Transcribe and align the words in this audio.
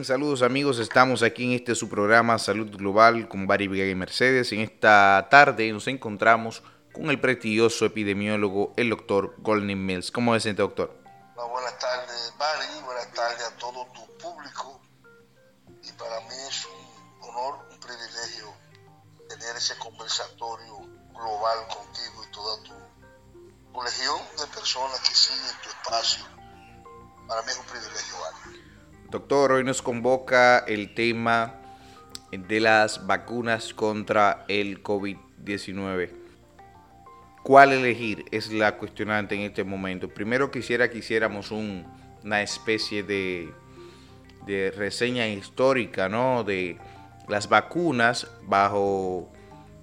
Bien, 0.00 0.06
saludos 0.06 0.40
amigos, 0.40 0.78
estamos 0.78 1.22
aquí 1.22 1.44
en 1.44 1.52
este 1.52 1.74
su 1.74 1.90
programa 1.90 2.38
Salud 2.38 2.74
Global 2.74 3.28
con 3.28 3.46
Barry 3.46 3.68
Vega 3.68 3.84
y 3.84 3.94
Mercedes. 3.94 4.50
En 4.52 4.60
esta 4.60 5.28
tarde 5.30 5.70
nos 5.74 5.88
encontramos 5.88 6.62
con 6.94 7.10
el 7.10 7.20
prestigioso 7.20 7.84
epidemiólogo, 7.84 8.72
el 8.78 8.88
doctor 8.88 9.34
Golden 9.40 9.84
Mills. 9.84 10.10
¿Cómo 10.10 10.32
se 10.32 10.40
siente, 10.40 10.62
doctor? 10.62 10.96
buenas 11.36 11.78
tardes, 11.78 12.32
Barry, 12.38 12.82
buenas 12.82 13.12
tardes 13.12 13.44
a 13.44 13.56
todo 13.58 13.86
tu 13.92 14.16
público. 14.16 14.80
Y 15.82 15.92
para 15.92 16.18
mí 16.20 16.36
es 16.48 16.64
un 16.64 17.28
honor, 17.28 17.66
un 17.70 17.78
privilegio 17.80 18.54
tener 19.28 19.54
ese 19.54 19.76
conversatorio 19.76 20.78
global 21.12 21.58
contigo 21.68 22.24
y 22.26 22.32
toda 22.32 22.62
tu, 22.62 22.72
tu 23.74 23.82
legión 23.82 24.18
de 24.38 24.46
personas 24.46 24.98
que 25.00 25.14
siguen 25.14 25.52
tu 25.62 25.68
espacio. 25.68 26.24
Para 27.28 27.42
mí 27.42 27.50
es 27.50 27.58
un 27.58 27.66
privilegio, 27.66 28.14
Barry. 28.18 28.69
Doctor, 29.10 29.50
hoy 29.50 29.64
nos 29.64 29.82
convoca 29.82 30.60
el 30.60 30.94
tema 30.94 31.54
de 32.30 32.60
las 32.60 33.08
vacunas 33.08 33.74
contra 33.74 34.44
el 34.46 34.84
COVID-19. 34.84 36.10
¿Cuál 37.42 37.72
elegir? 37.72 38.24
Es 38.30 38.52
la 38.52 38.76
cuestionante 38.76 39.34
en 39.34 39.40
este 39.40 39.64
momento. 39.64 40.08
Primero 40.08 40.52
quisiera 40.52 40.88
que 40.90 40.98
hiciéramos 40.98 41.50
una 41.50 42.40
especie 42.40 43.02
de, 43.02 43.52
reseña 44.76 45.26
histórica 45.26 46.08
¿no? 46.08 46.44
de 46.44 46.78
las 47.26 47.48
vacunas 47.48 48.28
bajo 48.42 49.28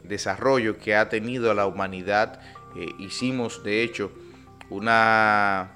desarrollo 0.04 0.78
que 0.78 0.96
ha 0.96 1.10
tenido 1.10 1.54
la 1.54 1.66
humanidad. 1.66 2.40
Eh, 2.78 2.86
hicimos, 2.98 3.62
de 3.62 3.84
hecho, 3.84 4.10
una 4.70 5.72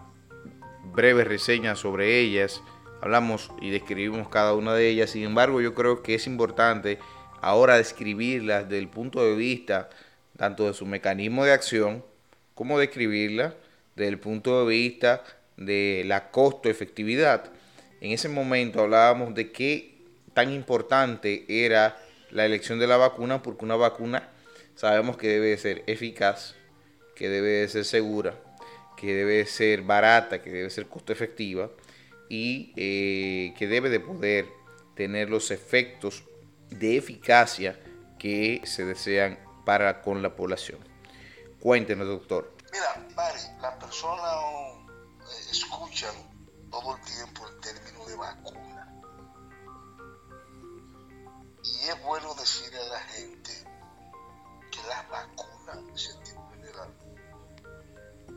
breve 0.93 1.25
reseña 1.25 1.75
sobre 1.75 2.17
ellas 2.17 2.61
hablamos 3.01 3.51
y 3.59 3.71
describimos 3.71 4.29
cada 4.29 4.53
una 4.53 4.73
de 4.73 4.87
ellas. 4.87 5.09
Sin 5.09 5.23
embargo, 5.23 5.59
yo 5.59 5.73
creo 5.73 6.03
que 6.03 6.15
es 6.15 6.27
importante 6.27 6.99
ahora 7.41 7.77
describirlas 7.77 8.69
desde 8.69 8.79
el 8.79 8.87
punto 8.87 9.23
de 9.23 9.35
vista 9.35 9.89
tanto 10.37 10.67
de 10.67 10.73
su 10.73 10.85
mecanismo 10.85 11.43
de 11.43 11.51
acción 11.51 12.05
como 12.55 12.79
describirla 12.79 13.55
desde 13.95 14.09
el 14.09 14.19
punto 14.19 14.65
de 14.65 14.71
vista 14.71 15.23
de 15.57 16.03
la 16.05 16.29
costo-efectividad. 16.31 17.51
En 17.99 18.11
ese 18.11 18.29
momento 18.29 18.81
hablábamos 18.81 19.33
de 19.35 19.51
qué 19.51 19.95
tan 20.33 20.51
importante 20.51 21.45
era 21.47 21.97
la 22.29 22.45
elección 22.45 22.79
de 22.79 22.87
la 22.87 22.97
vacuna, 22.97 23.43
porque 23.43 23.65
una 23.65 23.75
vacuna 23.75 24.29
sabemos 24.75 25.17
que 25.17 25.27
debe 25.27 25.57
ser 25.57 25.83
eficaz, 25.87 26.55
que 27.15 27.29
debe 27.29 27.67
ser 27.67 27.85
segura, 27.85 28.35
que 28.95 29.13
debe 29.13 29.45
ser 29.45 29.81
barata, 29.81 30.41
que 30.41 30.49
debe 30.49 30.69
ser 30.69 30.87
costo 30.87 31.11
efectiva 31.11 31.69
y 32.31 32.71
eh, 32.77 33.53
que 33.57 33.67
debe 33.67 33.89
de 33.89 33.99
poder 33.99 34.47
tener 34.95 35.29
los 35.29 35.51
efectos 35.51 36.23
de 36.69 36.95
eficacia 36.95 37.77
que 38.17 38.61
se 38.63 38.85
desean 38.85 39.37
para 39.65 40.01
con 40.01 40.21
la 40.21 40.33
población. 40.33 40.79
Cuéntenos, 41.59 42.07
doctor. 42.07 42.55
Mira, 42.71 43.05
Mari, 43.17 43.41
las 43.61 43.75
personas 43.75 44.33
eh, 45.19 45.51
escuchan 45.51 46.15
todo 46.69 46.95
el 46.95 47.01
tiempo 47.01 47.45
el 47.49 47.59
término 47.59 48.05
de 48.05 48.15
vacuna. 48.15 49.03
Y 51.65 51.89
es 51.89 52.01
bueno 52.03 52.33
decirle 52.35 52.79
a 52.79 52.93
la 52.93 52.99
gente 53.01 53.51
que 54.71 54.79
las 54.87 55.09
vacunas, 55.09 55.77
en 55.79 55.97
sentido 55.97 56.49
general, 56.51 56.93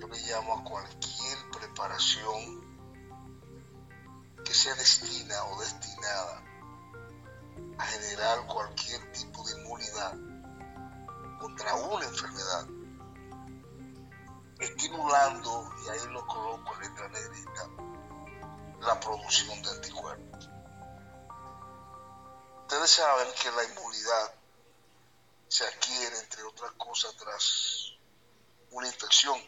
yo 0.00 0.08
le 0.08 0.18
llamo 0.18 0.54
a 0.54 0.64
cualquier 0.64 1.38
preparación 1.56 2.63
que 4.44 4.54
sea 4.54 4.74
destina 4.74 5.44
o 5.46 5.60
destinada 5.60 6.42
a 7.78 7.84
generar 7.84 8.46
cualquier 8.46 9.12
tipo 9.12 9.42
de 9.44 9.60
inmunidad 9.60 10.12
contra 11.40 11.74
una 11.74 12.04
enfermedad, 12.06 12.66
estimulando, 14.60 15.72
y 15.84 15.88
ahí 15.90 16.06
lo 16.10 16.26
coloco 16.26 16.74
en 16.74 16.80
letra 16.80 17.08
negrita, 17.08 17.68
la 18.80 19.00
producción 19.00 19.60
de 19.62 19.70
anticuerpos. 19.70 20.50
Ustedes 22.62 22.90
saben 22.90 23.28
que 23.42 23.50
la 23.50 23.64
inmunidad 23.64 24.34
se 25.48 25.66
adquiere, 25.66 26.18
entre 26.18 26.42
otras 26.44 26.72
cosas, 26.72 27.14
tras 27.16 27.92
una 28.70 28.86
infección. 28.86 29.38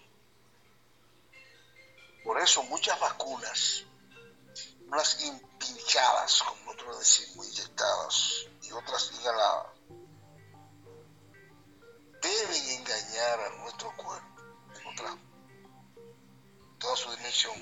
Por 2.24 2.38
eso 2.40 2.62
muchas 2.64 2.98
vacunas 3.00 3.85
unas 4.86 5.20
impinchadas, 5.22 6.42
como 6.42 6.64
nosotros 6.64 6.98
decimos, 7.00 7.48
inyectadas 7.48 8.46
y 8.62 8.72
otras 8.72 9.12
inhaladas, 9.20 9.66
deben 12.22 12.70
engañar 12.70 13.40
a 13.40 13.56
nuestro 13.62 13.96
cuerpo 13.96 14.42
en 14.74 14.86
otra, 14.86 15.16
toda 16.78 16.96
su 16.96 17.10
dimensión, 17.16 17.54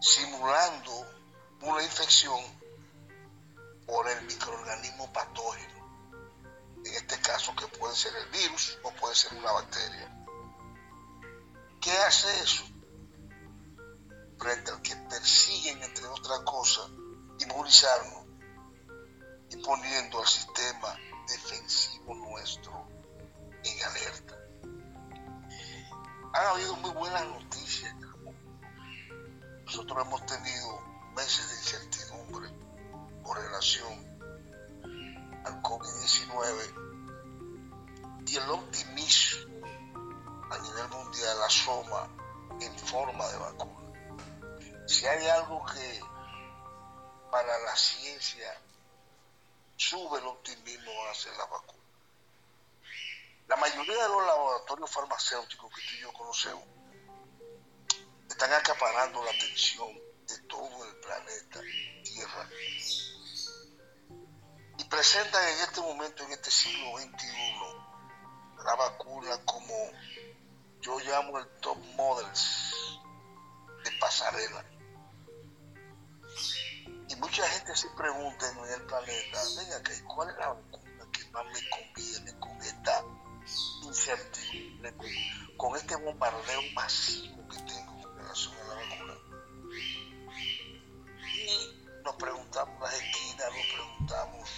simulando 0.00 1.06
una 1.62 1.82
infección 1.82 2.40
por 3.86 4.08
el 4.08 4.22
microorganismo 4.22 5.12
patógeno. 5.12 5.80
En 6.84 6.94
este 6.94 7.20
caso 7.20 7.54
que 7.54 7.66
puede 7.78 7.94
ser 7.94 8.14
el 8.16 8.26
virus 8.30 8.78
o 8.82 8.90
puede 8.92 9.14
ser 9.14 9.34
una 9.34 9.52
bacteria. 9.52 10.16
¿Qué 11.80 11.92
hace 11.98 12.40
eso? 12.40 12.64
Frente 14.40 14.70
al 14.70 14.80
que 14.80 14.96
persiguen, 14.96 15.82
entre 15.82 16.06
otras 16.06 16.40
cosas, 16.40 16.90
inmunizarnos 17.38 18.24
y 19.50 19.56
poniendo 19.58 20.18
al 20.20 20.26
sistema 20.26 20.96
defensivo 21.28 22.14
nuestro 22.14 22.88
en 23.62 23.82
alerta. 23.82 24.36
Han 26.32 26.46
habido 26.46 26.76
muy 26.76 26.90
buenas 26.92 27.26
noticias 27.26 27.92
Nosotros 29.66 30.06
hemos 30.06 30.24
tenido 30.26 30.80
meses 31.16 31.48
de 31.50 31.56
incertidumbre 31.56 32.48
con 33.22 33.36
relación 33.36 33.92
al 35.44 35.62
COVID-19 35.62 36.90
y 38.26 38.36
el 38.36 38.50
optimismo 38.50 39.66
a 40.50 40.58
nivel 40.58 40.88
mundial 40.88 41.42
asoma 41.44 42.08
en 42.60 42.78
forma 42.78 43.26
de 43.28 43.38
vacuna. 43.38 43.79
Si 44.90 45.06
hay 45.06 45.24
algo 45.28 45.64
que 45.66 46.00
para 47.30 47.58
la 47.60 47.76
ciencia 47.76 48.60
sube 49.76 50.18
el 50.18 50.26
optimismo 50.26 50.90
hacia 51.08 51.30
la 51.34 51.46
vacuna. 51.46 51.84
La 53.46 53.54
mayoría 53.54 54.02
de 54.02 54.08
los 54.08 54.26
laboratorios 54.26 54.90
farmacéuticos 54.90 55.72
que 55.72 55.80
tú 55.80 55.94
y 55.94 56.00
yo 56.00 56.12
conocemos 56.12 56.64
están 58.28 58.52
acaparando 58.52 59.22
la 59.22 59.30
atención 59.30 59.94
de 60.26 60.38
todo 60.48 60.84
el 60.84 60.96
planeta 60.96 61.60
Tierra 62.02 62.48
y 64.76 64.84
presentan 64.86 65.48
en 65.50 65.60
este 65.60 65.80
momento, 65.82 66.24
en 66.24 66.32
este 66.32 66.50
siglo 66.50 66.98
XXI, 66.98 68.64
la 68.64 68.74
vacuna 68.74 69.40
como 69.44 69.92
yo 70.80 70.98
llamo 70.98 71.38
el 71.38 71.48
top 71.60 71.78
models 71.94 72.90
de 73.84 73.92
pasarela 74.00 74.64
mucha 77.16 77.46
gente 77.48 77.74
se 77.74 77.88
pregunta 77.90 78.48
en 78.50 78.72
el 78.72 78.82
planeta, 78.82 79.40
venga, 79.56 79.82
¿cuál 80.06 80.30
es 80.30 80.36
la 80.36 80.48
vacuna 80.48 81.06
que 81.12 81.24
más 81.30 81.44
me 81.46 81.70
conviene 81.70 82.38
con 82.38 82.62
esta 82.62 83.04
incertidumbre, 83.82 84.94
con, 85.56 85.76
este 85.76 85.96
bombardeo 85.96 86.60
masivo 86.74 87.48
que 87.48 87.56
tengo 87.62 88.02
con 88.02 88.16
relación 88.16 88.54
a 88.54 88.68
la 88.68 88.74
vacuna? 88.74 89.14
Y 91.34 92.02
nos 92.04 92.14
preguntamos 92.16 92.74
en 92.76 92.80
las 92.82 92.94
esquinas, 92.94 93.46
nos 93.52 93.66
preguntamos 93.74 94.50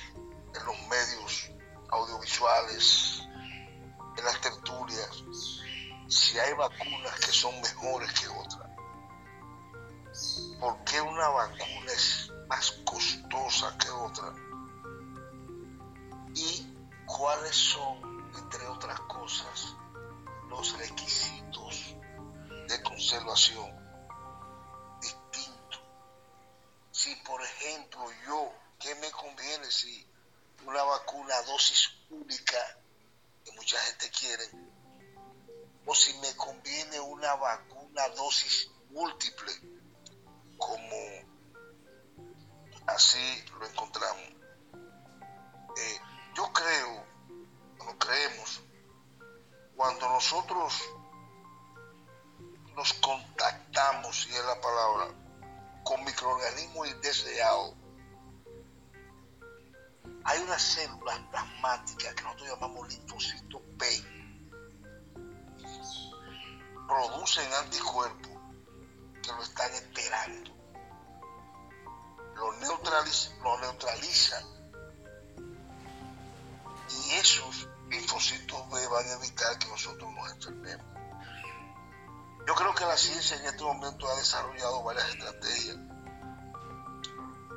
en 0.54 0.66
los 0.66 0.88
medios 0.88 1.50
audiovisuales, 1.90 3.22
en 4.18 4.24
las 4.24 4.40
tertulias, 4.40 5.24
si 6.08 6.38
hay 6.38 6.52
vacunas 6.54 7.20
que 7.20 7.32
son 7.32 7.58
mejores 7.60 8.12
que 8.12 8.28
otras. 8.28 8.68
¿Por 10.60 10.84
qué 10.84 11.00
una 11.00 11.28
vacuna 11.28 11.92
es 11.92 12.31
más 12.48 12.72
costosa 12.84 13.76
que 13.78 13.90
otra 13.90 14.34
y 16.34 16.74
cuáles 17.06 17.56
son, 17.56 18.30
entre 18.38 18.66
otras 18.68 19.00
cosas, 19.00 19.74
los 20.48 20.78
requisitos 20.78 21.94
de 22.68 22.82
conservación 22.82 23.70
distintos. 25.00 25.80
Si, 26.90 27.14
por 27.16 27.42
ejemplo, 27.42 28.06
yo, 28.26 28.52
¿qué 28.78 28.94
me 28.96 29.10
conviene 29.10 29.70
si 29.70 30.06
una 30.64 30.82
vacuna 30.82 31.42
dosis 31.42 31.90
única, 32.10 32.58
que 33.44 33.52
mucha 33.52 33.78
gente 33.78 34.10
quiere, 34.10 34.44
o 35.84 35.94
si 35.94 36.14
me 36.18 36.34
conviene 36.36 37.00
una 37.00 37.34
vacuna 37.34 38.08
dosis 38.10 38.70
múltiple, 38.90 39.52
como 40.56 41.21
así 42.86 43.44
lo 43.58 43.66
encontramos. 43.66 44.22
Eh, 45.76 46.00
yo 46.34 46.52
creo, 46.52 47.06
no 47.78 47.98
creemos, 47.98 48.62
cuando 49.76 50.08
nosotros 50.08 50.82
nos 52.76 52.92
contactamos, 52.94 54.22
si 54.22 54.30
es 54.30 54.44
la 54.44 54.60
palabra, 54.60 55.08
con 55.84 56.04
microorganismos 56.04 56.88
indeseados, 56.88 57.74
hay 60.24 60.40
unas 60.40 60.62
células 60.62 61.18
plasmáticas 61.30 62.14
que 62.14 62.22
nosotros 62.22 62.48
llamamos 62.48 62.88
linfocitos 62.88 63.60
B. 63.76 63.86
Producen 66.86 67.52
anticuerpos 67.54 68.30
que 69.22 69.32
lo 69.32 69.42
están 69.42 69.72
esperando. 69.72 70.51
Lo, 72.42 73.58
neutralizan. 73.60 74.44
Y 76.88 77.10
esos 77.12 77.68
linfocitos 77.88 78.70
B 78.70 78.86
van 78.88 79.06
a 79.06 79.12
evitar 79.12 79.58
que 79.58 79.68
nosotros 79.68 80.12
nos 80.12 80.32
enfermemos. 80.32 80.86
Yo 82.46 82.54
creo 82.54 82.74
que 82.74 82.84
la 82.84 82.96
ciencia 82.96 83.36
en 83.36 83.46
este 83.46 83.62
momento 83.62 84.08
ha 84.08 84.16
desarrollado 84.16 84.82
varias 84.82 85.08
estrategias 85.10 85.76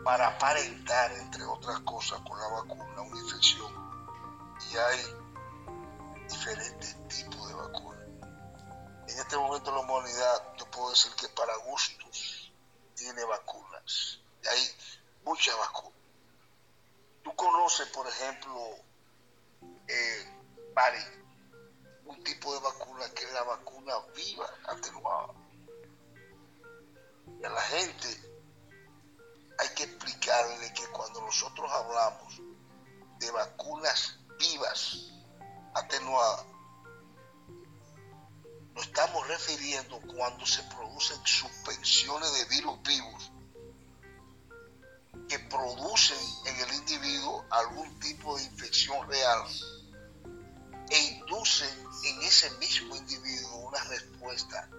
para 0.03 0.27
aparentar, 0.27 1.11
entre 1.13 1.43
otras 1.45 1.79
cosas, 1.79 2.21
con 2.21 2.39
la 2.39 2.47
vacuna 2.47 3.01
una 3.01 3.19
infección. 3.19 3.73
Y 4.71 4.77
hay 4.77 4.99
diferentes 6.29 6.95
tipos 7.07 7.47
de 7.47 7.53
vacunas. 7.55 8.03
En 9.07 9.19
este 9.19 9.35
momento 9.35 9.71
la 9.71 9.79
humanidad, 9.79 10.53
yo 10.57 10.69
puedo 10.69 10.91
decir 10.91 11.11
que 11.15 11.27
para 11.29 11.55
gustos 11.57 12.51
tiene 12.93 13.23
vacunas. 13.25 14.19
Hay 14.49 14.75
muchas 15.23 15.57
vacunas. 15.57 15.93
Tú 17.23 17.35
conoces, 17.35 17.87
por 17.89 18.07
ejemplo, 18.07 18.53
eh, 19.87 20.31
un 22.05 22.23
tipo 22.23 22.53
de 22.53 22.59
vacuna 22.59 23.09
que 23.13 23.23
es 23.23 23.33
la 23.33 23.43
vacuna 23.43 23.93
viva 24.15 24.49
atenuada. 24.67 25.33
Y 27.41 27.45
a 27.45 27.49
la 27.49 27.61
gente 27.61 28.07
hay 29.57 29.69
que 29.69 29.83
explicarle 29.83 30.73
que 30.73 30.85
cuando 30.87 31.21
nosotros 31.21 31.71
hablamos 31.71 32.41
de 33.19 33.31
vacunas 33.31 34.19
vivas 34.37 35.11
atenuadas, 35.73 36.45
nos 38.73 38.85
estamos 38.85 39.27
refiriendo 39.27 39.99
cuando 40.01 40.45
se 40.45 40.61
producen 40.63 41.25
suspensiones 41.25 42.33
de 42.33 42.45
virus 42.55 42.81
vivos 42.83 43.31
que 45.27 45.39
producen 45.39 46.17
en 46.45 46.59
el 46.59 46.73
individuo 46.75 47.45
algún 47.49 47.99
tipo 47.99 48.37
de 48.37 48.43
infección 48.43 49.07
real 49.07 49.43
e 50.89 50.99
inducen 50.99 51.87
en 52.03 52.21
ese 52.21 52.49
mismo 52.57 52.95
individuo 52.95 53.67
una 53.67 53.83
respuesta 53.85 54.69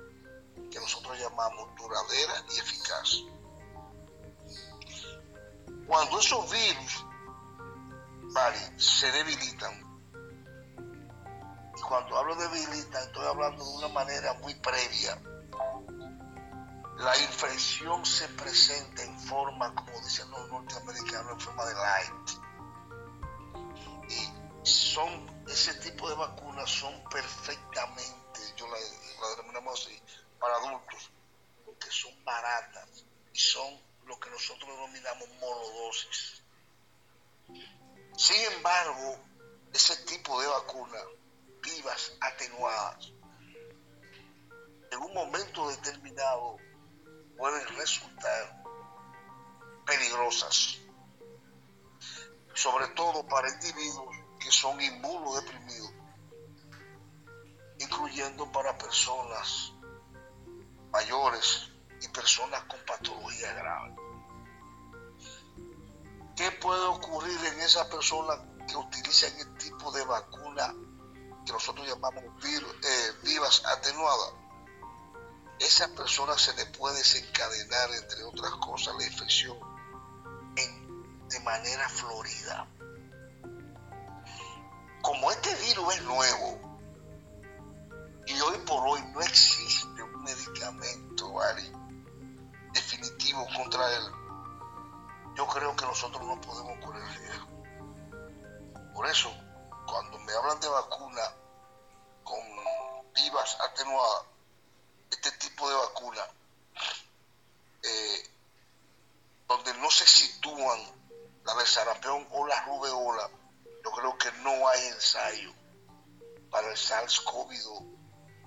que 0.70 0.78
nosotros 0.80 1.18
llamamos 1.18 1.74
duradera 1.76 2.44
y 2.54 2.58
eficaz. 2.58 3.22
Cuando 5.86 6.18
esos 6.18 6.50
virus 6.50 7.06
se 8.76 9.10
debilitan, 9.12 9.72
y 11.76 11.80
cuando 11.82 12.18
hablo 12.18 12.36
de 12.36 12.48
debilitan, 12.48 13.02
estoy 13.02 13.26
hablando 13.26 13.64
de 13.64 13.70
una 13.78 13.88
manera 13.88 14.34
muy 14.34 14.54
previa, 14.54 15.20
la 16.98 17.16
infección 17.18 18.04
se 18.06 18.28
presenta 18.30 19.02
en 19.02 19.18
forma, 19.20 19.74
como 19.74 20.00
dicen 20.00 20.30
los 20.30 20.48
norteamericanos, 20.48 21.32
en 21.32 21.40
forma 21.40 21.64
de 21.66 21.74
light. 21.74 22.30
Y 24.08 24.66
son, 24.66 25.44
ese 25.48 25.74
tipo 25.74 26.08
de 26.08 26.14
vacunas 26.14 26.70
son 26.70 26.92
perfectamente, 27.10 28.40
yo 28.56 28.66
la, 28.66 28.78
la 29.20 29.28
denominamos 29.36 29.80
así, 29.80 30.00
para 30.38 30.56
adultos, 30.56 31.10
porque 31.66 31.90
son 31.90 32.12
baratas 32.24 33.04
y 33.32 33.38
son 33.38 33.78
lo 34.06 34.18
que 34.18 34.30
nosotros 34.30 34.70
denominamos 34.70 35.28
monodosis. 35.40 36.42
Sin 38.16 38.52
embargo, 38.52 39.18
ese 39.72 39.96
tipo 40.04 40.40
de 40.40 40.48
vacunas 40.48 41.04
vivas, 41.62 42.12
atenuadas, 42.20 43.12
en 44.90 44.98
un 44.98 45.12
momento 45.12 45.68
determinado 45.68 46.56
pueden 47.36 47.66
resultar 47.76 48.64
peligrosas, 49.84 50.78
sobre 52.54 52.88
todo 52.88 53.26
para 53.26 53.48
individuos 53.48 54.16
que 54.40 54.50
son 54.50 54.80
inmunodeprimidos, 54.80 55.92
incluyendo 57.78 58.50
para 58.50 58.76
personas 58.76 59.72
mayores 60.90 61.70
y 62.00 62.08
personas 62.08 62.62
con 62.64 62.80
patología 62.86 63.52
grave. 63.52 63.94
¿Qué 66.36 66.50
puede 66.52 66.84
ocurrir 66.84 67.38
en 67.46 67.60
esa 67.60 67.88
persona 67.88 68.34
que 68.66 68.76
utiliza 68.76 69.26
este 69.26 69.44
tipo 69.58 69.90
de 69.92 70.04
vacuna 70.04 70.74
que 71.46 71.52
nosotros 71.52 71.86
llamamos 71.86 72.24
eh, 72.44 73.12
vivas 73.22 73.64
atenuadas? 73.64 74.45
Esa 75.58 75.88
persona 75.88 76.36
se 76.36 76.54
le 76.54 76.66
puede 76.66 76.98
desencadenar, 76.98 77.90
entre 77.94 78.24
otras 78.24 78.52
cosas, 78.56 78.94
la 78.96 79.04
infección 79.04 79.58
de 81.28 81.40
manera 81.40 81.88
florida. 81.88 82.68
Como 85.02 85.30
este 85.30 85.54
virus 85.66 85.94
es 85.94 86.02
nuevo 86.02 86.78
y 88.26 88.40
hoy 88.40 88.58
por 88.66 88.86
hoy 88.88 89.00
no 89.12 89.20
existe 89.20 90.02
un 90.02 90.22
medicamento, 90.22 91.32
definitivo 92.72 93.46
contra 93.56 93.90
él, 93.96 94.02
yo 95.36 95.46
creo 95.46 95.76
que 95.76 95.84
nosotros 95.86 96.24
no 96.24 96.40
podemos 96.40 96.84
correr 96.84 97.04
riesgo. 97.18 97.46
Por 98.94 99.06
eso, 99.06 99.30
cuando 99.86 100.18
me 100.20 100.32
hablan 100.32 100.60
de 100.60 100.68
vacuna 100.68 101.22
con 102.24 102.40
vivas 103.14 103.56
atenuadas, 103.70 104.24
este 105.10 105.35
de 105.64 105.74
vacuna, 105.74 106.22
eh, 107.82 108.30
donde 109.48 109.72
no 109.78 109.90
se 109.90 110.06
sitúan 110.06 110.78
la 111.44 111.54
de 111.54 111.66
sarampión 111.66 112.26
o 112.30 112.46
la 112.46 112.60
rubeola, 112.64 113.30
yo 113.84 113.90
creo 113.92 114.18
que 114.18 114.32
no 114.42 114.68
hay 114.68 114.86
ensayo 114.88 115.52
para 116.50 116.68
el 116.68 116.76
SARS-CoV-2 116.76 117.96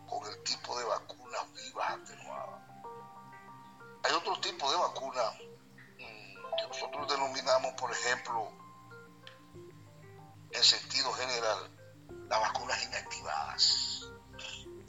con 0.08 0.28
el 0.28 0.44
tipo 0.44 0.78
de 0.78 0.86
vacunas 0.86 1.54
vivas 1.54 1.92
atenuadas. 1.92 2.62
Hay 4.04 4.14
otro 4.14 4.40
tipo 4.40 4.70
de 4.70 4.78
vacuna 4.78 5.32
mm, 5.32 6.58
que 6.58 6.68
nosotros 6.68 7.08
denominamos, 7.08 7.74
por 7.74 7.92
ejemplo, 7.92 8.52
en 10.52 10.64
sentido 10.64 11.12
general, 11.14 11.70
las 12.28 12.42
vacunas 12.42 12.84
inactivadas. 12.84 14.10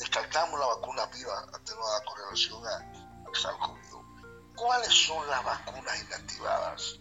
Descartamos 0.00 0.58
la 0.58 0.64
vacuna 0.64 1.04
viva 1.14 1.46
atenuada 1.52 2.04
con 2.04 2.16
relación 2.16 2.66
al 2.66 3.32
SARS-CoV-2. 3.34 4.54
¿Cuáles 4.56 4.94
son 4.94 5.26
las 5.28 5.44
vacunas 5.44 6.02
inactivadas? 6.02 7.00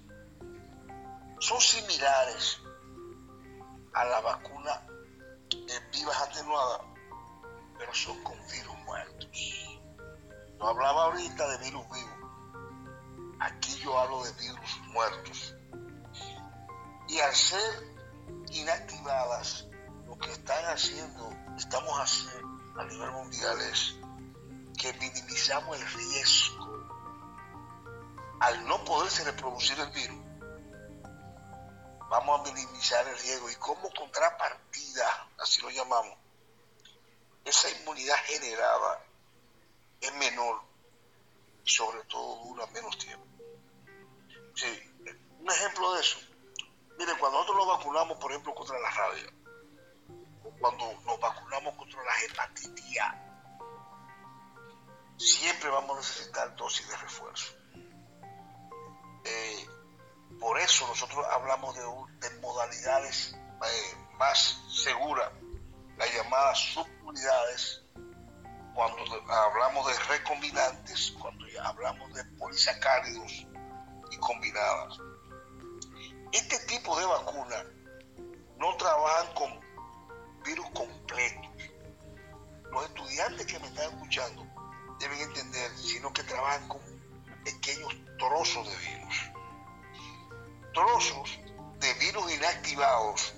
Son 1.39 1.62
similares 1.62 2.60
a 3.94 4.03
la 4.03 4.20
vacuna 4.20 4.86
vivas 5.94 6.22
atenuadas, 6.24 6.82
pero 7.77 7.94
son 7.94 8.22
con 8.22 8.38
virus 8.48 8.77
muertos. 8.79 9.29
No 10.58 10.68
hablaba 10.68 11.06
ahorita 11.06 11.48
de 11.48 11.58
virus 11.60 11.86
vivos. 11.89 13.39
Aquí 13.39 13.79
yo 13.79 13.98
hablo 13.98 14.25
de 14.25 14.34
virus 14.34 14.77
muertos. 14.88 15.56
Y 17.08 17.18
al 17.22 17.34
ser 17.34 17.96
inactivadas, 18.51 19.68
lo 20.06 20.18
que 20.18 20.34
están 20.34 20.65
haciendo, 20.65 21.32
estamos 21.58 21.98
haciendo 21.98 22.49
a 22.80 22.86
nivel 22.86 23.12
mundial 23.12 23.60
es 23.62 23.96
que 24.78 24.94
minimizamos 24.94 25.78
el 25.78 25.86
riesgo 25.86 26.88
al 28.40 28.66
no 28.68 28.84
poderse 28.86 29.26
reproducir 29.26 29.78
el 29.80 29.90
virus. 29.92 30.18
Vamos 32.10 32.40
a 32.40 32.44
minimizar 32.54 33.06
el 33.06 33.20
riesgo 33.20 33.50
y 33.50 33.56
como 33.56 33.90
contrapartida, 33.92 35.28
así 35.40 35.62
lo 35.62 35.70
llamamos, 35.70 36.18
esa 37.44 37.70
inmunidad 37.70 38.16
generada 38.26 39.04
es 40.00 40.14
menor 40.16 40.62
y 41.66 41.70
sobre 41.70 42.02
todo 42.06 42.46
dura 42.46 42.66
menos 42.68 42.98
tiempo. 42.98 43.26
Sí, 44.56 44.68
un 45.40 45.52
ejemplo 45.52 45.94
de 45.96 46.02
eso. 46.02 46.18
Mire, 46.98 47.12
cuando 47.20 47.40
nosotros 47.40 47.58
nos 47.58 47.78
vacunamos, 47.78 48.18
por 48.18 48.32
ejemplo, 48.32 48.56
contra 48.56 48.80
la 48.80 48.90
rabia, 48.90 49.34
cuando 50.60 50.94
nos 51.06 51.20
vacunamos 51.20 51.75
contra 51.75 52.04
la 52.04 52.12
hepatitis 52.25 53.00
siempre 55.18 55.70
vamos 55.70 55.92
a 55.92 56.00
necesitar 56.00 56.56
dosis 56.56 56.88
de 56.88 56.98
refuerzo. 56.98 57.54
Eh, 59.25 59.68
eso 60.62 60.88
nosotros 60.88 61.25
hablamos 61.32 61.75
de, 61.75 62.30
modalidades 62.42 63.34
eh, 63.34 63.98
más 64.18 64.62
seguras, 64.70 65.32
las 65.98 66.13
llamadas 66.13 66.58
subunidades, 66.74 67.84
cuando 68.74 68.98
hablamos 69.30 69.88
de 69.88 70.00
recombinantes, 70.04 71.12
cuando 71.20 71.46
hablamos 71.63 72.13
de 72.13 72.24
polisacáridos 72.38 73.46
y 74.12 74.18
combinadas. 74.18 75.00
Este 76.32 76.60
tipo 76.68 76.98
de 77.00 77.06
vacunas 77.06 77.66
no 78.58 78.75
trabajan 78.78 79.34
con 79.34 79.69
virus 80.43 80.69
completos. 80.72 81.51
Los 82.72 82.86
estudiantes 82.86 83.46
que 83.46 83.60
me 83.60 83.67
están 83.67 83.93
escuchando 83.93 84.46
deben 85.00 85.19
entender, 85.22 85.72
sino 85.77 86.12
que 86.13 86.24
trabajan 86.24 86.67
con 86.67 86.81
pequeños 87.43 87.96
trozos 88.17 88.67
de 88.69 88.77
virus. 88.77 89.31
Trozos 90.74 91.39
de 91.79 91.93
virus 91.93 92.34
inactivados 92.34 93.34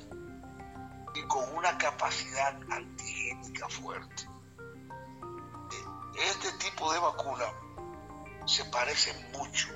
y 1.14 1.22
con 1.28 1.56
una 1.56 1.78
capacidad 1.78 2.60
antigénica 2.72 3.70
fuerte. 3.70 4.28
Este 6.16 6.52
tipo 6.54 6.92
de 6.92 7.00
vacuna 7.00 7.46
se 8.46 8.66
parece 8.66 9.14
mucho 9.38 9.70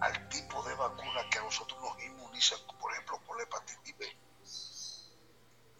al 0.00 0.28
tipo 0.28 0.62
de 0.64 0.74
vacuna 0.74 1.28
que 1.30 1.38
a 1.38 1.42
nosotros 1.42 1.80
nos 1.80 2.02
inmunizan, 2.02 2.58
por 2.80 2.92
ejemplo, 2.92 3.18
con 3.26 3.36
la 3.36 3.44
hepatitis 3.44 3.96
B. 3.98 4.16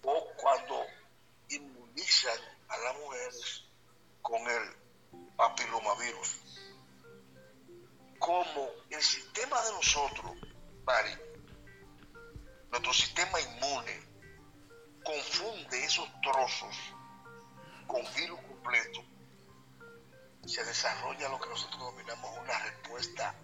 O 0.05 0.33
cuando 0.37 0.85
inmunizan 1.49 2.39
a 2.69 2.79
las 2.79 2.99
mujeres 2.99 3.65
con 4.21 4.41
el 4.41 4.83
papilomavirus. 5.37 6.41
Como 8.19 8.69
el 8.91 9.03
sistema 9.03 9.61
de 9.63 9.73
nosotros, 9.73 10.33
Mari, 10.85 11.15
nuestro 12.71 12.93
sistema 12.93 13.41
inmune 13.41 14.13
confunde 15.05 15.85
esos 15.85 16.09
trozos 16.23 16.77
con 17.87 18.03
virus 18.15 18.41
completo, 18.43 19.05
se 20.47 20.65
desarrolla 20.65 21.29
lo 21.29 21.41
que 21.41 21.49
nosotros 21.49 21.79
denominamos 21.79 22.39
una 22.39 22.59
respuesta 22.59 23.35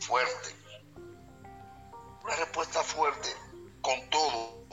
fuerte. 0.00 0.54
Una 2.22 2.36
respuesta 2.36 2.82
fuerte 2.82 3.28
con 3.82 4.10
todo. 4.10 4.64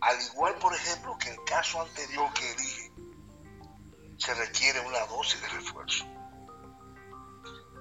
Al 0.00 0.20
igual, 0.22 0.54
por 0.58 0.74
ejemplo, 0.74 1.16
que 1.18 1.30
el 1.30 1.44
caso 1.44 1.80
anterior 1.82 2.32
que 2.32 2.54
dije, 2.54 2.92
se 4.16 4.34
requiere 4.34 4.80
una 4.86 5.00
dosis 5.06 5.40
de 5.40 5.48
refuerzo. 5.48 6.04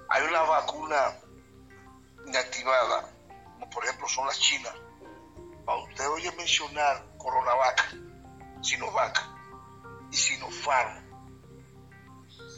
Hay 0.10 0.24
una 0.24 0.42
vacuna 0.42 1.20
inactivada, 2.26 3.12
como 3.54 3.70
por 3.70 3.84
ejemplo 3.84 4.08
son 4.08 4.26
las 4.26 4.40
chinas. 4.40 4.74
Cuando 5.66 5.86
usted 5.86 6.10
oye 6.10 6.32
mencionar 6.34 7.06
Coronavac, 7.18 7.96
Sinovac 8.62 9.24
y 10.12 10.16
Sinopharm, 10.16 11.06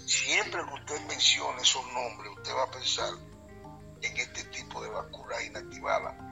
siempre 0.06 0.64
que 0.66 0.74
usted 0.74 1.02
mencione 1.08 1.62
esos 1.62 1.86
nombres, 1.92 2.32
usted 2.38 2.56
va 2.56 2.64
a 2.64 2.72
pensar 2.72 3.14
en 4.02 4.18
este 4.18 4.44
tipo 4.46 4.82
de 4.82 4.90
vacunas 4.90 5.44
inactivadas 5.44 6.29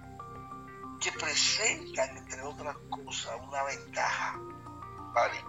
que 1.00 1.12
presentan, 1.12 2.18
entre 2.18 2.42
otras 2.42 2.76
cosas, 2.90 3.36
una 3.42 3.64
ventaja, 3.64 4.36
¿vale? 5.14 5.44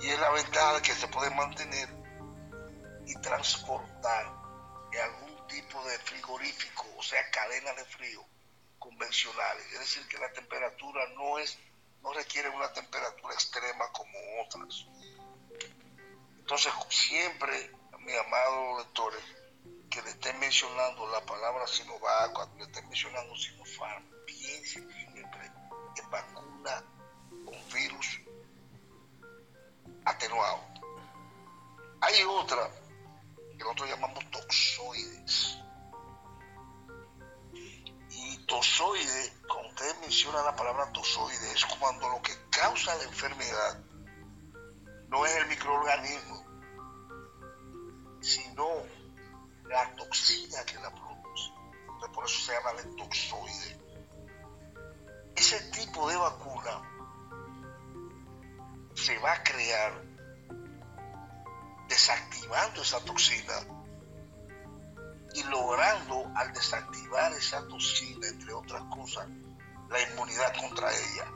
Y 0.00 0.08
es 0.08 0.20
la 0.20 0.30
ventaja 0.30 0.74
de 0.74 0.82
que 0.82 0.92
se 0.92 1.08
puede 1.08 1.30
mantener 1.34 1.88
y 3.06 3.14
transportar 3.20 4.26
en 4.92 5.00
algún 5.00 5.46
tipo 5.48 5.82
de 5.84 5.98
frigorífico, 5.98 6.84
o 6.96 7.02
sea, 7.02 7.18
cadena 7.30 7.72
de 7.72 7.84
frío 7.84 8.24
convencionales. 8.78 9.66
Es 9.72 9.80
decir, 9.80 10.06
que 10.08 10.18
la 10.18 10.32
temperatura 10.32 11.06
no 11.14 11.38
es, 11.38 11.58
no 12.02 12.12
requiere 12.12 12.48
una 12.50 12.72
temperatura 12.72 13.34
extrema 13.34 13.90
como 13.92 14.18
otras. 14.44 14.86
Entonces, 16.38 16.72
siempre, 16.88 17.72
mi 18.00 18.14
amado 18.14 18.78
lectores, 18.78 19.22
que 19.90 20.02
le 20.02 20.10
estén 20.10 20.38
mencionando 20.38 21.10
la 21.10 21.20
palabra 21.22 21.66
Sinovac, 21.66 22.32
cuando 22.32 22.56
le 22.56 22.64
estén 22.64 22.88
mencionando 22.88 23.34
Sinopharm, 23.36 24.17
piensen 24.58 24.90
siempre 24.90 25.46
en 25.46 26.10
vacuna 26.10 26.84
con 27.44 27.72
virus 27.72 28.20
atenuado. 30.04 30.60
Hay 32.00 32.22
otra 32.24 32.68
que 33.52 33.58
nosotros 33.58 33.90
llamamos 33.90 34.30
toxoides. 34.30 35.58
Y 38.10 38.46
toxoide, 38.46 39.32
cuando 39.48 39.68
ustedes 39.68 40.00
mencionan 40.00 40.44
la 40.44 40.56
palabra 40.56 40.92
toxoide, 40.92 41.52
es 41.52 41.64
cuando 41.66 42.08
lo 42.08 42.22
que 42.22 42.32
causa 42.50 42.94
la 42.96 43.04
enfermedad 43.04 43.80
no 45.08 45.24
es 45.24 45.36
el 45.36 45.46
microorganismo, 45.46 46.44
sino 48.20 48.66
la 49.68 49.94
toxina 49.96 50.64
que 50.64 50.74
la 50.74 50.90
produce. 50.90 51.52
por 52.12 52.24
eso 52.24 52.40
se 52.40 52.52
llama 52.52 52.72
toxoide. 52.96 53.87
Ese 55.38 55.60
tipo 55.70 56.08
de 56.08 56.16
vacuna 56.16 56.82
se 58.92 59.16
va 59.20 59.34
a 59.34 59.42
crear 59.44 60.02
desactivando 61.88 62.82
esa 62.82 62.98
toxina 63.04 63.54
y 65.34 65.44
logrando 65.44 66.28
al 66.34 66.52
desactivar 66.52 67.32
esa 67.34 67.64
toxina, 67.68 68.26
entre 68.26 68.52
otras 68.52 68.82
cosas, 68.92 69.28
la 69.88 70.02
inmunidad 70.10 70.56
contra 70.58 70.92
ella, 70.92 71.30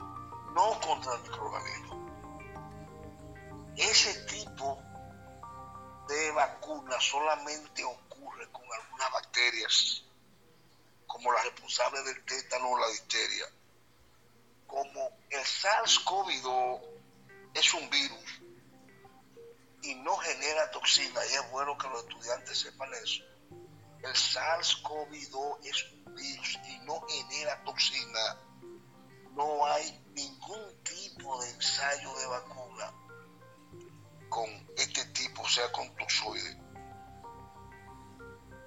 no 0.53 0.81
contra 0.81 1.15
el 1.15 1.21
microorganismo. 1.21 1.95
Ese 3.77 4.13
tipo 4.25 4.83
de 6.09 6.31
vacuna 6.31 6.99
solamente 6.99 7.85
ocurre 7.85 8.51
con 8.51 8.65
algunas 8.65 9.13
bacterias, 9.13 10.03
como 11.07 11.31
la 11.31 11.41
responsable 11.43 12.03
del 12.03 12.21
tétano 12.25 12.69
o 12.69 12.79
la 12.79 12.89
difteria. 12.89 13.45
Como 14.73 15.07
el 15.29 15.43
SARS-CoV-2 15.43 16.81
es 17.53 17.73
un 17.75 17.87
virus 17.91 18.41
y 19.83 19.93
no 19.93 20.17
genera 20.17 20.71
toxina, 20.71 21.23
y 21.27 21.33
es 21.35 21.51
bueno 21.51 21.77
que 21.77 21.87
los 21.89 22.03
estudiantes 22.03 22.57
sepan 22.57 22.89
eso. 22.95 23.21
El 24.01 24.15
SARS-CoV-2 24.15 25.59
es 25.63 25.91
un 25.91 26.15
virus 26.15 26.59
y 26.67 26.79
no 26.85 27.05
genera 27.07 27.63
toxina. 27.63 28.39
No 29.33 29.63
hay 29.67 29.91
ningún 30.15 30.83
tipo 30.83 31.43
de 31.43 31.51
ensayo 31.51 32.15
de 32.15 32.25
vacuna 32.25 32.93
con 34.29 34.49
este 34.75 35.05
tipo, 35.05 35.43
o 35.43 35.49
sea, 35.49 35.71
con 35.71 35.87
toxoide. 35.97 36.57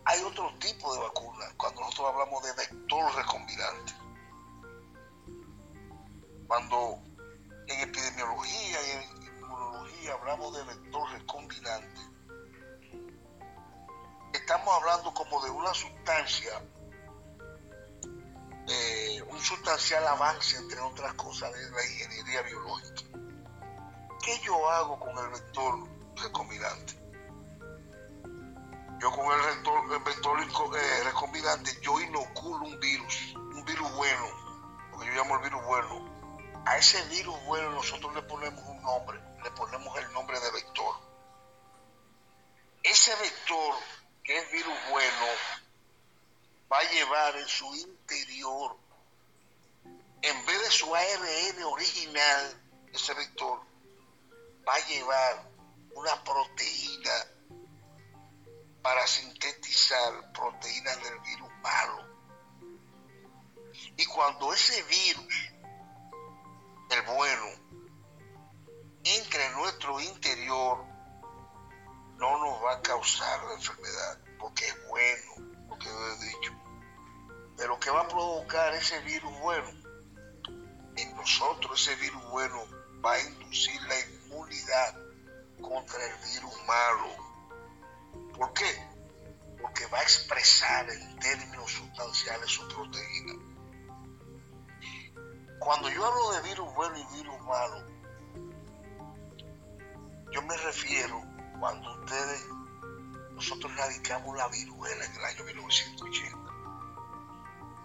Hay 0.05 0.21
otro 0.23 0.55
tipo 0.61 0.95
de 0.95 1.01
vacuna 1.01 1.53
cuando 1.57 1.81
nosotros 1.81 2.13
hablamos 2.13 2.45
de 2.45 2.53
vector 2.53 3.13
recombinante. 3.17 4.06
Cuando 6.47 7.03
en 7.67 7.81
epidemiología 7.81 8.79
y 8.83 8.91
en 8.91 9.23
inmunología 9.23 10.12
hablamos 10.15 10.57
de 10.57 10.65
vector 10.65 11.11
recombinante, 11.11 12.00
estamos 14.33 14.75
hablando 14.75 15.12
como 15.12 15.45
de 15.45 15.50
una 15.50 15.75
sustancia, 15.75 16.62
eh, 18.69 19.23
un 19.29 19.41
sustancial 19.41 20.07
avance, 20.07 20.57
entre 20.57 20.81
otras 20.81 21.15
cosas, 21.15 21.53
de 21.53 21.71
la 21.71 21.85
ingeniería 21.85 22.43
biológica 22.43 23.03
¿Qué 24.26 24.41
yo 24.41 24.69
hago 24.71 24.99
con 24.99 25.17
el 25.19 25.31
vector 25.31 25.88
recombinante? 26.17 26.95
Yo 29.00 29.11
con 29.12 29.26
el 29.33 30.00
vector, 30.03 30.76
eh, 30.76 31.05
recombinante, 31.05 31.79
yo 31.81 32.00
inoculo 32.00 32.67
un 32.67 32.81
virus, 32.81 33.35
un 33.37 33.65
virus 33.65 33.95
bueno, 33.95 34.26
lo 34.91 34.99
que 34.99 35.07
yo 35.07 35.12
llamo 35.12 35.37
el 35.37 35.43
virus 35.43 35.65
bueno. 35.65 36.15
A 36.66 36.78
ese 36.78 37.00
virus 37.04 37.40
bueno 37.44 37.70
nosotros 37.70 38.12
le 38.12 38.23
ponemos 38.23 38.62
un 38.64 38.82
nombre, 38.82 39.20
le 39.44 39.50
ponemos 39.52 39.96
el 39.99 40.12
nombre 40.12 40.38
de 40.40 40.50
vector. 40.50 40.96
Ese 42.82 43.14
vector, 43.14 43.75
que 44.25 44.37
es 44.37 44.50
virus 44.50 44.76
bueno, 44.90 45.26
va 46.70 46.78
a 46.78 46.90
llevar 46.90 47.37
en 47.37 47.46
su 47.46 47.73
interior, 47.73 48.76
en 50.23 50.46
vez 50.46 50.62
de 50.62 50.70
su 50.73 50.92
ARN 50.92 51.62
original, 51.62 52.62
ese 52.92 53.14
vector, 53.14 53.61
va 54.68 54.75
a 54.75 54.87
llevar 54.88 55.49
una 55.94 56.25
proteína 56.25 57.26
para 58.82 59.06
sintetizar 59.06 60.32
proteínas 60.32 61.00
del 61.00 61.20
virus 61.20 61.50
malo. 61.62 62.16
Y 63.96 64.04
cuando 64.06 64.52
ese 64.52 64.82
virus, 64.82 65.56
el 66.90 67.02
bueno, 67.02 67.47
entre 69.05 69.47
en 69.47 69.52
nuestro 69.55 70.00
interior, 70.00 70.85
no 72.19 72.38
nos 72.38 72.64
va 72.64 72.75
a 72.75 72.83
causar 72.83 73.45
la 73.45 73.55
enfermedad, 73.55 74.19
porque 74.38 74.66
es 74.66 74.88
bueno, 74.88 75.57
lo 75.69 75.78
que 75.78 75.88
he 75.88 76.25
dicho. 76.25 76.52
que 77.81 77.90
va 77.90 78.00
a 78.00 78.09
provocar 78.09 78.75
ese 78.75 78.99
virus 79.00 79.33
bueno, 79.40 79.69
en 80.97 81.16
nosotros 81.16 81.81
ese 81.83 81.95
virus 81.97 82.25
bueno 82.31 82.64
va 83.05 83.12
a 83.12 83.21
inducir 83.21 83.81
la 83.83 84.00
inmunidad 84.00 84.97
contra 85.61 86.05
el 86.05 86.33
virus 86.33 86.55
malo. 86.66 87.09
¿Por 88.37 88.52
qué? 88.55 88.88
Porque 89.61 89.87
va 89.87 89.99
a 89.99 90.02
expresar 90.02 90.88
en 90.90 91.19
términos 91.19 91.71
sustanciales 91.71 92.50
su 92.50 92.66
proteína. 92.69 93.35
Cuando 95.59 95.89
yo 95.89 96.05
hablo 96.05 96.33
de 96.33 96.49
virus 96.49 96.75
bueno 96.75 96.99
y 96.99 97.17
virus 97.17 97.41
malo, 97.43 97.87
yo 100.33 100.43
me 100.43 100.57
refiero 100.59 101.23
cuando 101.59 101.93
ustedes, 102.01 102.47
nosotros 103.33 103.75
radicamos 103.77 104.37
la 104.37 104.49
viruela 104.49 105.05
en 105.05 105.17
el 105.17 105.25
año 105.25 105.45
1980. 105.45 106.39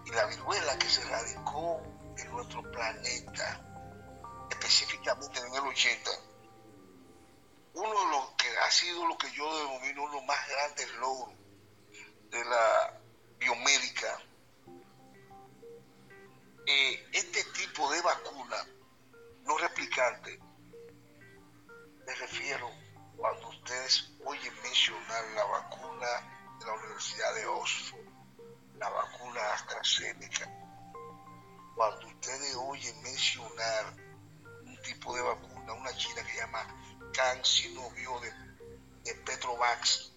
Y 0.04 0.10
la 0.10 0.26
viruela 0.26 0.78
que 0.78 0.88
se 0.88 1.04
radicó 1.04 1.82
en 2.18 2.30
nuestro 2.30 2.62
planeta, 2.70 3.60
específicamente 4.50 5.40
en 5.40 5.54
el 5.54 5.60
80, 5.60 6.10
uno 7.74 7.88
de 7.88 8.10
los 8.10 8.30
que 8.32 8.48
ha 8.58 8.70
sido 8.70 9.06
lo 9.06 9.16
que 9.16 9.30
yo 9.32 9.44
denomino 9.56 10.02
uno 10.02 10.12
de 10.12 10.18
los 10.18 10.26
más 10.26 10.48
grandes 10.48 10.92
logros 10.94 11.34
de 12.30 12.44
la 12.44 13.00
biomédica, 13.38 14.18
eh, 16.66 17.08
este 17.12 17.42
tipo 17.44 17.90
de 17.90 18.00
vacuna 18.02 18.56
no 19.44 19.58
replicante, 19.58 20.38
me 22.06 22.14
refiero 22.14 22.70
cuando 23.16 23.48
ustedes 23.48 24.12
oyen 24.24 24.54
mencionar 24.62 25.24
la 25.34 25.44
vacuna 25.44 26.06
de 26.58 26.66
la 26.66 26.72
Universidad 26.74 27.34
de 27.34 27.46
Oxford, 27.46 28.06
la 28.78 28.88
vacuna 28.88 29.40
AstraZeneca, 29.54 30.48
cuando 31.74 32.06
ustedes 32.06 32.56
oyen 32.56 33.02
mencionar 33.02 33.94
un 34.64 34.82
tipo 34.82 35.14
de 35.16 35.22
vacuna, 35.22 35.72
una 35.72 35.96
china 35.96 36.22
que 36.24 36.36
llama 36.36 36.66
CanSinoBio 37.12 38.20
de, 38.20 38.32
de 39.02 39.14
Petrovax, 39.24 40.12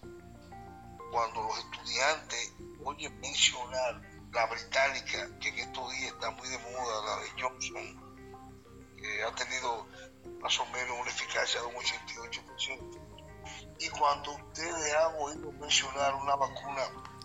cuando 1.10 1.42
los 1.42 1.58
estudiantes 1.58 2.52
oyen 2.84 3.18
mencionar 3.20 4.00
la 4.32 4.46
británica, 4.46 5.28
que 5.40 5.48
en 5.48 5.58
estos 5.58 5.92
días 5.92 6.12
está 6.12 6.30
muy 6.30 6.48
de 6.48 6.58
moda, 6.58 7.04
la 7.04 7.22
de 7.22 7.42
Johnson, 7.42 8.06
que 8.96 9.22
ha 9.22 9.34
tenido 9.34 9.86
más 10.40 10.58
o 10.60 10.66
menos 10.66 11.00
una 11.00 11.10
eficacia 11.10 11.60
de 11.60 11.66
un 11.66 11.74
88%. 11.74 13.06
Y 13.78 13.88
cuando 13.90 14.32
ustedes 14.32 14.94
han 14.94 15.14
oído 15.18 15.52
mencionar 15.52 16.14
una 16.14 16.34
vacuna 16.34 16.82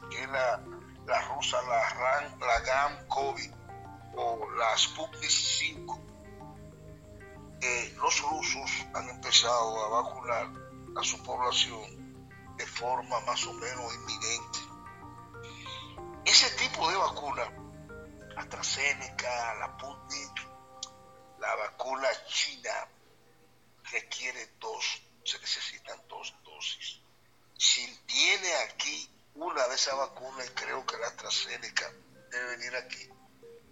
que 0.09 0.21
es 0.21 0.29
la, 0.29 0.63
la 1.05 1.21
rusa, 1.33 1.61
la, 1.63 1.89
RAN, 1.89 2.39
la 2.39 2.59
GAM 2.59 3.07
COVID 3.07 3.51
o 4.15 4.49
la 4.57 4.77
Sputnik 4.77 5.29
5, 5.29 5.99
eh, 7.61 7.93
los 7.97 8.21
rusos 8.21 8.71
han 8.93 9.09
empezado 9.09 9.85
a 9.85 10.01
vacunar 10.01 10.49
a 10.97 11.03
su 11.03 11.21
población 11.23 12.55
de 12.57 12.65
forma 12.65 13.19
más 13.21 13.45
o 13.45 13.53
menos 13.53 13.93
inminente. 13.95 14.70
Ese 16.25 16.49
tipo 16.51 16.89
de 16.89 16.97
vacuna, 16.97 17.43
AstraZeneca, 18.37 19.55
la 19.55 19.67
Sputnik, 19.73 20.47
la 21.39 21.55
vacuna 21.55 22.07
china, 22.27 22.87
requiere 23.91 24.53
dos, 24.59 25.01
se 25.25 25.39
necesitan 25.39 25.99
dos 26.07 26.33
dosis. 26.43 27.01
Si 27.57 27.99
viene 28.05 28.53
aquí 28.69 29.09
una 29.35 29.67
de 29.67 29.75
esas 29.75 29.97
vacunas, 29.97 30.51
creo 30.55 30.85
que 30.85 30.97
la 30.97 31.07
AstraZeneca 31.07 31.91
debe 32.29 32.57
venir 32.57 32.75
aquí, 32.75 33.09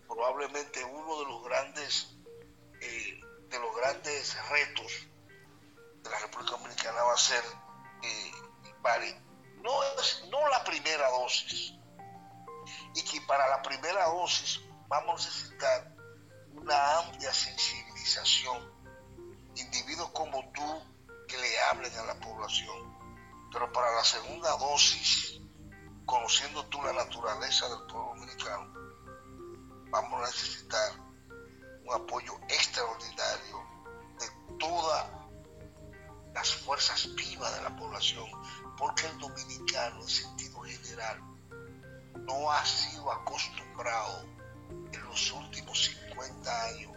probablemente 0.07 0.83
uno 0.83 1.19
de 1.19 1.25
los 1.25 1.43
grandes 1.43 2.15
eh, 2.81 3.21
de 3.49 3.59
los 3.59 3.75
grandes 3.75 4.49
retos 4.49 5.07
de 6.03 6.09
la 6.09 6.19
República 6.19 6.51
Dominicana 6.51 7.03
va 7.03 7.13
a 7.13 7.17
ser 7.17 7.43
eh, 8.03 8.31
no 9.57 9.83
es 9.83 10.23
no 10.29 10.47
la 10.49 10.63
primera 10.63 11.09
dosis 11.09 11.73
y 12.95 13.01
que 13.03 13.21
para 13.21 13.47
la 13.47 13.61
primera 13.61 14.05
dosis 14.07 14.61
vamos 14.87 15.21
a 15.21 15.27
necesitar 15.27 15.95
una 16.53 16.99
amplia 16.99 17.33
sensibilización. 17.33 18.79
Individuos 19.55 20.09
como 20.11 20.51
tú 20.51 20.83
que 21.27 21.37
le 21.37 21.59
hablen 21.61 21.95
a 21.97 22.03
la 22.03 22.19
población. 22.19 22.97
Pero 23.51 23.71
para 23.71 23.91
la 23.95 24.03
segunda 24.03 24.55
dosis 24.57 25.39
conociendo 26.05 26.65
tú 26.65 26.81
la 26.81 26.93
naturaleza 26.93 27.69
del 27.69 27.85
pueblo 27.85 28.15
dominicano 28.15 28.73
vamos 29.91 30.23
a 30.23 30.25
necesitar 30.27 30.91
un 31.83 31.93
apoyo 31.93 32.33
extraordinario 32.47 33.63
de 34.19 34.57
todas 34.57 35.07
las 36.33 36.53
fuerzas 36.55 37.13
vivas 37.15 37.55
de 37.55 37.61
la 37.61 37.75
población, 37.75 38.25
porque 38.77 39.07
el 39.07 39.17
dominicano 39.17 40.01
en 40.01 40.07
sentido 40.07 40.61
general 40.61 41.28
no 42.29 42.51
ha 42.51 42.63
sido 42.63 43.11
acostumbrado 43.11 44.23
en 44.91 45.03
los 45.05 45.31
últimos 45.31 45.85
50 46.09 46.63
años 46.65 46.95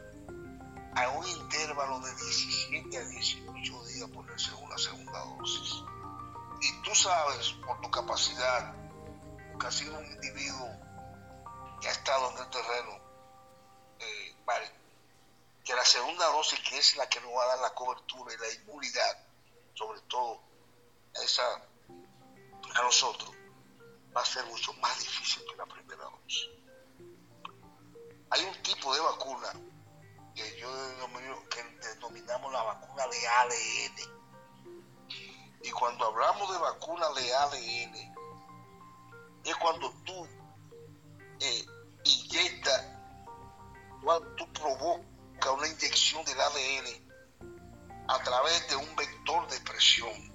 a 0.94 1.08
un 1.08 1.26
intervalo 1.26 2.00
de 2.00 2.14
17 2.14 2.98
a 2.98 3.04
18 3.06 3.84
días 3.86 4.10
ponerse 4.10 4.52
una 4.56 4.76
segunda 4.76 5.18
dosis. 5.20 5.82
Y 6.60 6.82
tú 6.82 6.94
sabes, 6.94 7.52
por 7.66 7.80
tu 7.80 7.90
capacidad, 7.90 8.74
porque 9.50 9.66
has 9.66 9.74
sido 9.74 9.98
un 9.98 10.04
individuo 10.04 10.68
que 11.80 11.88
ha 11.88 11.92
estado 11.92 12.30
en 12.32 12.38
el 12.38 12.50
terreno, 12.50 12.98
eh, 14.00 14.36
vale, 14.44 14.70
que 15.64 15.74
la 15.74 15.84
segunda 15.84 16.26
dosis, 16.26 16.60
que 16.60 16.76
es 16.76 16.96
la 16.96 17.08
que 17.08 17.22
nos 17.22 17.32
va 17.32 17.44
a 17.44 17.48
dar 17.48 17.58
la 17.60 17.74
cobertura 17.74 18.34
y 18.34 18.36
la 18.36 18.52
inmunidad, 18.52 19.16
sobre 19.72 20.00
todo 20.02 20.42
esa, 21.14 21.54
a 22.74 22.82
nosotros, 22.82 23.34
va 24.16 24.20
a 24.20 24.24
ser 24.24 24.44
mucho 24.46 24.72
más 24.74 24.98
difícil 24.98 25.42
que 25.50 25.56
la 25.56 25.66
primera 25.66 26.04
dosis. 26.04 26.48
Hay 28.30 28.44
un 28.44 28.62
tipo 28.62 28.94
de 28.94 29.00
vacuna 29.00 29.52
que 30.34 30.58
yo 30.58 30.70
que 31.50 31.62
denominamos 31.88 32.52
la 32.52 32.62
vacuna 32.62 33.06
de 33.06 33.28
ADN. 33.28 34.22
Y 35.64 35.70
cuando 35.70 36.06
hablamos 36.06 36.50
de 36.52 36.58
vacuna 36.58 37.08
de 37.12 37.34
ADN, 37.34 38.14
es 39.44 39.56
cuando 39.56 39.92
tú 40.04 40.26
eh, 41.40 41.66
inyectas, 42.04 42.84
cuando 44.02 44.34
tú 44.36 44.52
provocas 44.52 45.52
una 45.52 45.68
inyección 45.68 46.24
del 46.24 46.40
ADN 46.40 47.12
a 48.08 48.22
través 48.22 48.68
de 48.68 48.76
un 48.76 48.96
vector 48.96 49.48
de 49.48 49.60
presión. 49.60 50.31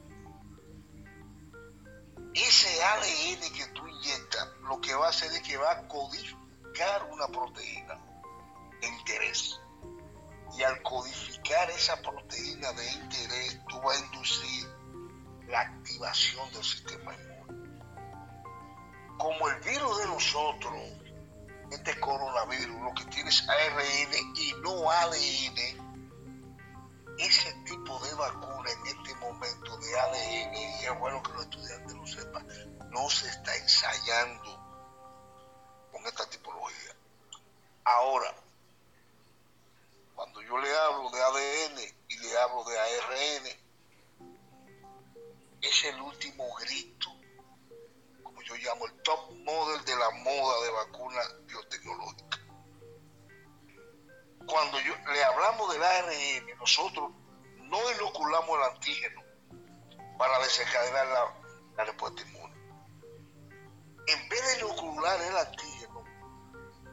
Ese 2.38 2.84
ADN 2.84 3.52
que 3.52 3.66
tú 3.74 3.88
inyectas 3.88 4.48
lo 4.62 4.80
que 4.80 4.94
va 4.94 5.08
a 5.08 5.10
hacer 5.10 5.32
es 5.32 5.42
que 5.42 5.58
va 5.58 5.72
a 5.72 5.88
codificar 5.88 7.10
una 7.12 7.28
proteína 7.30 7.96
de 8.80 8.88
interés. 8.88 9.60
Y 10.56 10.62
al 10.62 10.80
codificar 10.84 11.68
esa 11.72 12.00
proteína 12.00 12.72
de 12.74 12.92
interés, 12.92 13.60
tú 13.68 13.82
vas 13.82 14.00
a 14.00 14.06
inducir 14.06 14.68
la 15.48 15.62
activación 15.62 16.52
del 16.54 16.64
sistema 16.64 17.16
inmune. 17.16 17.82
Como 19.18 19.50
el 19.50 19.60
virus 19.62 19.98
de 19.98 20.06
nosotros 20.06 20.76
este 21.72 22.00
coronavirus, 22.00 22.82
lo 22.82 22.94
que 22.94 23.06
tiene 23.06 23.32
es 23.32 23.50
ARN 23.50 24.36
y 24.36 24.54
no 24.62 24.92
ADN, 24.92 25.87
ese 27.20 27.54
tipo 27.66 28.00
de 28.00 28.14
vacuna 28.14 28.72
en 28.72 28.88
este 28.88 29.16
momento 29.16 29.78
de 29.78 30.00
ADN, 30.00 30.56
y 30.56 30.86
es 30.86 31.00
bueno 31.00 31.22
que 31.24 31.34
los 31.34 31.44
estudiantes 31.44 31.94
lo 31.94 32.08
sepan, 32.08 32.48
no 32.92 33.10
se 33.10 33.28
está 33.28 33.56
ensayando 33.56 34.64
con 35.92 36.06
esta 36.06 36.30
tipología. 36.30 36.96
Ahora, 37.86 38.34
cuando 40.16 40.42
yo 40.42 40.58
le 40.58 40.78
hablo 40.78 41.10
de 41.10 41.22
ADN 41.22 41.80
y 42.10 42.18
le 42.18 42.38
hablo 42.38 42.64
de 42.64 42.80
ARN, 42.80 43.48
es 45.62 45.84
el 45.86 46.02
último 46.02 46.54
grito 46.56 47.18
yo 48.48 48.56
llamo 48.56 48.86
el 48.86 48.94
top 49.02 49.32
model 49.44 49.84
de 49.84 49.96
la 49.96 50.10
moda 50.12 50.64
de 50.64 50.72
vacuna 50.72 51.20
biotecnológica. 51.48 52.37
Cuando 54.48 54.80
yo, 54.80 54.96
le 55.12 55.24
hablamos 55.26 55.74
del 55.74 55.84
ARN, 55.84 56.58
nosotros 56.58 57.12
no 57.64 57.92
inoculamos 57.92 58.58
el 58.58 58.64
antígeno 58.76 59.22
para 60.18 60.40
desencadenar 60.40 61.06
la, 61.76 61.84
respuesta 61.84 62.22
inmune. 62.22 62.56
En 64.08 64.30
vez 64.30 64.48
de 64.48 64.66
inocular 64.66 65.22
el 65.22 65.38
antígeno, 65.38 66.04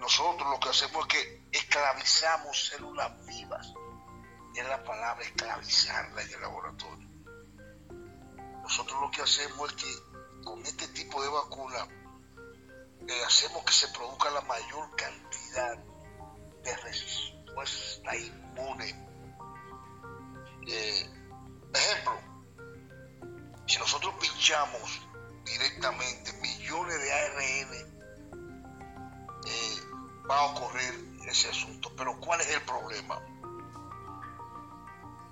nosotros 0.01 0.51
lo 0.51 0.59
que 0.59 0.69
hacemos 0.69 1.07
es 1.07 1.13
que 1.13 1.49
esclavizamos 1.53 2.67
células 2.67 3.25
vivas. 3.25 3.73
Es 4.57 4.67
la 4.67 4.83
palabra 4.83 5.25
esclavizarla 5.25 6.23
en 6.23 6.35
el 6.35 6.41
laboratorio. 6.41 7.09
Nosotros 8.63 9.01
lo 9.01 9.11
que 9.13 9.23
hacemos 9.23 9.71
es 9.71 9.77
que 9.77 10.43
con 10.43 10.61
este 10.67 10.89
tipo 10.89 11.23
de 11.23 11.29
vacuna 11.29 11.87
eh, 13.09 13.25
hacemos 13.25 13.65
que 13.65 13.73
se 13.73 13.89
produzca 13.89 14.31
la 14.31 14.41
mayor 14.43 14.95
cantidad 14.97 15.79
de 16.65 16.77
respuesta 17.55 18.17
inmune. 18.17 18.89
Eh, 20.67 21.11
ejemplo, 21.73 22.21
si 23.67 23.79
nosotros 23.79 24.15
pinchamos 24.21 25.01
directamente 25.45 26.33
millones 26.35 27.01
de 27.01 27.13
ARN, 27.13 27.75
eh, 29.47 29.81
va 30.29 30.39
a 30.39 30.45
ocurrir 30.47 31.19
ese 31.29 31.51
asunto. 31.51 31.93
Pero 31.97 32.19
¿cuál 32.21 32.41
es 32.41 32.49
el 32.49 32.63
problema? 32.63 33.21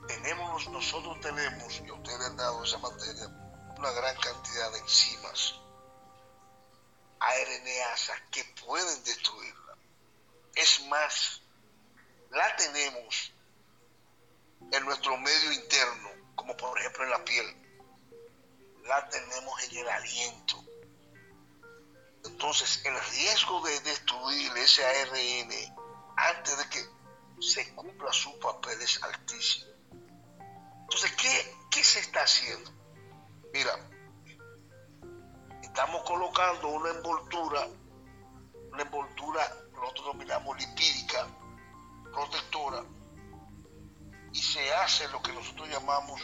Tenemos, 0.07 0.69
nosotros 0.69 1.21
tenemos, 1.21 1.83
y 1.87 1.91
ustedes 1.91 2.27
han 2.27 2.37
dado 2.37 2.65
esa 2.65 2.79
materia, 2.79 3.29
una 3.79 3.91
gran 3.93 4.17
cantidad 4.17 4.73
de 4.73 4.79
enzimas 4.79 5.55
ARNasas 7.21 8.21
que 8.31 8.45
pueden 8.67 9.05
destruirla. 9.05 9.77
Es 10.55 10.85
más, 10.89 11.42
la 12.33 12.57
tenemos 12.57 13.33
en 14.73 14.85
nuestro 14.85 15.17
medio 15.19 15.53
interno, 15.53 16.09
como 16.35 16.57
por 16.57 16.79
ejemplo 16.79 17.05
en 17.05 17.11
la 17.11 17.25
piel. 17.25 17.47
La 18.85 19.09
tenemos 19.09 19.63
en 19.65 19.77
el 19.79 19.89
aliento. 19.89 20.65
Entonces, 22.25 22.85
el 22.85 22.99
riesgo 23.13 23.61
de 23.63 23.81
destruir 23.81 24.57
ese 24.57 24.85
ARN 24.85 25.51
antes 26.17 26.59
de 26.59 26.69
que 26.71 26.85
se 27.41 27.75
cumpla 27.75 28.13
su 28.13 28.39
papel 28.39 28.81
es 28.81 29.03
altísimo. 29.03 29.73
Entonces, 30.83 31.13
¿qué, 31.17 31.57
qué 31.71 31.85
se 31.85 32.01
está 32.01 32.23
haciendo? 32.23 32.71
Mira, 33.53 33.73
estamos 35.63 36.03
colocando 36.05 36.69
una 36.69 36.91
envoltura, 36.91 37.69
una 38.71 38.83
envoltura 38.83 39.63
nosotros 39.73 40.07
dominamos 40.07 40.57
lipídica, 40.59 41.27
protectora, 42.13 42.85
y 44.33 44.39
se 44.41 44.73
hace 44.75 45.09
lo 45.09 45.21
que 45.23 45.33
nosotros 45.33 45.69
llamamos 45.69 46.21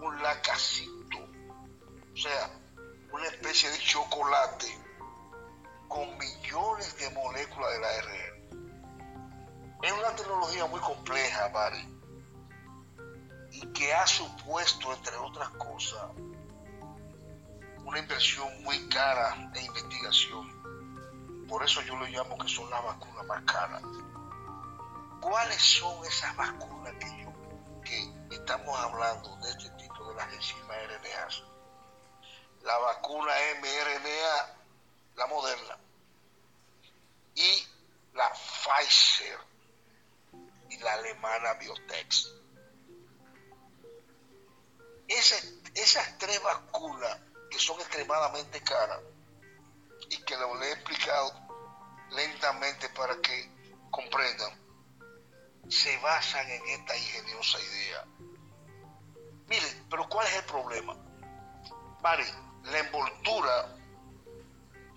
un 0.00 0.22
lacacito, 0.22 1.18
o 1.18 2.16
sea, 2.16 2.50
una 3.12 3.26
especie 3.26 3.70
de 3.70 3.78
chocolate 3.78 4.66
con 5.88 6.18
millones 6.18 6.96
de 6.98 7.10
moléculas 7.10 7.72
del 7.72 7.84
ARN. 7.84 8.38
Es 9.82 9.92
una 9.92 10.14
tecnología 10.16 10.66
muy 10.66 10.80
compleja, 10.80 11.48
Barry, 11.48 11.88
y 13.52 13.66
que 13.72 13.94
ha 13.94 14.06
supuesto, 14.06 14.92
entre 14.92 15.16
otras 15.16 15.50
cosas, 15.50 16.10
una 17.84 17.98
inversión 17.98 18.62
muy 18.64 18.88
cara 18.88 19.50
de 19.52 19.62
investigación. 19.62 21.46
Por 21.48 21.64
eso 21.64 21.80
yo 21.82 21.96
lo 21.96 22.06
llamo 22.06 22.36
que 22.36 22.48
son 22.48 22.68
las 22.68 22.84
vacunas 22.84 23.24
más 23.26 23.42
caras. 23.44 23.82
¿Cuáles 25.20 25.60
son 25.62 26.04
esas 26.04 26.34
vacunas 26.36 26.94
que, 27.84 28.34
estamos 28.34 28.78
hablando 28.78 29.36
de 29.36 29.50
este 29.50 29.70
tipo 29.70 30.08
de 30.08 30.14
las 30.14 30.32
enzimas 30.32 30.76
RNA? 30.86 31.28
La 32.62 32.78
vacuna 32.78 33.32
mRNA, 33.60 34.56
la 35.16 35.26
moderna, 35.26 35.78
y 37.34 37.66
la 38.14 38.32
Pfizer 38.32 39.38
y 40.70 40.78
la 40.78 40.92
alemana 40.94 41.54
Biotech. 41.54 42.14
esas 45.74 46.18
tres 46.18 46.42
vacunas 46.42 47.18
que 47.50 47.58
son 47.58 47.80
extremadamente 47.80 48.60
caras 48.62 49.00
y 50.10 50.22
que 50.22 50.36
lo 50.36 50.62
he 50.62 50.72
explicado 50.72 51.32
lentamente 52.10 52.88
para 52.90 53.16
que 53.20 53.50
comprendan, 53.90 54.67
se 55.68 55.96
basan 55.98 56.50
en 56.50 56.68
esta 56.68 56.96
ingeniosa 56.96 57.58
idea. 57.60 58.04
Miren, 59.46 59.86
pero 59.90 60.08
¿cuál 60.08 60.26
es 60.26 60.36
el 60.36 60.44
problema? 60.44 60.96
Vale, 62.00 62.24
la 62.64 62.78
envoltura 62.78 63.76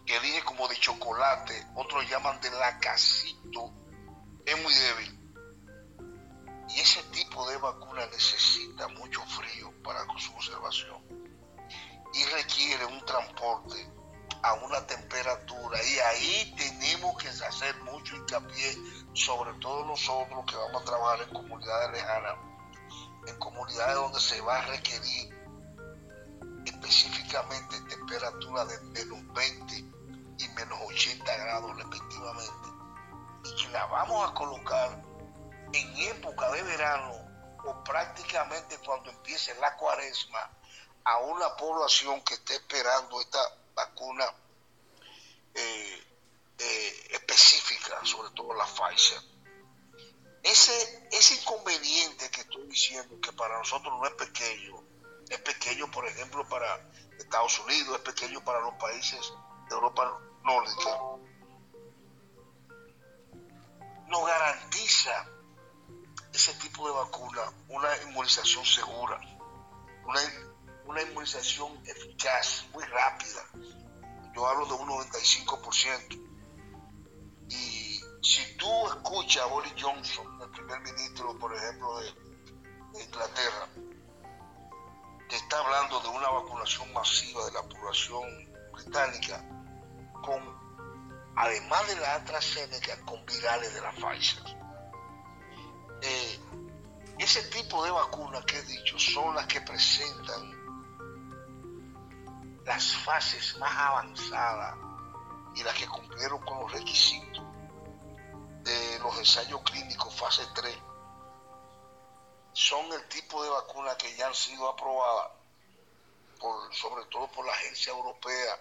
que 0.06 0.20
dije 0.20 0.44
como 0.44 0.68
de 0.68 0.76
chocolate, 0.78 1.68
otros 1.76 2.10
llaman 2.10 2.40
de 2.42 2.52
lacacito, 2.52 3.74
es 4.46 4.62
muy 4.62 4.74
débil. 4.74 5.18
Y 6.70 6.80
ese 6.80 7.04
tipo 7.04 7.50
de 7.50 7.58
vacuna 7.58 8.06
necesita 8.08 8.88
mucho 8.90 9.22
frío 9.26 9.74
para 9.84 10.06
su 10.18 10.34
observación 10.34 11.02
y 12.14 12.24
requiere 12.26 12.86
un 12.86 13.06
transporte 13.06 13.90
a 14.44 14.54
una 14.54 14.86
temperatura. 14.86 15.84
Y 15.84 16.00
ahí 16.00 16.56
tenemos 16.58 17.18
que 17.22 17.30
hacer 17.30 17.76
mucho 17.84 18.16
hincapié, 18.16 18.78
sobre 19.14 19.54
todo 19.60 19.86
nosotros 19.86 20.46
que 20.46 20.56
vamos 20.56 20.82
a 20.82 20.86
trabajar 20.86 21.22
en 21.22 21.34
comunidades 21.34 21.92
lejanas, 21.92 22.36
en 23.28 23.40
comunidades 23.40 23.96
donde 23.96 24.20
se 24.20 24.42
va 24.42 24.58
a 24.58 24.66
requerir 24.68 25.42
específicamente 26.66 27.80
temperatura 27.90 28.66
de 28.66 28.80
menos 28.82 29.34
20 29.34 29.76
y 30.38 30.48
menos 30.50 30.80
80 30.88 31.38
grados 31.38 31.76
respectivamente. 31.78 32.70
Y 33.44 33.56
que 33.56 33.70
la 33.70 33.86
vamos 33.86 34.30
a 34.30 34.34
colocar 34.34 35.04
en 35.74 35.98
época 35.98 36.52
de 36.52 36.62
verano 36.64 37.14
o 37.64 37.84
prácticamente 37.84 38.78
cuando 38.86 39.10
empiece 39.12 39.54
la 39.56 39.76
cuaresma 39.78 40.50
a 41.04 41.18
una 41.20 41.56
población 41.56 42.22
que 42.22 42.36
esté 42.36 42.56
esperando 42.56 43.22
esta 43.22 43.40
vacuna 43.76 44.26
eh, 45.54 46.04
eh, 46.58 47.08
específica, 47.12 48.00
sobre 48.06 48.30
todo 48.32 48.54
la 48.54 48.66
Pfizer. 48.66 49.22
Ese, 50.44 51.08
ese 51.12 51.36
inconveniente 51.36 52.30
que 52.32 52.42
estoy 52.42 52.66
diciendo, 52.68 53.20
que 53.22 53.32
para 53.34 53.58
nosotros 53.58 53.94
no 54.00 54.06
es 54.06 54.14
pequeño, 54.14 54.84
es 55.30 55.40
pequeño, 55.40 55.90
por 55.92 56.08
ejemplo, 56.08 56.48
para 56.48 56.90
Estados 57.18 57.60
Unidos, 57.60 57.96
es 57.96 58.02
pequeño 58.02 58.44
para 58.44 58.60
los 58.62 58.74
países 58.76 59.32
de 59.70 59.76
Europa 59.76 60.20
nórdica, 60.44 61.00
nos 64.08 64.26
garantiza 64.26 65.26
ese 66.34 66.54
tipo 66.56 66.88
de 66.88 66.94
vacuna 66.94 67.42
una 67.70 67.96
inmunización 68.04 68.66
segura, 68.66 69.20
una 70.06 70.22
una 70.92 71.02
inmunización 71.04 71.72
eficaz, 71.86 72.66
muy 72.74 72.84
rápida. 72.84 73.46
Yo 74.36 74.46
hablo 74.46 74.66
de 74.66 74.74
un 74.74 74.90
95%. 74.90 76.28
Y 77.50 78.02
si 78.22 78.58
tú 78.58 78.88
escuchas 78.88 79.44
a 79.44 79.46
Boris 79.46 79.74
Johnson, 79.82 80.42
el 80.42 80.50
primer 80.50 80.82
ministro, 80.82 81.38
por 81.40 81.56
ejemplo, 81.56 81.98
de, 82.00 82.32
Inglaterra, 83.06 83.70
que 85.30 85.36
está 85.38 85.60
hablando 85.60 86.02
de 86.02 86.10
una 86.10 86.30
vacunación 86.30 86.92
masiva 86.92 87.46
de 87.46 87.52
la 87.54 87.64
población 87.64 88.24
británica, 88.74 89.46
con, 90.22 90.42
además 91.38 91.88
de 91.88 91.96
la 92.02 92.16
AstraZeneca, 92.16 93.00
con 93.06 93.26
virales 93.26 93.74
de 93.74 93.82
la 93.82 93.92
Pfizer. 93.94 94.44
Eh, 96.02 96.40
ese 97.18 97.44
tipo 97.44 97.82
de 97.86 97.92
vacunas 97.92 98.44
que 98.44 98.58
he 98.58 98.64
dicho 98.64 99.00
son 99.00 99.34
las 99.36 99.48
que 99.48 99.62
presentan 99.62 100.61
las 102.66 102.96
fases 102.98 103.58
más 103.58 103.76
avanzadas 103.76 104.78
y 105.56 105.64
las 105.64 105.76
que 105.76 105.88
cumplieron 105.88 106.40
con 106.46 106.60
los 106.62 106.72
requisitos 106.72 107.44
de 108.64 109.00
los 109.00 109.18
ensayos 109.18 109.62
clínicos 109.64 110.14
fase 110.16 110.44
3 110.54 110.78
son 112.54 112.92
el 112.92 113.08
tipo 113.08 113.44
de 113.44 113.50
vacunas 113.50 113.96
que 113.96 114.16
ya 114.16 114.28
han 114.28 114.36
sido 114.36 114.68
aprobadas 114.70 115.32
por, 116.40 116.74
sobre 116.76 117.06
todo 117.06 117.28
por 117.32 117.46
la 117.46 117.54
Agencia 117.54 117.94
Europea 117.94 118.60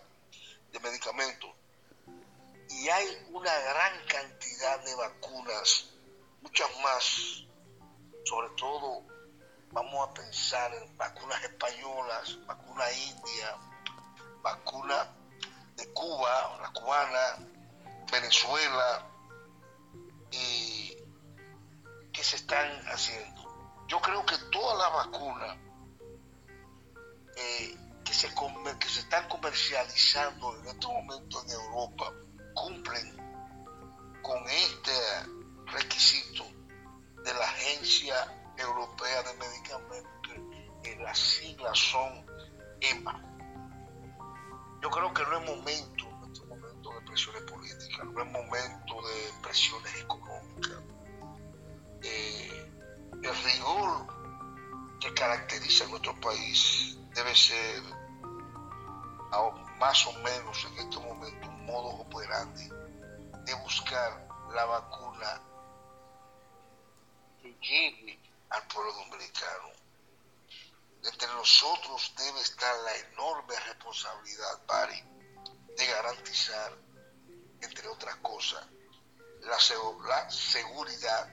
de 0.71 0.81
Medicamentos. 0.81 1.51
Y 2.69 2.89
hay 2.89 3.29
una 3.33 3.53
gran 3.59 4.07
cantidad 4.07 4.85
de 4.85 4.95
vacunas, 4.95 5.91
muchas 6.41 6.69
más, 6.83 7.45
sobre 8.25 8.49
todo 8.51 9.03
vamos 9.73 10.09
a 10.09 10.15
pensar 10.15 10.73
en 10.75 10.97
vacunas 10.97 11.43
españolas, 11.43 12.47
vacunas 12.47 12.97
indias, 12.97 13.55
vacuna 14.42 15.09
de 15.76 15.92
Cuba, 15.92 16.59
la 16.61 16.70
cubana, 16.72 17.46
Venezuela, 18.11 19.07
y 20.31 20.96
que 22.12 22.22
se 22.22 22.37
están 22.37 22.68
haciendo. 22.88 23.40
Yo 23.88 24.00
creo 24.00 24.24
que 24.24 24.37
todas 24.53 24.79
las 24.79 24.92
vacunas 25.07 25.57
eh, 27.37 27.76
que, 28.05 28.12
se, 28.12 28.29
que 28.79 28.88
se 28.88 29.00
están 29.00 29.29
comercializando 29.29 30.57
en 30.59 30.66
estos 30.68 30.90
momentos 30.90 31.44
en 31.44 31.50
Europa 31.53 32.12
cumplen 32.55 33.16
con 34.22 34.48
este 34.48 34.92
requisito 35.66 36.44
de 37.24 37.35
la 37.35 37.44
Agencia 37.44 38.14
Europea 38.57 39.22
de 39.22 39.35
Medicamentos, 39.35 40.11
que 40.83 40.96
las 40.96 41.18
siglas 41.18 41.79
son 41.79 42.26
EMA. 42.81 43.30
Yo 44.83 44.90
creo 44.90 45.12
que 45.12 45.23
no 45.25 45.38
es 45.38 45.47
momento, 45.47 46.05
en 46.09 46.33
este 46.33 46.47
momento, 46.47 46.90
de 46.93 47.01
no 47.01 48.23
es 48.23 48.33
momento 48.33 49.03
de 49.09 49.43
presiones 49.43 49.95
económicas. 50.01 50.83
Eh, 52.03 52.73
el 53.23 53.45
rigor 53.45 54.07
que 55.01 55.12
caracteriza 55.12 55.85
a 55.85 55.88
nuestro 55.88 56.19
país 56.21 56.99
debe 57.14 57.35
ser 57.35 57.83
más 59.79 60.07
o 60.07 60.12
menos 60.21 60.66
en 60.66 60.79
este 60.79 60.99
momento 60.99 61.49
un 61.49 61.66
modo 61.66 61.88
operandi 62.01 62.69
de 63.45 63.55
buscar 63.62 64.29
la 64.55 64.64
vacuna 64.66 65.40
que 67.40 67.49
llegue 67.62 68.19
al 68.51 68.62
pueblo 68.69 68.93
dominicano. 68.93 69.80
Entre 71.03 71.29
nosotros 71.29 72.13
debe 72.17 72.41
estar 72.41 72.77
la 72.81 72.97
enorme 72.97 73.59
responsabilidad, 73.61 74.67
Pari, 74.67 75.03
de 75.77 75.87
garantizar, 75.87 76.77
entre 77.63 77.89
otras 77.89 78.17
cosas, 78.17 78.67
la, 79.41 79.57
la 80.07 80.31
seguridad 80.31 81.29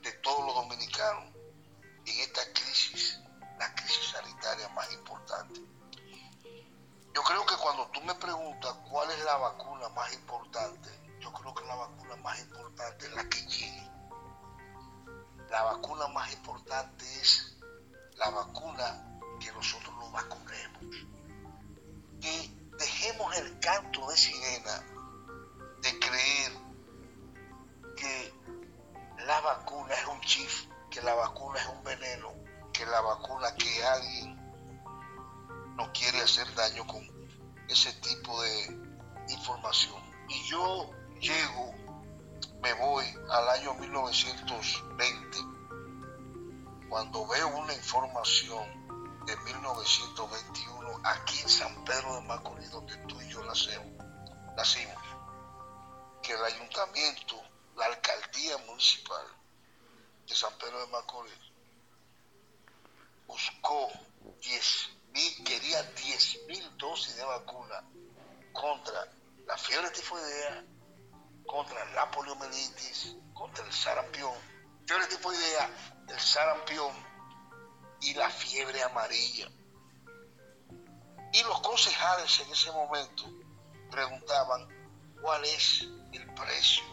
de 0.00 0.12
todos 0.22 0.44
los 0.44 0.54
dominicanos 0.54 1.34
en 2.04 2.20
esta 2.20 2.42
crisis, 2.52 3.18
la 3.58 3.74
crisis 3.74 4.10
sanitaria 4.10 4.68
más 4.70 4.92
importante. 4.92 5.60
Yo 7.12 7.22
creo 7.22 7.44
que 7.46 7.56
cuando 7.56 7.86
tú 7.88 8.00
me 8.02 8.14
preguntas 8.14 8.74
cuál 8.88 9.10
es 9.10 9.24
la 9.24 9.36
vacuna 9.36 9.88
más 9.90 10.12
importante, 10.12 10.88
yo 11.20 11.32
creo 11.32 11.54
que 11.54 11.64
la 11.64 11.74
vacuna 11.74 12.16
más 12.16 12.38
importante 12.40 13.06
es 13.06 13.12
la 13.12 13.28
que 13.28 13.46
llegue. 13.46 13.90
La 15.50 15.62
vacuna 15.64 16.06
más 16.08 16.32
importante 16.32 17.04
es 17.20 17.59
la 18.20 18.30
vacuna 18.30 19.20
que 19.40 19.50
nosotros 19.52 19.94
nos 19.96 20.12
vacunemos. 20.12 20.96
Que 22.20 22.50
dejemos 22.78 23.36
el 23.36 23.58
canto 23.60 24.08
de 24.10 24.16
sirena 24.16 24.84
de 25.82 25.98
creer 25.98 26.52
que 27.96 28.34
la 29.26 29.40
vacuna 29.40 29.94
es 29.94 30.06
un 30.06 30.20
chif, 30.20 30.66
que 30.90 31.00
la 31.00 31.14
vacuna 31.14 31.58
es 31.60 31.66
un 31.66 31.82
veneno, 31.82 32.28
que 32.72 32.84
la 32.84 33.00
vacuna 33.00 33.54
que 33.56 33.84
alguien 33.84 34.36
no 35.76 35.90
quiere 35.92 36.20
hacer 36.20 36.54
daño 36.54 36.86
con 36.86 37.02
ese 37.68 37.92
tipo 37.94 38.42
de 38.42 38.66
información. 39.28 40.02
Y 40.28 40.44
yo 40.44 40.90
llego, 41.20 41.72
me 42.60 42.74
voy 42.74 43.06
al 43.30 43.48
año 43.48 43.74
1920, 43.74 45.38
cuando 46.90 47.24
veo 47.28 47.48
una 47.56 47.72
información 47.72 49.24
de 49.24 49.36
1921 49.36 51.00
aquí 51.04 51.38
en 51.38 51.48
San 51.48 51.84
Pedro 51.84 52.16
de 52.16 52.22
Macorís, 52.22 52.70
donde 52.72 52.96
tú 53.06 53.20
y 53.22 53.28
yo 53.28 53.44
nacimos, 53.44 54.98
que 56.20 56.32
el 56.32 56.44
ayuntamiento, 56.44 57.40
la 57.76 57.86
alcaldía 57.86 58.58
municipal 58.66 59.24
de 60.26 60.34
San 60.34 60.52
Pedro 60.58 60.80
de 60.80 60.86
Macorís, 60.88 61.32
buscó 63.28 63.88
10 64.42 64.90
quería 65.44 65.82
10 65.82 66.46
mil 66.48 66.76
dosis 66.76 67.16
de 67.16 67.24
vacuna 67.24 67.84
contra 68.52 69.06
la 69.46 69.56
fiebre 69.56 69.90
tifoidea, 69.90 70.64
contra 71.46 71.84
la 71.94 72.10
poliomielitis, 72.10 73.16
contra 73.32 73.64
el 73.64 73.72
sarampión, 73.72 74.34
fiebre 74.86 75.06
tifoidea, 75.06 75.70
el 76.10 76.20
sarampión 76.20 76.92
y 78.00 78.14
la 78.14 78.28
fiebre 78.30 78.82
amarilla. 78.82 79.48
Y 81.32 81.42
los 81.44 81.60
concejales 81.60 82.40
en 82.40 82.52
ese 82.52 82.72
momento 82.72 83.24
preguntaban 83.90 84.68
cuál 85.20 85.44
es 85.44 85.82
el 86.12 86.34
precio 86.34 86.84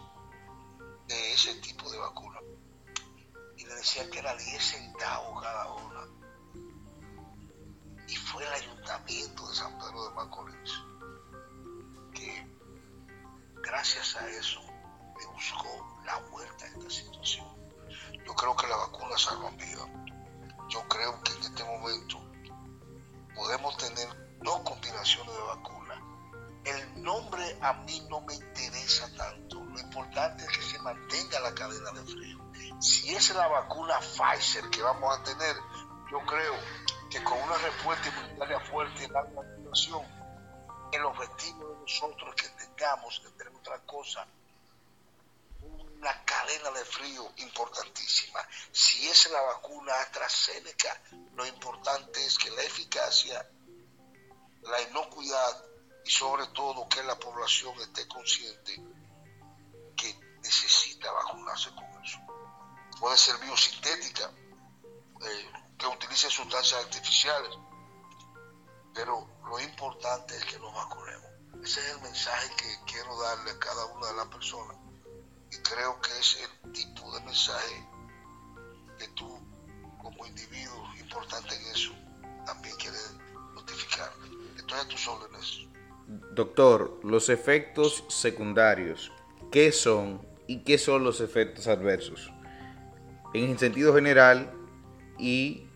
de 1.07 1.33
ese 1.33 1.55
tipo 1.55 1.89
de 1.89 1.97
vacuna. 1.97 2.39
Y 3.57 3.65
le 3.65 3.75
decían 3.75 4.09
que 4.11 4.19
era 4.19 4.35
10 4.35 4.63
centavos 4.63 5.41
cada 5.41 5.73
una 5.73 6.07
y 8.07 8.15
fue 8.15 8.45
el 8.45 8.53
ayuntamiento 8.53 9.47
de 9.47 9.55
San 9.55 9.77
Pedro 9.77 10.07
de 10.07 10.15
Macorís 10.15 10.71
que 12.13 12.47
gracias 13.61 14.15
a 14.15 14.29
eso 14.29 14.61
me 15.17 15.25
buscó 15.33 16.01
la 16.05 16.17
vuelta 16.29 16.65
a 16.65 16.67
esta 16.69 16.89
situación. 16.89 17.56
Yo 18.27 18.35
creo 18.35 18.55
que 18.57 18.67
la 18.67 18.75
vacuna 18.75 19.17
salva 19.17 19.49
vidas. 19.51 19.87
Yo 20.67 20.85
creo 20.89 21.23
que 21.23 21.31
en 21.31 21.41
este 21.43 21.63
momento 21.63 22.19
podemos 23.33 23.77
tener 23.77 24.37
dos 24.43 24.59
combinaciones 24.63 25.33
de 25.33 25.41
vacunas. 25.43 25.97
El 26.65 27.03
nombre 27.03 27.57
a 27.61 27.71
mí 27.71 28.05
no 28.09 28.19
me 28.21 28.33
interesa 28.35 29.09
tanto. 29.15 29.63
Lo 29.63 29.79
importante 29.79 30.43
es 30.43 30.49
que 30.49 30.61
se 30.61 30.79
mantenga 30.79 31.39
la 31.39 31.55
cadena 31.55 31.91
de 31.91 32.03
frío. 32.03 32.37
Si 32.81 33.15
es 33.15 33.33
la 33.33 33.47
vacuna 33.47 33.97
Pfizer 33.99 34.69
que 34.71 34.81
vamos 34.81 35.17
a 35.17 35.23
tener, 35.23 35.55
yo 36.11 36.19
creo 36.25 36.53
que 37.09 37.23
con 37.23 37.41
una 37.41 37.57
respuesta 37.59 38.09
inmunitaria 38.09 38.59
fuerte 38.59 39.05
y 39.05 39.07
larga 39.07 39.41
duración, 39.41 40.01
el 40.91 41.05
objetivo 41.05 41.69
de 41.69 41.79
nosotros 41.79 42.35
que 42.35 42.49
tengamos, 42.49 43.21
entre 43.25 43.47
otras 43.55 43.79
cosas, 43.85 44.27
una 45.99 46.23
cadena 46.25 46.71
de 46.71 46.85
frío 46.85 47.31
importantísima. 47.37 48.39
Si 48.71 49.07
es 49.07 49.29
la 49.31 49.41
vacuna 49.41 49.93
AstraZeneca, 50.01 51.01
lo 51.33 51.45
importante 51.45 52.25
es 52.25 52.37
que 52.37 52.49
la 52.51 52.63
eficacia, 52.63 53.49
la 54.61 54.81
inocuidad 54.81 55.65
y 56.05 56.11
sobre 56.11 56.47
todo 56.47 56.87
que 56.87 57.03
la 57.03 57.17
población 57.17 57.79
esté 57.81 58.07
consciente 58.07 58.75
que 59.95 60.19
necesita 60.41 61.11
vacunarse 61.11 61.69
con 61.71 62.03
eso. 62.03 62.19
Puede 62.99 63.17
ser 63.17 63.37
biosintética, 63.37 64.31
eh, 65.21 65.51
que 65.77 65.87
utilice 65.87 66.29
sustancias 66.29 66.83
artificiales. 66.83 67.51
Pero 68.93 69.27
lo 69.45 69.59
importante 69.59 70.35
es 70.35 70.45
que 70.45 70.59
nos 70.59 70.73
vacunemos. 70.73 71.27
Ese 71.63 71.79
es 71.79 71.95
el 71.95 72.01
mensaje 72.01 72.55
que 72.55 72.79
quiero 72.85 73.19
darle 73.19 73.51
a 73.51 73.59
cada 73.59 73.85
una 73.85 74.07
de 74.07 74.13
las 74.13 74.27
personas. 74.27 74.86
Y 75.51 75.57
creo 75.57 75.99
que 76.01 76.11
es 76.19 76.37
el 76.65 76.71
tipo 76.71 77.13
de 77.13 77.25
mensaje 77.25 77.87
que 78.99 79.07
tú, 79.09 79.39
como 80.01 80.25
individuo 80.25 80.87
importante 80.99 81.55
en 81.55 81.61
eso, 81.67 81.91
también 82.45 82.75
quieres 82.77 83.15
notificar. 83.53 84.11
Estoy 84.57 84.79
a 84.79 84.87
tus 84.87 85.07
órdenes. 85.07 85.67
Doctor, 86.33 86.99
los 87.03 87.29
efectos 87.29 88.03
secundarios, 88.07 89.11
¿qué 89.51 89.71
son 89.71 90.25
y 90.47 90.63
qué 90.63 90.77
son 90.77 91.03
los 91.03 91.19
efectos 91.21 91.67
adversos? 91.67 92.31
En 93.33 93.51
el 93.51 93.59
sentido 93.59 93.93
general 93.93 94.53
y 95.19 95.67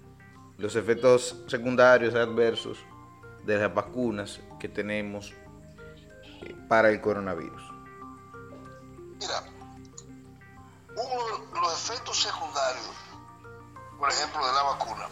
los 0.58 0.76
efectos 0.76 1.44
secundarios 1.48 2.16
adversos 2.16 2.78
de 3.46 3.58
las 3.58 3.74
vacunas 3.74 4.40
que 4.60 4.70
tenemos 4.70 5.34
eh, 6.44 6.56
para 6.68 6.90
el 6.90 7.02
coronavirus. 7.02 7.71
Por 14.02 14.12
ejemplo, 14.12 14.44
de 14.48 14.54
la 14.54 14.64
vacuna, 14.64 15.10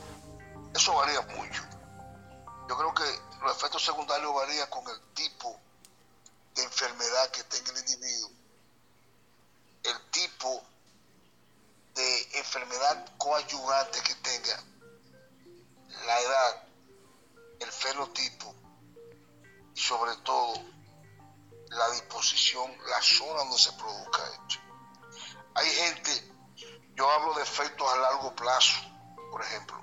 eso 0.74 0.96
varía 0.96 1.22
mucho. 1.22 1.62
Yo 2.68 2.76
creo 2.76 2.92
que 2.96 3.04
los 3.44 3.56
efectos 3.56 3.86
secundarios 3.86 4.34
varían 4.34 4.68
con 4.68 4.84
el 4.90 5.00
tipo 5.14 5.56
de 6.56 6.64
enfermedad 6.64 7.30
que 7.30 7.44
tenga 7.44 7.72
el 7.72 7.78
individuo, 7.78 8.32
el 9.84 10.10
tipo 10.10 10.64
de 11.94 12.40
enfermedad 12.40 13.16
coadyuvante 13.20 14.02
que 14.02 14.16
tenga 14.16 14.60
la 16.08 16.20
edad, 16.22 16.64
el 17.60 17.72
fenotipo 17.72 18.56
y 19.76 19.80
sobre 19.80 20.16
todo 20.24 20.54
la 21.68 21.92
disposición, 21.92 22.76
la 22.88 23.00
zona 23.04 23.42
donde 23.42 23.60
se 23.60 23.72
produzca 23.74 24.24
esto. 24.30 24.60
Hay 25.54 25.70
gente, 25.70 26.29
yo 27.00 27.10
hablo 27.10 27.34
de 27.34 27.44
efectos 27.44 27.88
a 27.90 27.96
largo 27.96 28.36
plazo, 28.36 28.74
por 29.32 29.42
ejemplo. 29.42 29.78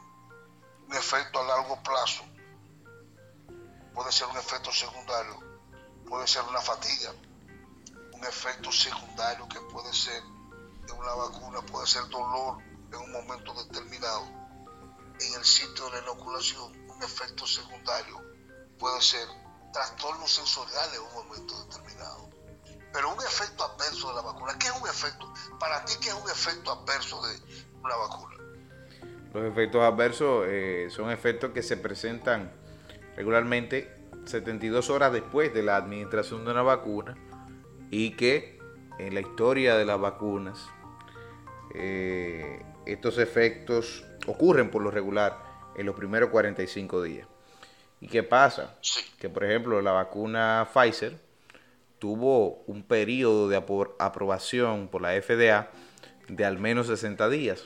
Un 0.87 0.94
efecto 0.94 1.40
a 1.40 1.44
largo 1.44 1.83
plazo 1.83 2.22
puede 3.94 4.12
ser 4.12 4.26
un 4.29 4.37
efecto 4.37 4.70
secundario, 4.70 5.40
puede 6.07 6.26
ser 6.26 6.42
una 6.42 6.61
fatiga, 6.61 7.14
un 8.12 8.22
efecto 8.22 8.70
secundario 8.70 9.48
que 9.48 9.59
puede 9.62 9.94
ser 9.94 10.22
de 10.87 10.92
una 10.92 11.14
vacuna, 11.14 11.62
puede 11.62 11.87
ser 11.87 12.07
dolor 12.09 12.59
en 12.92 12.96
un 12.96 13.12
momento 13.12 13.55
determinado 13.64 14.26
en 15.18 15.35
el 15.38 15.44
sitio 15.46 15.87
de 15.87 15.92
la 15.92 16.02
inoculación, 16.02 16.70
un 16.90 17.02
efecto 17.02 17.46
secundario 17.46 18.20
puede 18.79 19.00
ser 19.00 19.26
trastornos 19.72 20.31
sensoriales 20.31 20.96
en 20.96 21.02
un 21.02 21.14
momento 21.14 21.64
determinado. 21.64 22.25
Pero 22.96 23.12
un 23.12 23.20
efecto 23.20 23.62
adverso 23.62 24.09
de 24.09 24.14
la 24.14 24.22
vacuna, 24.22 24.54
¿qué 24.59 24.68
es 24.68 24.72
un 24.72 24.88
efecto? 24.88 25.30
Para 25.61 25.85
ti, 25.85 25.92
¿qué 26.00 26.09
es 26.09 26.14
un 26.14 26.30
efecto 26.30 26.72
adverso 26.72 27.20
de 27.26 27.37
una 27.82 27.94
vacuna? 27.94 28.37
Los 29.35 29.44
efectos 29.52 29.82
adversos 29.82 30.46
eh, 30.48 30.87
son 30.88 31.11
efectos 31.11 31.50
que 31.50 31.62
se 31.62 31.76
presentan 31.76 32.50
regularmente 33.14 33.94
72 34.24 34.88
horas 34.88 35.12
después 35.12 35.52
de 35.52 35.62
la 35.62 35.76
administración 35.76 36.46
de 36.46 36.52
una 36.52 36.62
vacuna 36.62 37.18
y 37.90 38.12
que 38.12 38.59
en 38.98 39.12
la 39.12 39.20
historia 39.20 39.76
de 39.76 39.85
las 39.85 40.00
vacunas 40.00 40.66
eh, 41.74 42.64
estos 42.87 43.18
efectos 43.18 44.06
ocurren 44.26 44.70
por 44.70 44.80
lo 44.80 44.90
regular 44.90 45.38
en 45.76 45.85
los 45.85 45.94
primeros 45.94 46.30
45 46.30 47.02
días. 47.02 47.28
¿Y 48.00 48.09
qué 48.09 48.22
pasa? 48.22 48.78
Que 49.18 49.28
por 49.28 49.44
ejemplo 49.44 49.82
la 49.82 49.92
vacuna 49.92 50.66
Pfizer 50.72 51.25
tuvo 51.98 52.62
un 52.66 52.82
periodo 52.82 53.48
de 53.48 53.56
aprobación 53.56 54.88
por 54.88 55.02
la 55.02 55.20
FDA 55.20 55.70
de 56.28 56.44
al 56.44 56.59
menos 56.59 56.88
60 56.88 57.28
días. 57.28 57.64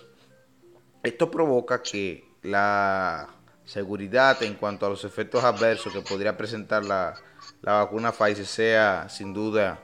Esto 1.02 1.30
provoca 1.30 1.82
que 1.82 2.28
la 2.42 3.28
seguridad 3.64 4.42
en 4.42 4.54
cuanto 4.54 4.86
a 4.86 4.90
los 4.90 5.04
efectos 5.04 5.44
adversos 5.44 5.92
que 5.92 6.02
podría 6.02 6.36
presentar 6.36 6.84
la, 6.84 7.14
vacuna 7.62 8.12
Pfizer 8.12 8.46
sea 8.46 9.08
sin 9.08 9.32
duda 9.32 9.80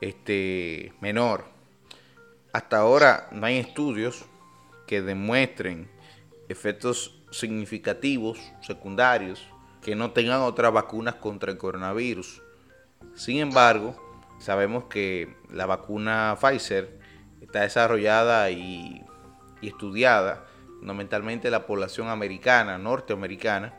este, 0.00 0.92
menor. 1.00 1.44
Hasta 2.52 2.78
ahora 2.78 3.28
no 3.32 3.46
hay 3.46 3.58
estudios 3.58 4.24
que 4.86 5.00
demuestren 5.00 5.90
efectos 6.48 7.22
significativos 7.30 8.38
secundarios 8.60 9.46
que 9.80 9.96
no 9.96 10.12
tengan 10.12 10.42
otras 10.42 10.72
vacunas 10.72 11.16
contra 11.16 11.50
el 11.50 11.58
coronavirus. 11.58 12.41
Sin 13.14 13.38
embargo, 13.38 13.96
sabemos 14.38 14.84
que 14.84 15.36
la 15.50 15.66
vacuna 15.66 16.36
Pfizer 16.40 16.98
está 17.40 17.60
desarrollada 17.60 18.50
y, 18.50 19.04
estudiada 19.60 20.44
fundamentalmente 20.80 21.48
la 21.50 21.66
población 21.66 22.08
americana, 22.08 22.78
norteamericana, 22.78 23.72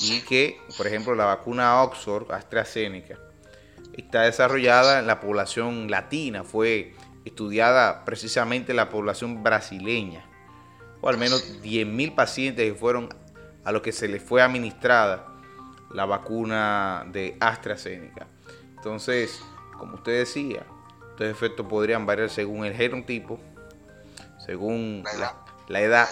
y 0.00 0.20
que, 0.22 0.60
por 0.76 0.88
ejemplo, 0.88 1.14
la 1.14 1.26
vacuna 1.26 1.82
Oxford, 1.82 2.32
AstraZeneca, 2.32 3.18
está 3.96 4.22
desarrollada 4.22 4.98
en 4.98 5.06
la 5.06 5.20
población 5.20 5.88
latina, 5.88 6.42
fue 6.42 6.96
estudiada 7.24 8.04
precisamente 8.04 8.72
en 8.72 8.76
la 8.76 8.90
población 8.90 9.44
brasileña, 9.44 10.24
o 11.00 11.08
al 11.08 11.18
menos 11.18 11.62
10.000 11.62 12.14
pacientes 12.14 12.72
que 12.72 12.78
fueron 12.78 13.08
a 13.64 13.72
los 13.72 13.82
que 13.82 13.92
se 13.92 14.08
les 14.08 14.22
fue 14.22 14.42
administrada 14.42 15.26
la 15.90 16.04
vacuna 16.04 17.04
de 17.12 17.36
AstraZeneca. 17.40 18.26
Entonces, 18.86 19.40
como 19.76 19.96
usted 19.96 20.12
decía, 20.12 20.64
estos 21.10 21.26
efectos 21.26 21.66
podrían 21.66 22.06
variar 22.06 22.30
según 22.30 22.64
el 22.64 22.72
genotipo, 22.72 23.40
según 24.46 25.02
la, 25.66 25.80
edad, 25.80 26.08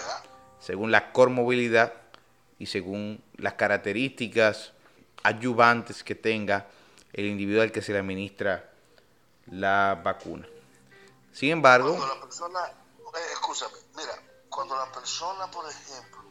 según 0.59 0.91
la 0.91 1.13
comorbilidad 1.13 1.93
y 2.59 2.65
según 2.65 3.23
las 3.37 3.53
características 3.53 4.73
ayudantes 5.23 6.03
que 6.03 6.15
tenga 6.15 6.67
el 7.13 7.27
individuo 7.27 7.61
al 7.61 7.71
que 7.71 7.81
se 7.81 7.93
le 7.93 7.99
administra 7.99 8.69
la 9.45 10.01
vacuna. 10.03 10.45
Sin 11.31 11.51
embargo... 11.51 11.95
Cuando 11.95 12.13
la 12.13 12.21
persona, 12.23 12.59
eh, 12.65 13.19
escúchame, 13.31 13.77
mira, 13.95 14.21
cuando 14.49 14.75
la 14.75 14.91
persona, 14.91 15.49
por 15.49 15.63
ejemplo, 15.69 16.23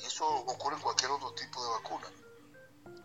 y 0.00 0.06
eso 0.06 0.26
ocurre 0.26 0.76
en 0.76 0.80
cualquier 0.80 1.10
otro 1.10 1.34
tipo 1.34 1.62
de 1.62 1.70
vacuna, 1.70 2.06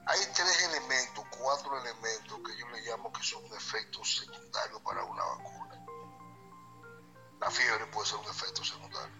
hay 0.08 0.20
tres 0.34 0.64
elementos, 0.70 1.26
cuatro 1.38 1.78
elementos 1.82 2.40
que 2.40 2.58
yo 2.58 2.68
le 2.70 2.82
llamo 2.82 3.12
que 3.12 3.22
son 3.24 3.46
efectos 3.48 4.20
secundarios 4.20 4.82
para 4.82 5.04
una 5.04 5.22
vacuna. 5.22 5.86
La 7.42 7.52
fiebre 7.52 7.86
puede 7.88 8.08
ser 8.08 8.18
un 8.20 8.26
efecto 8.26 8.64
secundario. 8.64 9.16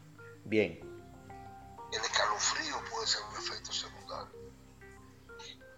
Bien. 0.46 0.80
El 1.92 2.02
escalofrío 2.02 2.84
puede 2.90 3.06
ser 3.06 3.22
un 3.22 3.36
efecto 3.36 3.74
secundario. 3.74 4.32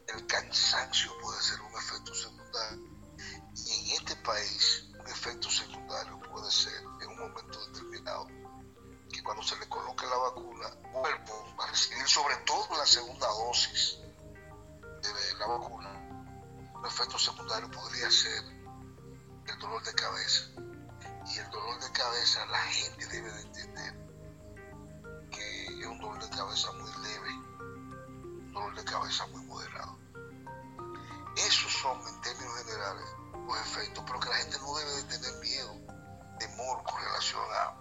El 0.08 0.28
cansancio 0.28 1.12
puede 1.19 1.41
ser 1.41 1.60
un 1.62 1.74
efecto 1.74 2.13
secundario. 2.13 3.00
Y 3.56 3.91
en 3.91 3.98
este 3.98 4.15
país, 4.17 4.89
un 4.93 5.08
efecto 5.08 5.50
secundario 5.50 6.19
puede 6.19 6.52
ser 6.52 6.84
en 7.02 7.10
un 7.10 7.19
momento 7.19 7.65
determinado 7.67 8.28
que 9.12 9.24
cuando 9.24 9.41
se 9.41 9.56
le 9.58 9.67
coloque 9.67 10.06
la 10.06 10.17
vacuna, 10.17 10.69
vuelvo 10.91 11.62
a 11.63 11.67
recibir 11.67 12.08
sobre 12.08 12.36
todo 12.45 12.78
la 12.78 12.86
segunda 12.86 13.28
dosis 13.28 14.00
de 15.01 15.33
la 15.39 15.47
vacuna, 15.47 15.89
un 16.75 16.85
efecto 16.85 17.17
secundario 17.17 17.71
podría 17.71 18.09
ser 18.12 18.43
el 19.47 19.59
dolor 19.59 19.83
de 19.83 19.93
cabeza. 19.93 20.45
Y 21.25 21.38
el 21.38 21.49
dolor 21.49 21.79
de 21.79 21.91
cabeza 21.91 22.45
la 22.47 22.62
gente 22.63 23.05
debe 23.07 23.31
de 23.31 23.41
entender 23.41 24.09
que 25.31 25.79
es 25.79 25.85
un 25.85 25.99
dolor 25.99 26.21
de 26.23 26.29
cabeza 26.29 26.71
muy 26.73 26.91
leve, 27.03 27.29
un 27.29 28.51
dolor 28.53 28.75
de 28.75 28.83
cabeza 28.83 29.27
muy 29.27 29.45
moderado. 29.45 29.97
Esos 31.35 31.71
son 31.71 32.07
en 32.07 32.21
términos 32.21 32.57
generales 32.57 33.09
los 33.45 33.57
efectos, 33.59 34.03
pero 34.05 34.19
que 34.19 34.29
la 34.29 34.35
gente 34.35 34.59
no 34.59 34.75
debe 34.77 34.91
de 34.91 35.03
tener 35.03 35.33
miedo, 35.39 35.73
temor 36.39 36.83
con 36.83 37.01
relación 37.01 37.41
a, 37.53 37.73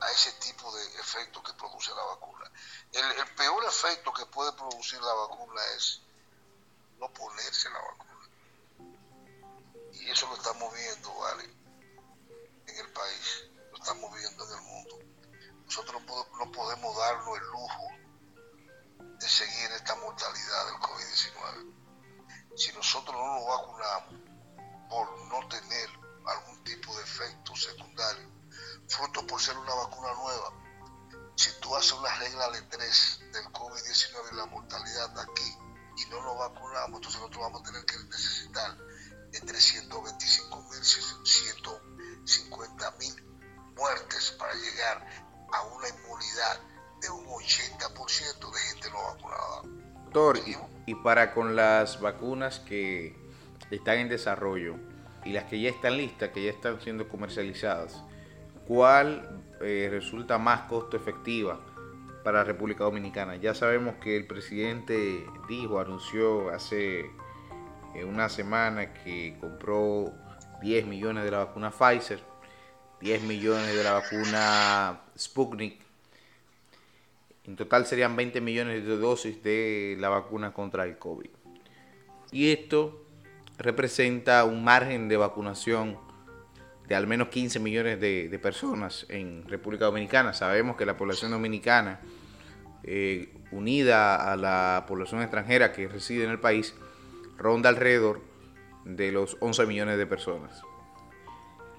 a 0.00 0.10
ese 0.12 0.32
tipo 0.32 0.74
de 0.74 0.84
efectos 1.00 1.42
que 1.42 1.52
produce 1.54 1.90
la 1.94 2.02
vacuna. 2.04 2.50
El, 2.92 3.04
el 3.04 3.34
peor 3.34 3.64
efecto 3.64 4.12
que 4.12 4.26
puede 4.26 4.52
producir 4.52 5.00
la 5.00 5.12
vacuna 5.12 5.60
es 5.76 6.02
no 7.00 7.12
ponerse 7.12 7.68
la 7.70 7.80
vacuna. 7.80 8.10
Y 9.92 10.10
eso 10.10 10.28
lo 10.28 10.36
estamos 10.36 10.72
viendo, 10.74 11.14
¿vale? 11.14 11.44
En 12.66 12.78
el 12.78 12.92
país, 12.92 13.50
lo 13.70 13.78
estamos 13.78 14.14
viendo 14.14 14.44
en 14.46 14.52
el 14.52 14.64
mundo. 14.64 14.98
Nosotros 15.64 16.02
no 16.38 16.52
podemos 16.52 16.96
darnos 16.96 17.38
el 17.38 17.46
lujo 17.46 17.86
de 19.18 19.28
seguir 19.28 19.70
esta 19.72 19.94
mortalidad 19.96 20.66
del 20.66 20.74
COVID-19. 20.76 22.56
Si 22.56 22.72
nosotros 22.72 23.16
no 23.16 23.34
nos 23.36 23.46
vacunamos 23.46 24.14
por 24.88 25.26
no 25.28 25.48
tener 25.48 25.88
algún 26.26 26.64
tipo 26.64 26.94
de 26.96 27.02
efecto 27.02 27.54
secundario, 27.56 28.28
fruto 28.88 29.26
por 29.26 29.40
ser 29.40 29.56
una 29.56 29.74
vacuna 29.74 30.12
nueva, 30.14 30.52
si 31.36 31.50
tú 31.60 31.74
haces 31.76 31.92
una 31.92 32.14
regla 32.16 32.50
de 32.50 32.62
tres 32.62 33.20
del 33.32 33.44
COVID-19 33.46 34.32
y 34.32 34.34
la 34.34 34.46
mortalidad 34.46 35.18
aquí, 35.18 35.56
y 36.00 36.06
no 36.10 36.22
nos 36.22 36.38
vacunamos, 36.38 36.96
entonces 36.96 37.20
nosotros 37.20 37.42
vamos 37.42 37.60
a 37.62 37.64
tener 37.64 37.84
que 37.84 37.96
necesitar 38.04 38.76
entre 39.32 39.60
125 39.60 40.62
mil 40.70 40.80
y 40.80 40.84
150 40.84 42.90
mil 42.98 43.24
muertes 43.76 44.36
para 44.38 44.54
llegar 44.54 45.06
a 45.52 45.62
una 45.62 45.88
inmunidad 45.88 46.60
de 47.00 47.10
un 47.10 47.26
80% 47.26 48.52
de 48.52 48.60
gente 48.60 48.90
no 48.90 49.02
vacunada. 49.02 49.62
Doctor, 50.12 50.40
y, 50.86 50.94
para 50.96 51.32
con 51.32 51.54
las 51.54 52.00
vacunas 52.00 52.58
que 52.60 53.16
están 53.70 53.98
en 53.98 54.08
desarrollo 54.08 54.76
y 55.24 55.32
las 55.32 55.44
que 55.44 55.60
ya 55.60 55.70
están 55.70 55.96
listas, 55.96 56.30
que 56.30 56.44
ya 56.44 56.50
están 56.50 56.80
siendo 56.80 57.08
comercializadas, 57.08 58.02
¿cuál 58.66 59.44
eh, 59.60 59.88
resulta 59.90 60.38
más 60.38 60.62
costo 60.62 60.96
efectiva 60.96 61.60
para 62.22 62.38
la 62.38 62.44
República 62.44 62.84
Dominicana. 62.84 63.36
Ya 63.36 63.54
sabemos 63.54 63.96
que 63.96 64.16
el 64.16 64.26
presidente 64.26 65.26
dijo, 65.48 65.80
anunció 65.80 66.50
hace 66.50 67.00
eh, 67.94 68.04
una 68.04 68.28
semana 68.28 68.92
que 68.92 69.36
compró 69.40 70.12
10 70.60 70.86
millones 70.86 71.24
de 71.24 71.30
la 71.30 71.38
vacuna 71.38 71.70
Pfizer, 71.70 72.20
10 73.00 73.22
millones 73.22 73.74
de 73.74 73.84
la 73.84 73.92
vacuna 73.92 75.00
Sputnik. 75.18 75.80
En 77.44 77.56
total 77.56 77.86
serían 77.86 78.14
20 78.16 78.40
millones 78.40 78.86
de 78.86 78.96
dosis 78.96 79.42
de 79.42 79.96
la 79.98 80.08
vacuna 80.08 80.52
contra 80.52 80.84
el 80.84 80.98
COVID. 80.98 81.30
Y 82.32 82.52
esto 82.52 83.04
representa 83.58 84.44
un 84.44 84.62
margen 84.62 85.08
de 85.08 85.16
vacunación 85.16 85.98
de 86.90 86.96
al 86.96 87.06
menos 87.06 87.28
15 87.28 87.60
millones 87.60 88.00
de, 88.00 88.36
personas 88.42 89.06
en 89.08 89.48
República 89.48 89.84
Dominicana. 89.84 90.32
Sabemos 90.32 90.76
que 90.76 90.84
la 90.84 90.96
población 90.96 91.30
dominicana, 91.30 92.00
eh, 92.82 93.32
unida 93.52 94.32
a 94.32 94.34
la 94.34 94.86
población 94.88 95.22
extranjera 95.22 95.70
que 95.70 95.86
reside 95.86 96.24
en 96.24 96.32
el 96.32 96.40
país, 96.40 96.74
ronda 97.38 97.68
alrededor 97.68 98.20
de 98.84 99.12
los 99.12 99.36
11 99.38 99.66
millones 99.66 99.98
de 99.98 100.06
personas. 100.06 100.62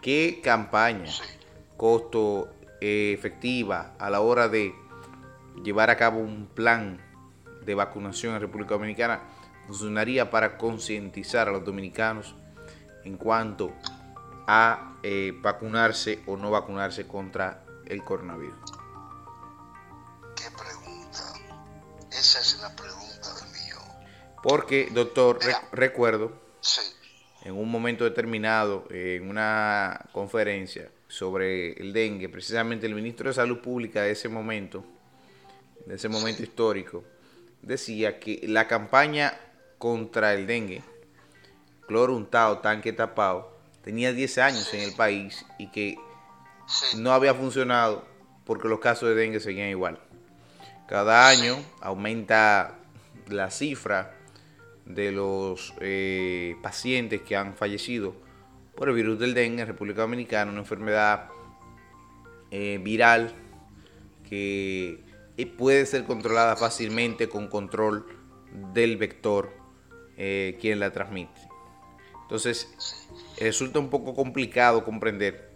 ¿Qué 0.01 0.39
campaña, 0.41 1.11
costo 1.75 2.47
eh, 2.79 3.11
efectiva 3.13 3.95
a 3.99 4.09
la 4.09 4.21
hora 4.21 4.47
de 4.47 4.73
llevar 5.61 5.89
a 5.89 5.97
cabo 5.97 6.21
un 6.21 6.47
plan 6.47 7.01
de 7.65 7.75
vacunación 7.75 8.35
en 8.35 8.39
República 8.39 8.75
Dominicana 8.75 9.19
funcionaría 9.67 10.31
para 10.31 10.57
concientizar 10.57 11.49
a 11.49 11.51
los 11.51 11.65
dominicanos 11.65 12.33
en 13.03 13.17
cuanto 13.17 13.73
a 14.53 14.97
eh, 15.01 15.31
vacunarse 15.41 16.19
o 16.25 16.35
no 16.35 16.51
vacunarse 16.51 17.07
contra 17.07 17.63
el 17.85 18.03
coronavirus? 18.03 18.59
¿Qué 20.35 20.43
pregunta? 20.51 21.23
Esa 22.11 22.41
es 22.41 22.59
la 22.61 22.75
pregunta 22.75 23.33
del 23.35 23.49
millón. 23.53 23.81
Porque, 24.43 24.89
doctor, 24.91 25.39
recuerdo, 25.71 26.33
en 27.45 27.53
un 27.53 27.71
momento 27.71 28.03
determinado, 28.03 28.83
en 28.89 29.29
una 29.29 30.09
conferencia 30.11 30.91
sobre 31.07 31.71
el 31.71 31.93
dengue, 31.93 32.27
precisamente 32.27 32.85
el 32.85 32.93
ministro 32.93 33.29
de 33.29 33.35
Salud 33.35 33.59
Pública 33.59 34.01
de 34.01 34.11
ese 34.11 34.27
momento, 34.27 34.83
de 35.85 35.95
ese 35.95 36.09
momento 36.09 36.43
histórico, 36.43 37.05
decía 37.61 38.19
que 38.19 38.41
la 38.49 38.67
campaña 38.67 39.33
contra 39.77 40.33
el 40.33 40.45
dengue, 40.45 40.83
cloro 41.87 42.17
untado, 42.17 42.57
tanque 42.57 42.91
tapado, 42.91 43.50
tenía 43.83 44.13
10 44.13 44.37
años 44.39 44.73
en 44.73 44.81
el 44.81 44.93
país 44.93 45.45
y 45.57 45.67
que 45.71 45.97
no 46.97 47.11
había 47.11 47.33
funcionado 47.33 48.05
porque 48.45 48.67
los 48.67 48.79
casos 48.79 49.09
de 49.09 49.15
dengue 49.15 49.39
seguían 49.39 49.69
igual. 49.69 49.99
Cada 50.87 51.27
año 51.29 51.57
aumenta 51.79 52.77
la 53.27 53.49
cifra 53.49 54.13
de 54.85 55.11
los 55.11 55.73
eh, 55.79 56.55
pacientes 56.61 57.21
que 57.21 57.35
han 57.35 57.55
fallecido 57.55 58.13
por 58.75 58.89
el 58.89 58.95
virus 58.95 59.19
del 59.19 59.33
dengue 59.33 59.61
en 59.61 59.67
República 59.67 60.01
Dominicana, 60.01 60.51
una 60.51 60.59
enfermedad 60.61 61.29
eh, 62.49 62.79
viral 62.83 63.31
que 64.27 65.03
eh, 65.37 65.45
puede 65.45 65.85
ser 65.85 66.03
controlada 66.03 66.55
fácilmente 66.55 67.29
con 67.29 67.47
control 67.47 68.05
del 68.73 68.97
vector 68.97 69.61
quien 70.59 70.79
la 70.79 70.91
transmite. 70.91 71.50
Entonces, 72.31 72.73
resulta 73.41 73.79
un 73.79 73.89
poco 73.89 74.13
complicado 74.13 74.85
comprender 74.85 75.51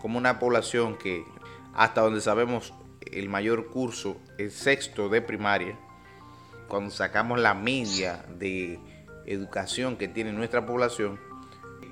cómo 0.00 0.16
una 0.16 0.38
población 0.38 0.96
que 0.96 1.22
hasta 1.74 2.00
donde 2.00 2.22
sabemos 2.22 2.72
el 3.12 3.28
mayor 3.28 3.66
curso, 3.66 4.16
el 4.38 4.50
sexto 4.50 5.10
de 5.10 5.20
primaria, 5.20 5.78
cuando 6.68 6.90
sacamos 6.90 7.38
la 7.38 7.52
media 7.52 8.24
de 8.38 8.80
educación 9.26 9.98
que 9.98 10.08
tiene 10.08 10.32
nuestra 10.32 10.64
población, 10.64 11.20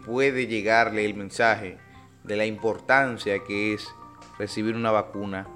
puede 0.06 0.46
llegarle 0.46 1.04
el 1.04 1.12
mensaje 1.12 1.76
de 2.22 2.36
la 2.36 2.46
importancia 2.46 3.44
que 3.44 3.74
es 3.74 3.86
recibir 4.38 4.74
una 4.74 4.90
vacuna 4.90 5.46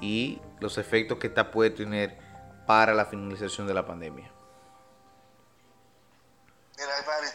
y 0.00 0.40
los 0.58 0.78
efectos 0.78 1.18
que 1.18 1.28
esta 1.28 1.52
puede 1.52 1.70
tener 1.70 2.18
para 2.66 2.92
la 2.92 3.04
finalización 3.04 3.68
de 3.68 3.74
la 3.74 3.86
pandemia. 3.86 4.32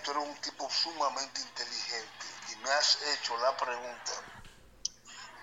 Tú 0.06 0.12
eres 0.12 0.24
un 0.24 0.36
tipo 0.36 0.70
sumamente 0.70 1.42
inteligente 1.42 2.26
y 2.52 2.56
me 2.58 2.70
has 2.70 3.02
hecho 3.02 3.36
la 3.38 3.58
pregunta 3.58 4.12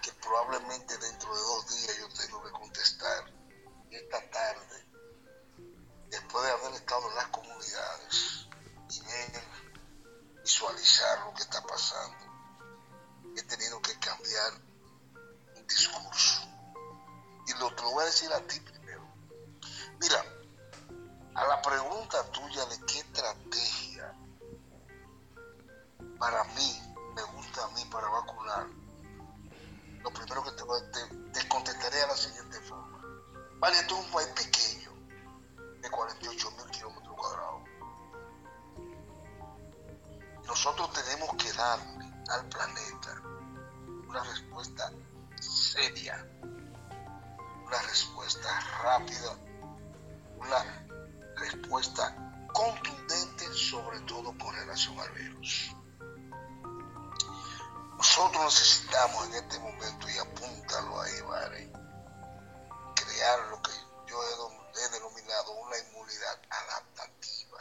que 0.01 0.13
probablemente 0.13 0.97
dentro 0.99 1.35
de 1.35 1.41
dos 1.41 1.69
días 1.69 1.99
yo 1.99 2.09
tengo 2.11 2.45
que 2.45 2.51
contestar 2.53 3.25
esta 3.91 4.31
tarde, 4.31 4.87
después 6.09 6.45
de 6.45 6.51
haber 6.53 6.75
estado 6.75 7.09
en 7.09 7.15
las 7.17 7.27
comunidades 7.27 8.47
y 8.91 9.01
ver, 9.01 9.43
visualizar 10.43 11.27
lo 11.27 11.35
que 11.35 11.43
está 11.43 11.61
pasando, 11.63 12.25
he 13.37 13.43
tenido 13.43 13.83
que 13.83 13.99
cambiar 13.99 14.53
un 15.57 15.67
discurso. 15.67 16.41
Y 17.49 17.55
lo, 17.55 17.75
te 17.75 17.83
lo 17.83 17.91
voy 17.91 18.03
a 18.05 18.07
decir 18.07 18.33
a 18.33 18.41
ti 18.47 18.61
primero. 18.61 19.13
Mira, 19.99 20.25
a 21.35 21.47
la 21.49 21.61
pregunta 21.61 22.31
tuya 22.31 22.65
de 22.67 22.81
qué 22.87 23.01
estrategia 23.01 24.22
para 26.23 26.45
mí 26.55 26.81
me 27.17 27.23
gusta 27.35 27.65
a 27.65 27.69
mí 27.71 27.85
para 27.91 28.09
vacunar, 28.09 28.65
lo 30.05 30.11
primero 30.13 30.45
que 30.45 30.53
te, 30.53 30.63
te, 31.33 31.49
contestaré 31.49 32.01
a 32.01 32.07
la 32.07 32.17
siguiente 32.17 32.61
forma. 32.61 33.01
Vale, 33.59 33.77
esto 33.81 33.99
es 33.99 34.07
un 34.07 34.13
país 34.13 34.29
pequeño, 34.29 34.93
de 35.81 35.91
48 35.91 36.51
mil 36.53 36.71
kilómetros 36.71 37.17
cuadrados. 37.17 37.63
Nosotros 40.47 40.93
tenemos 40.93 41.35
que 41.35 41.53
darle 41.55 42.15
al 42.31 42.49
planeta 42.49 43.21
una 44.07 44.23
respuesta 44.23 44.93
seria, 45.41 46.25
una 47.67 47.83
respuesta 47.83 48.61
rápida, 48.81 49.37
una 50.37 50.87
respuesta 51.35 52.47
contundente, 52.53 53.53
sobre 53.55 53.99
todo 54.03 54.39
con 54.39 54.55
relación 54.55 54.97
al 55.01 55.11
virus. 55.15 55.75
Nosotros 58.03 58.45
necesitamos 58.47 59.27
en 59.27 59.35
este 59.35 59.59
momento, 59.61 60.11
y 60.11 60.19
apúntalo 60.19 61.01
ahí, 61.03 61.21
¿vale? 61.21 61.73
crear 62.97 63.39
lo 63.47 63.63
que 63.63 63.71
yo 64.09 64.21
he, 64.25 64.89
denominado 64.91 65.53
una 65.53 65.79
inmunidad 65.79 66.43
adaptativa. 66.51 67.61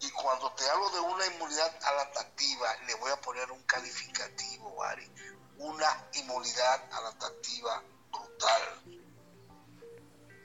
Y 0.00 0.10
cuando 0.12 0.50
te 0.52 0.66
hablo 0.70 0.88
de 0.88 1.00
una 1.00 1.26
inmunidad 1.26 1.76
adaptativa, 1.84 2.74
le 2.86 2.94
voy 2.94 3.12
a 3.12 3.20
poner 3.20 3.52
un 3.52 3.62
calificativo, 3.64 4.74
¿vale? 4.76 5.10
Una 5.58 6.08
inmunidad 6.14 6.90
adaptativa 6.90 7.82
brutal. 8.10 8.82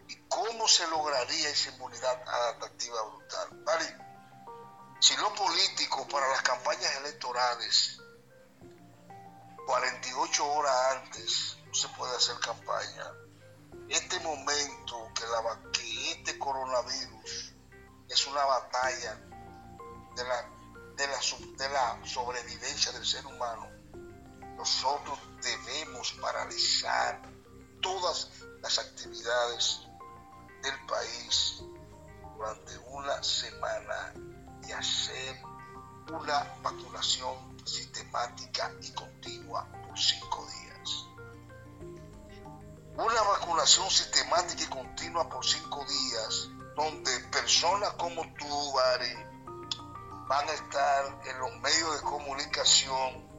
¿Y 0.10 0.16
cómo 0.28 0.68
se 0.68 0.86
lograría 0.88 1.52
esa 1.52 1.70
inmunidad 1.70 2.22
adaptativa 2.28 3.02
brutal? 3.02 3.64
¿Vale? 3.64 3.98
Si 5.00 5.16
lo 5.16 5.34
político 5.34 6.06
para 6.10 6.28
las 6.28 6.42
campañas 6.42 6.94
electorales 6.98 8.02
48 9.70 10.52
horas 10.52 10.74
antes 10.96 11.58
no 11.68 11.74
se 11.76 11.88
puede 11.90 12.16
hacer 12.16 12.40
campaña. 12.40 13.06
Este 13.88 14.20
momento 14.22 15.12
que, 15.14 15.24
la, 15.28 15.72
que 15.72 16.12
este 16.12 16.40
coronavirus 16.40 17.54
es 18.10 18.26
una 18.26 18.44
batalla 18.46 19.14
de 20.16 20.24
la, 20.24 20.42
de, 20.96 21.08
la, 21.08 21.20
de 21.56 21.70
la 21.70 22.00
sobrevivencia 22.04 22.92
del 22.94 23.06
ser 23.06 23.24
humano, 23.28 23.70
nosotros 24.58 25.20
debemos 25.44 26.14
paralizar 26.14 27.22
todas 27.80 28.28
las 28.64 28.80
actividades 28.80 29.82
del 30.64 30.86
país 30.88 31.62
durante 32.36 32.76
una 32.88 33.22
semana 33.22 34.16
y 34.68 34.72
hacer 34.72 35.40
una 36.12 36.56
vacunación 36.64 37.49
sistemática 37.70 38.72
y 38.82 38.92
continua 38.92 39.68
por 39.88 39.98
cinco 39.98 40.46
días. 40.48 41.06
Una 42.96 43.22
vacunación 43.22 43.90
sistemática 43.90 44.64
y 44.64 44.68
continua 44.68 45.30
por 45.30 45.46
cinco 45.46 45.86
días, 45.86 46.50
donde 46.76 47.20
personas 47.32 47.94
como 47.94 48.22
tú, 48.34 48.74
Bari, 48.74 49.14
van 50.28 50.50
a 50.50 50.54
estar 50.54 51.22
en 51.26 51.40
los 51.40 51.56
medios 51.60 51.96
de 51.96 52.02
comunicación, 52.02 53.30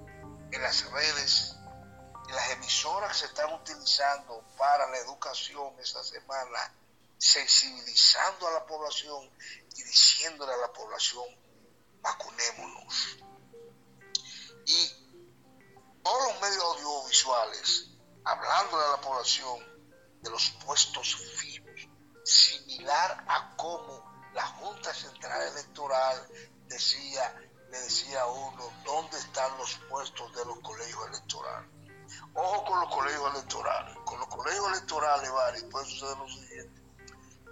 en 0.52 0.62
las 0.62 0.90
redes, 0.90 1.56
en 2.28 2.34
las 2.34 2.50
emisoras 2.52 3.12
que 3.12 3.18
se 3.18 3.26
están 3.26 3.52
utilizando 3.52 4.44
para 4.56 4.88
la 4.90 4.98
educación 4.98 5.74
esta 5.80 6.02
semana, 6.02 6.74
sensibilizando 7.18 8.48
a 8.48 8.52
la 8.52 8.66
población 8.66 9.30
y 9.76 9.82
diciéndole 9.82 10.52
a 10.54 10.56
la 10.56 10.72
población, 10.72 11.26
vacunémonos 12.00 13.18
y 14.66 16.02
todos 16.02 16.32
los 16.32 16.40
medios 16.40 16.64
audiovisuales 16.64 17.90
hablando 18.24 18.78
de 18.78 18.88
la 18.88 19.00
población 19.00 19.58
de 20.22 20.30
los 20.30 20.50
puestos 20.64 21.16
fijos, 21.36 21.88
similar 22.24 23.24
a 23.26 23.56
cómo 23.56 24.10
la 24.34 24.46
Junta 24.46 24.92
Central 24.94 25.42
Electoral 25.48 26.28
decía, 26.66 27.34
le 27.70 27.78
decía 27.80 28.22
a 28.22 28.26
uno 28.26 28.70
dónde 28.84 29.18
están 29.18 29.56
los 29.58 29.74
puestos 29.88 30.34
de 30.34 30.44
los 30.44 30.58
colegios 30.60 31.08
electorales. 31.08 31.70
Ojo 32.34 32.64
con 32.64 32.80
los 32.80 32.94
colegios 32.94 33.34
electorales. 33.34 33.96
Con 34.04 34.18
los 34.18 34.28
colegios 34.28 34.68
electorales, 34.68 35.32
Bari, 35.32 35.62
puede 35.64 35.86
suceder 35.86 36.16
lo 36.18 36.28
siguiente, 36.28 36.82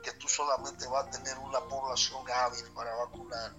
que 0.02 0.12
tú 0.12 0.28
solamente 0.28 0.86
vas 0.86 1.06
a 1.06 1.11
tener 1.11 1.38
una 1.38 1.61
población 1.61 2.24
hábil 2.30 2.64
para 2.72 2.94
vacunar 2.96 3.54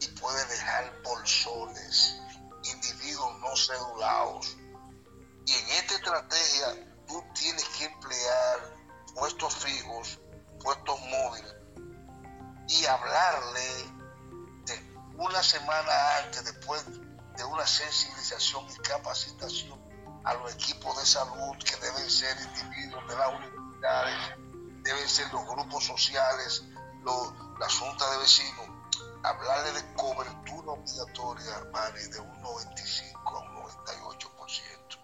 y 0.00 0.08
puedes 0.20 0.48
dejar 0.48 1.02
bolsones 1.02 2.20
individuos 2.64 3.40
no 3.40 3.56
cedulados. 3.56 4.56
Y 5.46 5.52
en 5.52 5.68
esta 5.70 5.94
estrategia 5.94 6.94
tú 7.06 7.22
tienes 7.34 7.64
que 7.76 7.84
emplear 7.84 8.74
puestos 9.14 9.54
fijos, 9.56 10.18
puestos 10.60 11.00
móviles 11.00 11.54
y 12.68 12.86
hablarle 12.86 13.92
de 14.66 14.96
una 15.16 15.42
semana 15.42 16.18
antes, 16.18 16.44
después 16.44 16.84
de 17.36 17.44
una 17.44 17.66
sensibilización 17.66 18.66
y 18.70 18.76
capacitación 18.78 19.84
a 20.24 20.34
los 20.34 20.54
equipos 20.54 20.96
de 20.98 21.06
salud 21.06 21.56
que 21.58 21.76
deben 21.76 22.10
ser 22.10 22.36
individuos 22.40 23.06
de 23.08 23.16
las 23.16 23.28
universidades, 23.28 24.38
deben 24.82 25.08
ser 25.08 25.32
los 25.32 25.46
grupos 25.46 25.84
sociales, 25.84 26.64
los, 27.02 27.32
la 27.58 27.68
junta 27.68 28.10
de 28.10 28.18
vecinos, 28.18 28.68
hablarle 29.24 29.72
de 29.72 29.94
cobertura 29.94 30.72
obligatoria, 30.72 31.60
de 32.10 32.20
un 32.20 32.42
95 32.42 33.36
a 33.36 33.40
un 33.40 33.56
98%. 33.64 34.98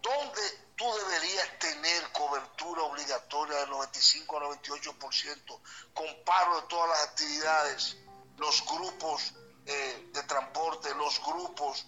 ¿Dónde 0.00 0.40
tú 0.76 0.84
deberías 1.04 1.58
tener 1.58 2.12
cobertura 2.12 2.82
obligatoria 2.84 3.58
del 3.58 3.70
95 3.70 4.36
a 4.36 4.40
98% 4.40 5.60
con 5.92 6.06
paro 6.24 6.60
de 6.60 6.66
todas 6.68 6.88
las 6.88 7.08
actividades, 7.08 7.96
los 8.38 8.64
grupos 8.64 9.34
eh, 9.66 10.10
de 10.14 10.22
transporte, 10.22 10.94
los 10.94 11.20
grupos 11.24 11.86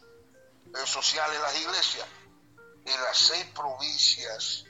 eh, 0.74 0.86
sociales, 0.86 1.40
las 1.40 1.60
iglesias? 1.60 2.08
En 2.84 3.00
las 3.00 3.16
seis 3.16 3.46
provincias 3.54 4.64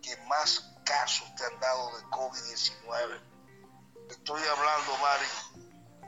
que 0.00 0.16
más 0.28 0.64
casos 0.84 1.34
te 1.34 1.44
han 1.44 1.58
dado 1.58 1.96
de 1.98 2.04
COVID-19. 2.04 3.30
Estoy 4.10 4.42
hablando, 4.42 4.96
Mari, 4.98 5.26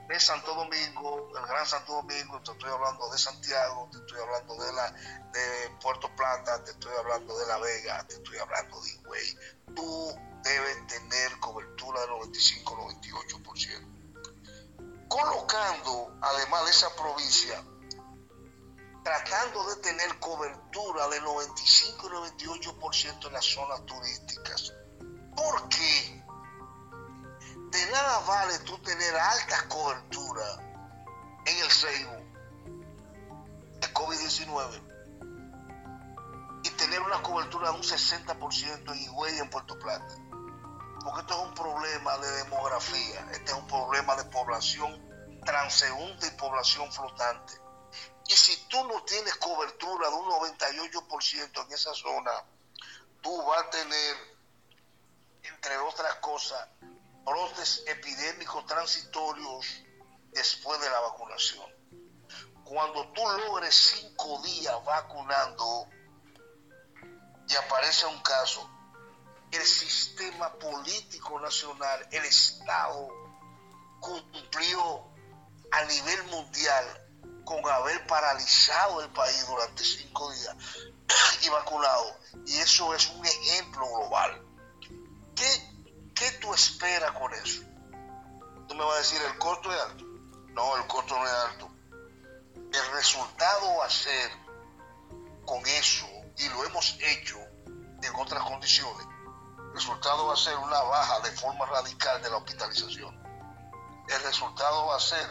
de 0.08 0.18
Santo 0.20 0.54
Domingo, 0.54 1.28
el 1.36 1.46
Gran 1.46 1.66
Santo 1.66 1.94
Domingo, 1.94 2.40
te 2.42 2.52
estoy 2.52 2.70
hablando 2.70 3.10
de 3.10 3.18
Santiago, 3.18 3.88
te 3.90 3.98
estoy 3.98 4.20
hablando 4.20 4.54
de 4.62 4.72
la 4.72 4.88
de 4.90 5.70
Puerto 5.80 6.14
Plata, 6.14 6.62
te 6.64 6.70
estoy 6.72 6.92
hablando 6.98 7.38
de 7.38 7.46
La 7.46 7.56
Vega, 7.58 8.06
te 8.06 8.14
estoy 8.14 8.38
hablando 8.38 8.80
de 8.80 8.90
Higüey. 8.90 9.38
Tú 9.74 10.14
debes 10.42 10.86
tener 10.86 11.38
cobertura 11.40 12.02
del 12.02 12.10
95-98%. 12.10 13.88
Colocando, 15.08 16.14
además 16.20 16.64
de 16.64 16.70
esa 16.70 16.94
provincia, 16.96 17.64
tratando 19.02 19.74
de 19.74 19.82
tener 19.82 20.18
cobertura 20.18 21.08
del 21.08 21.24
95 21.24 22.06
y 22.06 22.10
98% 22.42 23.26
en 23.26 23.32
las 23.32 23.44
zonas 23.44 23.84
turísticas. 23.86 24.72
¿Por 25.36 25.68
qué? 25.68 26.21
De 27.72 27.86
nada 27.86 28.18
vale 28.20 28.58
tú 28.60 28.76
tener 28.78 29.16
alta 29.16 29.66
cobertura 29.68 30.44
en 31.46 31.58
el 31.58 31.70
Facebook 31.70 32.22
de 33.80 33.94
COVID-19 33.94 34.92
y 36.64 36.70
tener 36.70 37.00
una 37.00 37.22
cobertura 37.22 37.70
de 37.70 37.76
un 37.76 37.82
60% 37.82 38.92
en 38.92 38.98
Higüey 38.98 39.38
en 39.38 39.48
Puerto 39.48 39.78
Plata. 39.78 40.14
Porque 41.02 41.20
esto 41.22 41.34
es 41.34 41.48
un 41.48 41.54
problema 41.54 42.18
de 42.18 42.30
demografía, 42.44 43.26
este 43.32 43.52
es 43.52 43.54
un 43.54 43.66
problema 43.66 44.16
de 44.16 44.24
población 44.24 45.40
transeúnte 45.42 46.26
y 46.26 46.30
población 46.32 46.92
flotante. 46.92 47.54
Y 48.28 48.34
si 48.34 48.68
tú 48.68 48.84
no 48.84 49.02
tienes 49.04 49.34
cobertura 49.36 50.10
de 50.10 50.14
un 50.14 50.26
98% 50.30 51.66
en 51.66 51.72
esa 51.72 51.94
zona, 51.94 52.32
tú 53.22 53.44
vas 53.44 53.64
a 53.64 53.70
tener, 53.70 54.16
entre 55.42 55.78
otras 55.78 56.14
cosas, 56.16 56.68
brotes 57.24 57.84
epidémicos 57.86 58.66
transitorios 58.66 59.66
después 60.32 60.80
de 60.80 60.90
la 60.90 61.00
vacunación. 61.00 61.70
Cuando 62.64 63.06
tú 63.12 63.22
logres 63.46 63.74
cinco 63.74 64.40
días 64.42 64.74
vacunando 64.84 65.88
y 67.48 67.54
aparece 67.54 68.06
un 68.06 68.20
caso, 68.22 68.68
el 69.50 69.62
sistema 69.62 70.52
político 70.54 71.38
nacional, 71.40 72.08
el 72.10 72.24
Estado, 72.24 73.08
cumplió 74.00 75.12
a 75.70 75.84
nivel 75.84 76.24
mundial 76.24 76.84
con 77.44 77.68
haber 77.68 78.06
paralizado 78.06 79.02
el 79.02 79.10
país 79.10 79.46
durante 79.46 79.84
cinco 79.84 80.32
días 80.32 80.56
y 81.42 81.48
vacunado. 81.50 82.16
Y 82.46 82.56
eso 82.58 82.94
es 82.94 83.08
un 83.10 83.24
ejemplo 83.26 83.86
global. 83.86 84.42
¿Qué 85.36 85.71
¿Qué 86.14 86.30
tú 86.40 86.52
esperas 86.54 87.12
con 87.12 87.32
eso? 87.34 87.62
Tú 88.68 88.74
me 88.74 88.84
vas 88.84 88.94
a 88.94 88.98
decir, 88.98 89.20
¿el 89.22 89.38
costo 89.38 89.72
es 89.72 89.80
alto? 89.80 90.04
No, 90.48 90.76
el 90.76 90.86
costo 90.86 91.18
no 91.18 91.24
es 91.24 91.32
alto. 91.32 91.70
El 92.54 92.92
resultado 92.94 93.76
va 93.78 93.86
a 93.86 93.90
ser 93.90 94.30
con 95.44 95.60
eso, 95.66 96.06
y 96.38 96.48
lo 96.48 96.64
hemos 96.64 96.96
hecho 97.00 97.38
en 97.66 98.14
otras 98.16 98.42
condiciones, 98.44 99.06
el 99.58 99.74
resultado 99.74 100.26
va 100.26 100.34
a 100.34 100.36
ser 100.36 100.56
una 100.56 100.80
baja 100.82 101.20
de 101.20 101.30
forma 101.32 101.66
radical 101.66 102.22
de 102.22 102.30
la 102.30 102.36
hospitalización. 102.36 103.22
El 104.08 104.22
resultado 104.22 104.86
va 104.86 104.96
a 104.96 105.00
ser 105.00 105.26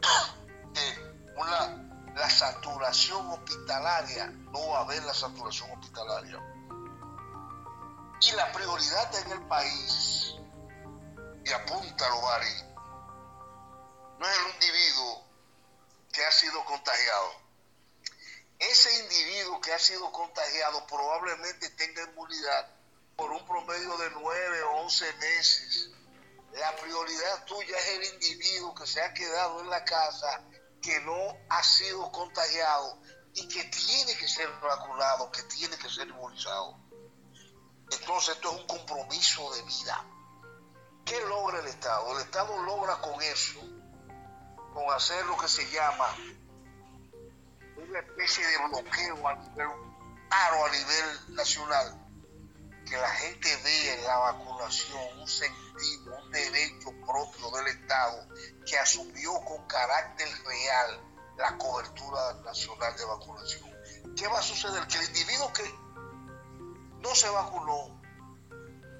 que 0.74 1.32
una, 1.36 2.12
la 2.14 2.30
saturación 2.30 3.30
hospitalaria, 3.30 4.26
no 4.26 4.68
va 4.68 4.78
a 4.78 4.82
haber 4.82 5.02
la 5.04 5.14
saturación 5.14 5.70
hospitalaria 5.72 6.53
y 8.26 8.32
la 8.32 8.50
prioridad 8.52 9.14
en 9.16 9.32
el 9.32 9.46
país, 9.48 10.34
y 11.44 11.52
apúntalo, 11.52 12.22
Bari, 12.22 12.62
no 14.18 14.28
es 14.28 14.38
el 14.38 14.54
individuo 14.54 15.26
que 16.12 16.24
ha 16.24 16.30
sido 16.30 16.64
contagiado. 16.64 17.32
Ese 18.58 19.00
individuo 19.00 19.60
que 19.60 19.74
ha 19.74 19.78
sido 19.78 20.10
contagiado 20.12 20.86
probablemente 20.86 21.68
tenga 21.70 22.02
inmunidad 22.02 22.70
por 23.16 23.30
un 23.30 23.44
promedio 23.44 23.96
de 23.98 24.10
9 24.10 24.62
o 24.62 24.70
11 24.82 25.12
meses. 25.14 25.90
La 26.52 26.74
prioridad 26.76 27.44
tuya 27.44 27.76
es 27.76 27.88
el 27.88 28.04
individuo 28.14 28.74
que 28.74 28.86
se 28.86 29.02
ha 29.02 29.12
quedado 29.12 29.60
en 29.60 29.70
la 29.70 29.84
casa, 29.84 30.44
que 30.80 31.00
no 31.00 31.36
ha 31.50 31.62
sido 31.62 32.10
contagiado 32.12 33.02
y 33.34 33.48
que 33.48 33.64
tiene 33.64 34.16
que 34.16 34.28
ser 34.28 34.48
vacunado, 34.60 35.30
que 35.30 35.42
tiene 35.42 35.76
que 35.76 35.90
ser 35.90 36.06
inmunizado. 36.06 36.83
Entonces 38.00 38.36
esto 38.36 38.52
es 38.52 38.60
un 38.60 38.66
compromiso 38.66 39.54
de 39.54 39.62
vida. 39.62 40.04
¿Qué 41.04 41.20
logra 41.26 41.60
el 41.60 41.66
Estado? 41.66 42.12
El 42.12 42.24
Estado 42.24 42.62
logra 42.62 42.96
con 43.00 43.20
eso, 43.22 43.60
con 44.72 44.90
hacer 44.92 45.24
lo 45.26 45.36
que 45.36 45.48
se 45.48 45.68
llama 45.70 46.08
una 47.76 47.98
especie 47.98 48.46
de 48.46 48.56
bloqueo 48.68 49.28
a 49.28 49.34
nivel, 49.34 49.68
a 50.30 50.68
nivel 50.70 51.34
nacional, 51.34 52.00
que 52.88 52.96
la 52.96 53.10
gente 53.10 53.56
vea 53.62 53.94
en 53.94 54.04
la 54.04 54.16
vacunación 54.16 55.20
un 55.20 55.28
sentido, 55.28 56.16
un 56.22 56.30
derecho 56.30 56.90
propio 57.06 57.50
del 57.50 57.66
Estado 57.68 58.28
que 58.66 58.78
asumió 58.78 59.32
con 59.44 59.66
carácter 59.66 60.28
real 60.44 61.00
la 61.36 61.58
cobertura 61.58 62.34
nacional 62.44 62.96
de 62.96 63.04
vacunación. 63.04 63.74
¿Qué 64.16 64.26
va 64.28 64.38
a 64.38 64.42
suceder? 64.42 64.86
Que 64.86 64.98
el 64.98 65.04
individuo 65.06 65.52
que 65.52 65.83
no 67.04 67.14
se 67.14 67.28
vacunó 67.28 68.00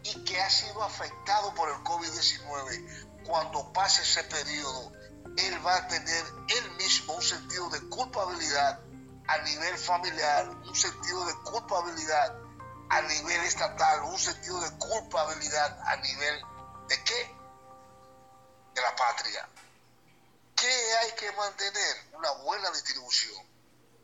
y 0.03 0.25
que 0.25 0.39
ha 0.39 0.51
sido 0.51 0.83
afectado 0.83 1.55
por 1.55 1.71
el 1.71 1.77
COVID-19, 1.77 3.25
cuando 3.25 3.73
pase 3.73 4.03
ese 4.03 4.23
periodo, 4.25 4.93
él 5.39 5.67
va 5.67 5.77
a 5.77 5.89
tener 5.89 6.25
él 6.49 6.71
mismo 6.73 7.15
un 7.15 7.23
sentido 7.23 7.71
de 7.71 7.81
culpabilidad 7.89 8.79
a 9.27 9.39
nivel 9.39 9.79
familiar, 9.79 10.51
un 10.51 10.77
sentido 10.77 11.25
de 11.25 11.35
culpabilidad 11.45 12.37
a 12.91 13.01
nivel 13.01 13.41
estatal, 13.41 14.03
un 14.03 14.19
sentido 14.19 14.61
de 14.61 14.71
culpabilidad 14.77 15.81
a 15.87 15.97
nivel 15.97 16.43
de 16.89 17.05
qué? 17.05 17.35
De 18.75 18.83
la 18.83 18.95
patria. 18.97 19.49
¿Qué 20.55 20.95
hay 21.01 21.13
que 21.13 21.33
mantener? 21.33 22.11
Una 22.13 22.31
buena 22.33 22.71
distribución. 22.71 23.43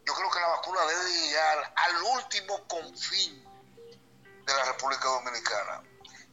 Yo 0.07 0.15
creo 0.15 0.31
que 0.31 0.41
la 0.41 0.49
vacuna 0.49 0.81
debe 0.87 1.11
llegar 1.11 1.75
al 1.77 2.03
último 2.03 2.67
confín 2.67 3.50
de 4.47 4.55
la 4.55 4.65
República 4.65 5.09
Dominicana. 5.09 5.83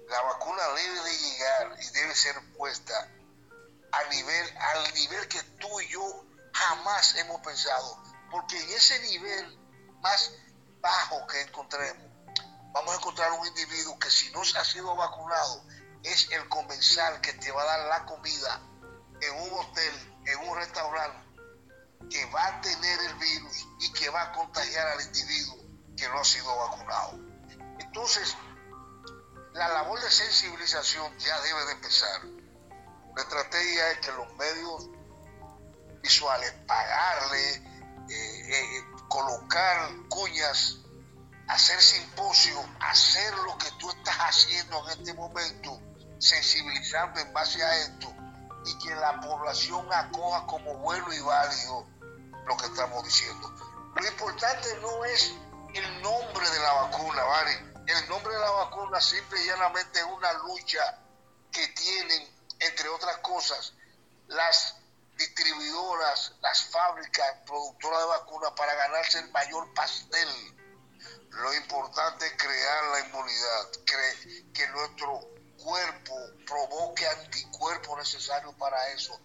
La 0.09 0.21
vacuna 0.21 0.63
debe 0.75 1.01
de 1.01 1.17
llegar 1.17 1.77
y 1.81 1.89
debe 1.91 2.15
ser 2.15 2.35
puesta 2.53 3.11
a 3.91 4.03
nivel, 4.09 4.57
al 4.57 4.93
nivel 4.93 5.27
que 5.27 5.41
tú 5.59 5.79
y 5.81 5.89
yo 5.89 6.25
jamás 6.53 7.15
hemos 7.15 7.41
pensado. 7.41 8.03
Porque 8.31 8.61
en 8.61 8.69
ese 8.69 8.99
nivel 8.99 9.57
más 10.01 10.31
bajo 10.79 11.27
que 11.27 11.41
encontremos, 11.41 12.05
vamos 12.73 12.93
a 12.93 12.97
encontrar 12.97 13.31
un 13.33 13.47
individuo 13.47 13.97
que 13.99 14.09
si 14.09 14.31
no 14.31 14.43
se 14.43 14.57
ha 14.57 14.65
sido 14.65 14.95
vacunado, 14.95 15.63
es 16.03 16.29
el 16.31 16.47
comensal 16.49 17.19
que 17.21 17.33
te 17.33 17.51
va 17.51 17.63
a 17.63 17.65
dar 17.65 17.87
la 17.87 18.05
comida 18.05 18.61
en 19.21 19.41
un 19.41 19.59
hotel, 19.59 20.21
en 20.25 20.49
un 20.49 20.57
restaurante, 20.57 21.27
que 22.09 22.25
va 22.25 22.45
a 22.47 22.61
tener 22.61 22.99
el 23.01 23.13
virus 23.15 23.67
y 23.79 23.91
que 23.93 24.09
va 24.09 24.21
a 24.23 24.31
contagiar 24.31 24.87
al 24.87 25.01
individuo 25.01 25.57
que 25.97 26.07
no 26.09 26.19
ha 26.19 26.25
sido 26.25 26.55
vacunado. 26.55 27.26
Entonces, 27.79 28.35
la 29.53 29.67
labor 29.69 29.99
de 30.01 30.09
sensibilización 30.09 31.17
ya 31.17 31.39
debe 31.41 31.65
de 31.65 31.71
empezar. 31.73 32.21
La 33.15 33.23
estrategia 33.23 33.91
es 33.91 33.99
que 33.99 34.11
los 34.11 34.33
medios 34.35 34.89
visuales, 36.01 36.53
pagarle, 36.67 37.53
eh, 38.09 38.77
eh, 38.77 38.85
colocar 39.09 39.89
cuñas, 40.09 40.77
hacer 41.47 41.81
simposio, 41.81 42.57
hacer 42.79 43.33
lo 43.39 43.57
que 43.57 43.71
tú 43.79 43.89
estás 43.89 44.15
haciendo 44.17 44.83
en 44.85 44.99
este 44.99 45.13
momento, 45.13 45.81
sensibilizando 46.19 47.19
en 47.19 47.33
base 47.33 47.63
a 47.63 47.77
esto 47.77 48.13
y 48.65 48.77
que 48.79 48.95
la 48.95 49.19
población 49.21 49.87
acoja 49.91 50.45
como 50.45 50.75
bueno 50.75 51.11
y 51.13 51.19
válido 51.21 51.87
lo 52.45 52.57
que 52.57 52.65
estamos 52.65 53.03
diciendo. 53.03 53.53
Lo 53.95 54.07
importante 54.07 54.77
no 54.81 55.05
es 55.05 55.33
el 55.73 56.01
nombre 56.01 56.49
de 56.49 56.59
la 56.59 56.73
vacuna, 56.73 57.23
¿vale? 57.23 57.51
El 57.87 58.09
nombre 58.09 58.33
de 58.33 58.39
la 58.39 58.51
vacuna 58.51 58.99
simple 59.01 59.41
y 59.41 59.47
llanamente 59.47 59.99
es 59.99 60.05
una 60.05 60.33
lucha 60.33 60.99
que 61.51 61.67
tienen, 61.69 62.27
entre 62.59 62.89
otras 62.89 63.17
cosas, 63.17 63.73
las 64.27 64.75
distribuidoras, 65.15 66.33
las 66.41 66.65
fábricas 66.69 67.37
productoras 67.45 67.99
de 67.99 68.05
vacunas 68.05 68.51
para 68.55 68.73
ganarse 68.75 69.19
el 69.19 69.31
mayor 69.31 69.73
pastel. 69.73 70.29
Lo 71.29 71.53
importante 71.53 72.25
es 72.25 72.33
crear 72.33 72.83
la 72.85 72.99
inmunidad, 73.07 73.71
que 74.53 74.67
nuestro 74.69 75.37
cuerpo 75.57 76.15
provoque 76.45 77.07
anticuerpos 77.07 77.97
necesarios 77.97 78.53
para 78.55 78.87
eso. 78.89 79.19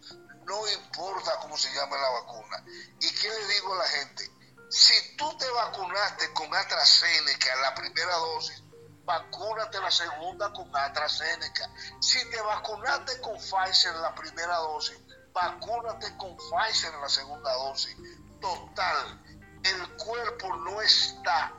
No 0.45 0.68
importa 0.68 1.38
cómo 1.40 1.57
se 1.57 1.72
llame 1.72 1.97
la 1.97 2.11
vacuna. 2.11 2.64
¿Y 3.01 3.14
qué 3.14 3.28
le 3.28 3.47
digo 3.55 3.74
a 3.74 3.78
la 3.78 3.88
gente? 3.88 4.30
Si 4.73 5.16
tú 5.18 5.37
te 5.37 5.47
vacunaste 5.51 6.33
con 6.33 6.55
AstraZeneca, 6.55 7.57
la 7.57 7.75
primera 7.75 8.16
dosis, 8.16 8.64
vacúnate 9.05 9.79
la 9.79 9.91
segunda 9.91 10.51
con 10.51 10.75
AstraZeneca. 10.75 11.68
Si 12.01 12.18
te 12.31 12.41
vacunaste 12.41 13.20
con 13.20 13.37
Pfizer 13.37 13.95
la 13.97 14.14
primera 14.14 14.57
dosis, 14.57 14.99
vacúnate 15.35 16.16
con 16.16 16.35
Pfizer 16.39 16.95
la 16.95 17.09
segunda 17.11 17.53
dosis. 17.53 17.95
Total, 18.41 19.23
el 19.62 19.97
cuerpo 19.99 20.57
no 20.57 20.81
está, 20.81 21.53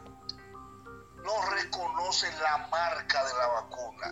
no 1.24 1.52
reconoce 1.52 2.32
la 2.40 2.68
marca 2.72 3.26
de 3.26 3.34
la 3.36 3.46
vacuna. 3.46 4.08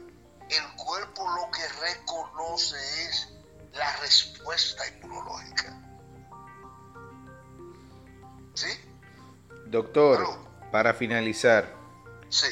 El 0.48 0.76
cuerpo 0.76 1.28
lo 1.28 1.50
que 1.50 1.68
reconoce 1.68 2.78
es 3.10 3.30
la 3.72 3.96
respuesta 3.98 4.88
inmunológica. 4.90 5.76
¿Sí? 8.54 8.91
Doctor, 9.72 10.28
para 10.70 10.94
finalizar. 10.94 11.74
Sí. 12.28 12.48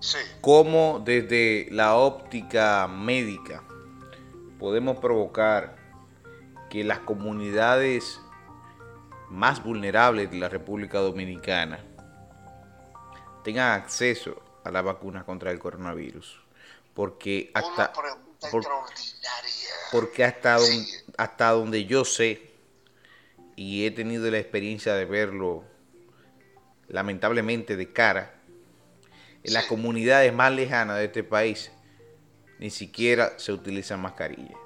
Sí. 0.00 0.16
¿Cómo 0.40 1.02
desde 1.04 1.68
la 1.70 1.96
óptica 1.96 2.88
médica 2.88 3.62
podemos 4.58 4.96
provocar 5.00 5.76
que 6.70 6.82
las 6.82 7.00
comunidades 7.00 8.18
más 9.28 9.62
vulnerables 9.62 10.30
de 10.30 10.38
la 10.38 10.48
República 10.48 10.98
Dominicana 10.98 11.84
tengan 13.42 13.78
acceso 13.78 14.42
a 14.64 14.70
la 14.70 14.80
vacuna 14.80 15.26
contra 15.26 15.50
el 15.50 15.58
coronavirus? 15.58 16.40
Porque 16.94 17.50
hasta, 17.52 17.92
porque 19.92 20.24
hasta, 20.24 20.56
hasta 21.18 21.50
donde 21.50 21.84
yo 21.84 22.06
sé 22.06 22.50
y 23.56 23.84
he 23.84 23.90
tenido 23.90 24.30
la 24.30 24.38
experiencia 24.38 24.94
de 24.94 25.04
verlo 25.04 25.73
lamentablemente 26.88 27.76
de 27.76 27.92
cara, 27.92 28.34
en 29.42 29.52
las 29.52 29.66
comunidades 29.66 30.32
más 30.32 30.52
lejanas 30.52 30.98
de 30.98 31.04
este 31.04 31.22
país 31.22 31.70
ni 32.58 32.70
siquiera 32.70 33.38
se 33.38 33.52
utilizan 33.52 34.00
mascarillas. 34.00 34.58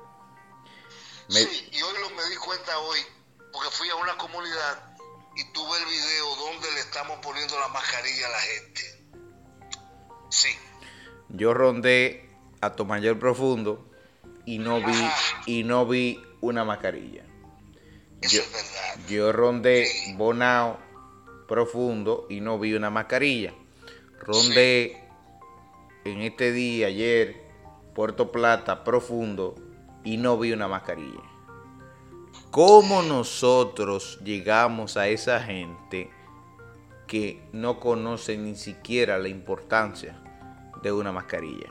Sí, 1.28 1.68
y 1.72 1.82
hoy 1.82 1.94
lo 2.00 2.10
me 2.10 2.24
di 2.30 2.36
cuenta 2.36 2.78
hoy, 2.78 2.98
porque 3.52 3.70
fui 3.70 3.88
a 3.90 3.96
una 3.96 4.16
comunidad 4.16 4.96
y 5.36 5.52
tuve 5.52 5.78
el 5.78 5.84
video 5.84 6.36
donde 6.36 6.70
le 6.72 6.80
estamos 6.80 7.18
poniendo 7.22 7.58
la 7.58 7.68
mascarilla 7.68 8.26
a 8.26 8.30
la 8.30 8.40
gente. 8.40 8.82
Sí. 10.30 10.48
Yo 11.28 11.54
rondé 11.54 12.30
a 12.60 12.70
Tomayor 12.70 13.18
Profundo 13.18 13.90
y 14.46 14.58
no 14.58 14.84
vi 14.84 15.10
y 15.46 15.64
no 15.64 15.86
vi 15.86 16.22
una 16.40 16.64
mascarilla. 16.64 17.24
Eso 18.20 18.36
yo, 18.36 18.42
es 18.42 18.52
verdad. 18.52 19.08
Yo 19.08 19.32
rondé 19.32 20.14
Bonao 20.16 20.87
profundo 21.48 22.26
y 22.28 22.40
no 22.40 22.58
vi 22.60 22.74
una 22.74 22.90
mascarilla. 22.90 23.52
Rondé 24.20 25.02
en 26.04 26.20
este 26.20 26.52
día, 26.52 26.86
ayer, 26.86 27.48
Puerto 27.94 28.30
Plata 28.30 28.84
profundo 28.84 29.56
y 30.04 30.18
no 30.18 30.38
vi 30.38 30.52
una 30.52 30.68
mascarilla. 30.68 31.22
¿Cómo 32.52 33.02
nosotros 33.02 34.18
llegamos 34.22 34.96
a 34.96 35.08
esa 35.08 35.40
gente 35.40 36.10
que 37.06 37.48
no 37.52 37.80
conoce 37.80 38.36
ni 38.36 38.54
siquiera 38.54 39.18
la 39.18 39.28
importancia 39.28 40.22
de 40.82 40.92
una 40.92 41.10
mascarilla? 41.10 41.68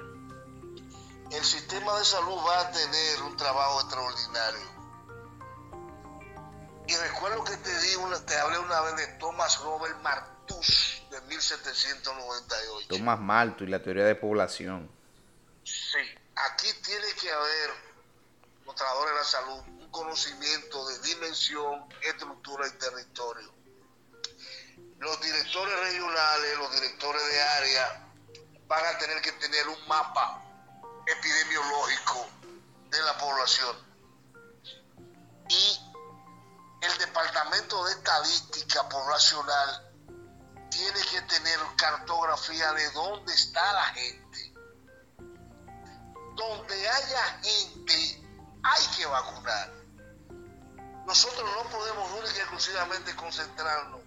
El 1.31 1.43
sistema 1.43 1.97
de 1.97 2.05
salud 2.05 2.37
va 2.47 2.61
a 2.61 2.71
tener 2.71 3.21
un 3.29 3.37
trabajo 3.37 3.81
extraordinario 3.81 4.76
y 6.87 6.95
recuerdo 6.95 7.43
que 7.43 7.57
te 7.57 7.79
di 7.81 7.95
una, 7.95 8.25
te 8.25 8.35
hablé 8.37 8.59
una 8.59 8.81
vez 8.81 8.95
de 8.95 9.07
Thomas 9.19 9.59
Robert 9.59 9.99
Martus 10.01 11.01
de 11.11 11.21
1798. 11.21 12.87
Thomas 12.87 13.19
Malthus 13.19 13.67
y 13.67 13.71
la 13.71 13.83
teoría 13.83 14.05
de 14.05 14.15
población. 14.15 14.89
Sí, 15.63 15.99
aquí 16.35 16.67
tiene 16.85 17.07
que 17.19 17.29
haber, 17.29 17.69
los 18.65 18.75
trabajadores 18.75 19.13
de 19.13 19.19
la 19.19 19.25
salud, 19.25 19.81
un 19.81 19.91
conocimiento 19.91 20.87
de 20.87 20.99
dimensión, 20.99 21.85
estructura 22.01 22.67
y 22.67 22.71
territorio. 22.71 23.53
Los 24.99 25.21
directores 25.21 25.79
regionales, 25.79 26.57
los 26.57 26.73
directores 26.73 27.21
de 27.31 27.41
área, 27.41 28.07
van 28.67 28.85
a 28.85 28.97
tener 28.97 29.21
que 29.21 29.33
tener 29.33 29.67
un 29.67 29.87
mapa 29.87 30.41
epidemiológico 31.05 32.29
de 32.89 33.01
la 33.01 33.17
población. 33.17 33.75
Y 35.49 35.86
el 36.81 36.97
Departamento 36.99 37.83
de 37.85 37.91
Estadística 37.93 38.87
Poblacional 38.87 39.87
tiene 40.69 40.99
que 41.11 41.21
tener 41.21 41.59
cartografía 41.75 42.71
de 42.73 42.91
dónde 42.91 43.33
está 43.33 43.73
la 43.73 43.85
gente. 43.85 44.53
Donde 46.35 46.89
haya 46.89 47.39
gente, 47.41 48.27
hay 48.63 48.87
que 48.95 49.05
vacunar. 49.07 49.73
Nosotros 51.05 51.49
no 51.55 51.69
podemos 51.69 52.11
únicamente 52.11 52.41
exclusivamente 52.41 53.15
concentrarnos 53.15 54.01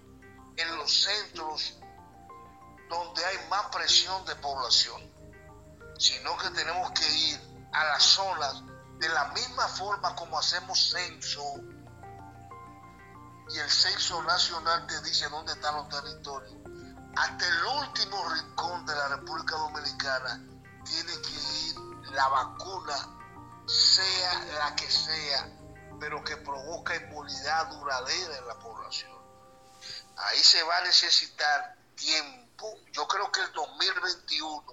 en 0.57 0.77
los 0.77 1.03
centros 1.03 1.75
donde 2.89 3.25
hay 3.25 3.49
más 3.49 3.67
presión 3.67 4.25
de 4.27 4.37
población, 4.37 5.01
sino 5.99 6.37
que 6.37 6.51
tenemos 6.51 6.91
que 6.93 7.09
ir 7.11 7.69
a 7.73 7.85
las 7.85 8.03
zonas 8.03 8.63
de 8.99 9.09
la 9.09 9.29
misma 9.29 9.67
forma 9.69 10.15
como 10.15 10.39
hacemos 10.39 10.91
censo 10.91 11.43
y 13.53 13.59
el 13.59 13.71
censo 13.71 14.23
nacional 14.23 14.87
te 14.87 15.01
dice 15.03 15.29
dónde 15.29 15.53
están 15.53 15.75
los 15.75 15.89
territorios, 15.89 16.55
hasta 17.17 17.49
el 17.49 17.65
último 17.65 18.29
rincón 18.29 18.87
de 18.87 18.95
la 18.95 19.09
República 19.09 19.57
Dominicana 19.57 20.41
tiene 20.85 21.13
que 21.21 21.31
ir 21.31 21.77
la 22.13 22.29
vacuna, 22.29 22.97
sea 23.67 24.45
la 24.59 24.77
que 24.77 24.91
sea, 24.91 25.49
pero 25.99 26.23
que 26.23 26.37
provoca 26.37 26.95
inmunidad 26.95 27.67
duradera 27.69 28.39
en 28.39 28.47
la 28.47 28.59
población. 28.59 29.19
Ahí 30.17 30.39
se 30.39 30.63
va 30.63 30.79
a 30.79 30.85
necesitar 30.85 31.77
tiempo. 31.97 32.79
Yo 32.93 33.07
creo 33.09 33.31
que 33.33 33.41
el 33.41 33.53
2021 33.53 34.65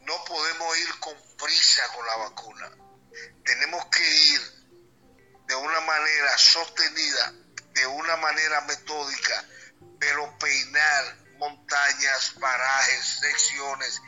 no 0.00 0.24
podemos 0.24 0.78
ir 0.78 1.00
con 1.00 1.14
prisa 1.38 1.82
con 1.94 2.06
la 2.06 2.16
vacuna. 2.16 2.70
Tenemos 3.44 3.84
que 3.86 4.26
ir 4.32 4.59
de 5.50 5.56
una 5.56 5.80
manera 5.80 6.38
sostenida, 6.38 7.32
de 7.72 7.84
una 7.84 8.16
manera 8.18 8.60
metódica, 8.60 9.44
pero 9.98 10.38
peinar 10.38 11.16
montañas, 11.38 12.34
parajes, 12.40 13.18
secciones. 13.20 14.00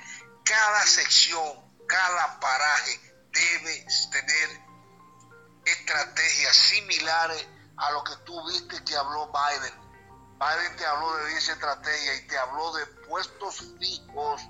Cada 0.45 0.86
sección, 0.86 1.74
cada 1.88 2.38
paraje 2.38 3.26
debe 3.32 3.86
tener 4.12 4.61
estrategias 5.64 6.57
similares 6.57 7.45
a 7.76 7.90
lo 7.90 8.05
que 8.05 8.16
tú 8.24 8.40
viste 8.47 8.84
que 8.84 8.97
habló 8.97 9.32
Biden. 9.32 9.74
Biden 10.38 10.76
te 10.76 10.86
habló 10.86 11.16
de 11.16 11.30
10 11.30 11.49
estrategias 11.49 12.20
y 12.20 12.26
te 12.28 12.38
habló 12.38 12.72
de 12.74 12.86
puestos 13.09 13.64
fijos 13.80 14.43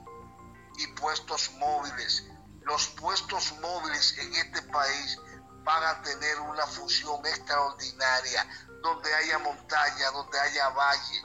y 0.76 0.86
puestos 0.88 1.52
móviles. 1.52 2.24
Los 2.64 2.88
puestos 2.88 3.50
móviles 3.60 4.18
en 4.18 4.34
este 4.34 4.60
país 4.64 5.18
van 5.64 5.84
a 5.84 6.02
tener 6.02 6.40
una 6.40 6.66
función 6.66 7.24
extraordinaria, 7.26 8.46
donde 8.82 9.14
haya 9.14 9.38
montaña, 9.38 10.10
donde 10.10 10.40
haya 10.40 10.68
valle. 10.70 11.22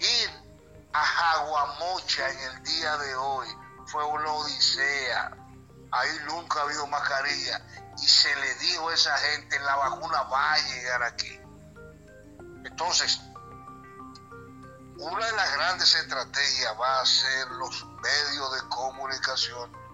Ir 0.00 0.30
a 0.92 1.04
Jaguamocha 1.04 2.30
en 2.30 2.38
el 2.40 2.62
día 2.62 2.96
de 2.98 3.14
hoy 3.16 3.48
fue 3.86 4.04
una 4.04 4.32
odisea. 4.32 5.30
Ahí 5.90 6.18
nunca 6.26 6.60
ha 6.60 6.62
habido 6.62 6.86
mascarilla. 6.86 7.60
Y 8.00 8.06
se 8.06 8.34
le 8.36 8.54
dijo 8.56 8.88
a 8.88 8.94
esa 8.94 9.16
gente, 9.18 9.58
la 9.60 9.76
vacuna 9.76 10.22
va 10.24 10.52
a 10.52 10.58
llegar 10.58 11.02
aquí. 11.02 11.40
Entonces, 12.64 13.20
una 14.98 15.26
de 15.26 15.32
las 15.32 15.52
grandes 15.54 15.94
estrategias 15.94 16.74
va 16.80 17.00
a 17.00 17.06
ser 17.06 17.50
los 17.52 17.86
medios 18.02 18.54
de 18.54 18.68
comunicación 18.68 19.87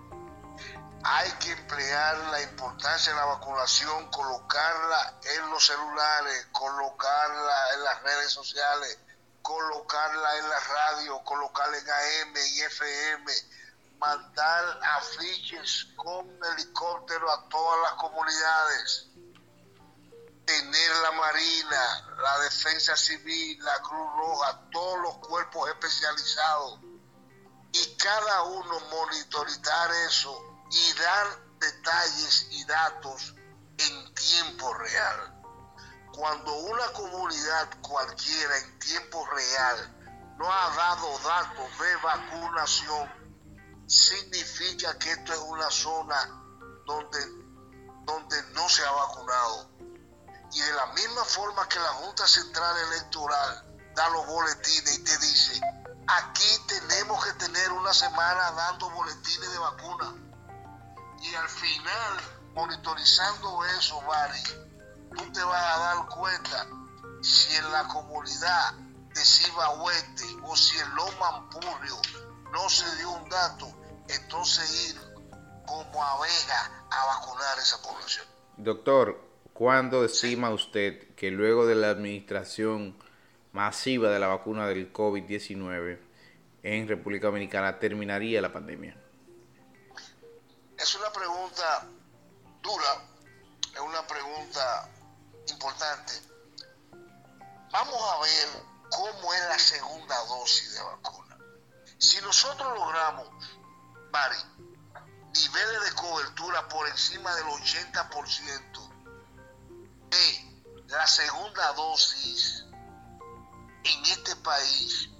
hay 1.07 1.31
que 1.33 1.53
emplear 1.53 2.17
la 2.31 2.41
importancia 2.43 3.13
de 3.13 3.19
la 3.19 3.27
vacunación, 3.27 4.11
colocarla 4.11 5.21
en 5.37 5.51
los 5.51 5.67
celulares, 5.67 6.47
colocarla 6.51 7.75
en 7.75 7.85
las 7.85 8.03
redes 8.03 8.33
sociales, 8.33 8.99
colocarla 9.43 10.39
en 10.39 10.49
la 10.49 10.61
radio, 10.61 11.23
colocarla 11.25 11.77
en 11.77 11.91
AM 11.91 12.37
y 12.37 12.61
FM, 12.63 13.33
mandar 13.99 14.81
afiches 14.97 15.89
con 15.95 16.27
helicóptero 16.53 17.31
a 17.31 17.49
todas 17.51 17.83
las 17.83 17.93
comunidades, 18.01 19.07
tener 20.47 20.97
la 21.03 21.13
Marina, 21.13 22.17
la 22.17 22.39
Defensa 22.41 22.97
Civil, 22.97 23.63
la 23.63 23.79
Cruz 23.83 24.09
Roja, 24.17 24.61
todos 24.73 25.01
los 25.01 25.19
cuerpos 25.19 25.69
especializados 25.69 26.81
y 27.73 27.97
cada 27.97 28.43
uno 28.45 28.81
monitorizar 28.91 29.91
eso 30.09 30.54
y 30.71 30.93
dar 30.95 31.45
detalles 31.59 32.49
y 32.51 32.65
datos 32.65 33.35
en 33.79 34.15
tiempo 34.15 34.73
real. 34.75 35.43
Cuando 36.13 36.55
una 36.55 36.87
comunidad 36.93 37.69
cualquiera 37.81 38.59
en 38.59 38.79
tiempo 38.79 39.27
real 39.27 40.37
no 40.39 40.53
ha 40.53 40.77
dado 40.77 41.19
datos 41.19 41.79
de 41.79 41.97
vacunación, 41.97 43.25
significa 43.87 44.99
que 44.99 45.13
esto 45.13 45.33
es 45.33 45.39
una 45.41 45.71
zona 45.71 46.17
donde, 46.87 47.19
donde 48.05 48.43
no 48.53 48.69
se 48.69 48.85
ha 48.85 48.91
vacunado. 48.91 49.71
Y 50.53 50.61
de 50.61 50.73
la 50.73 50.87
misma 50.87 51.25
forma 51.25 51.69
que 51.69 51.81
la 51.81 51.93
Junta 51.95 52.27
Central 52.27 52.77
Electoral 52.93 53.93
da 53.95 54.09
los 54.11 54.27
boletines 54.27 54.99
y 54.99 55.05
te 55.05 55.19
dice, 55.19 55.61
aquí 56.07 56.65
tenemos 56.69 57.25
que 57.25 57.33
tener 57.35 57.73
una 57.73 57.93
semana 57.93 58.53
dando 58.53 58.91
boletines 58.91 59.51
de 59.51 59.59
vacuna. 59.59 60.24
Y 61.25 61.35
al 61.35 61.49
final, 61.49 62.21
monitorizando 62.55 63.65
eso, 63.79 64.01
Barry, 64.07 64.43
tú 65.17 65.33
te 65.33 65.43
vas 65.43 65.77
a 65.77 65.79
dar 65.79 66.09
cuenta 66.09 66.67
si 67.23 67.57
en 67.57 67.73
la 67.73 67.89
comunidad 67.89 68.75
de 69.15 69.21
Cibahuete 69.21 70.25
o 70.43 70.55
si 70.55 70.79
en 70.79 70.95
Loma 70.95 71.49
no 72.53 72.69
se 72.69 72.97
dio 72.97 73.11
un 73.11 73.29
dato, 73.31 73.67
entonces 74.09 74.91
ir 74.91 75.01
como 75.65 76.05
abeja 76.05 76.85
a 76.91 77.07
vacunar 77.07 77.59
a 77.59 77.63
esa 77.63 77.81
población. 77.81 78.27
Doctor, 78.59 79.19
¿cuándo 79.55 80.05
estima 80.05 80.51
usted 80.51 81.15
que 81.15 81.31
luego 81.31 81.65
de 81.65 81.75
la 81.75 81.89
administración 81.89 82.99
masiva 83.53 84.11
de 84.11 84.19
la 84.19 84.27
vacuna 84.27 84.67
del 84.67 84.93
COVID-19 84.93 85.99
en 86.63 86.87
República 86.87 87.29
Dominicana 87.29 87.79
terminaría 87.79 88.43
la 88.43 88.53
pandemia? 88.53 89.04
Es 90.79 90.95
una 90.97 91.13
pregunta 91.13 91.87
dura, 92.61 93.03
es 93.73 93.81
una 93.81 94.07
pregunta 94.07 94.91
importante. 95.49 96.13
Vamos 97.71 98.01
a 98.13 98.21
ver 98.21 98.49
cómo 98.91 99.35
es 99.35 99.41
la 99.49 99.59
segunda 99.59 100.17
dosis 100.27 100.75
de 100.75 100.83
vacuna. 100.83 101.39
Si 101.99 102.21
nosotros 102.21 102.79
logramos, 102.79 103.29
Mari, 104.13 104.37
niveles 105.33 105.85
de 105.85 105.93
cobertura 105.95 106.69
por 106.69 106.89
encima 106.89 107.35
del 107.35 107.47
80% 107.47 108.95
de 110.11 110.55
la 110.89 111.07
segunda 111.07 111.73
dosis 111.73 112.65
en 113.85 114.05
este 114.07 114.37
país, 114.37 115.11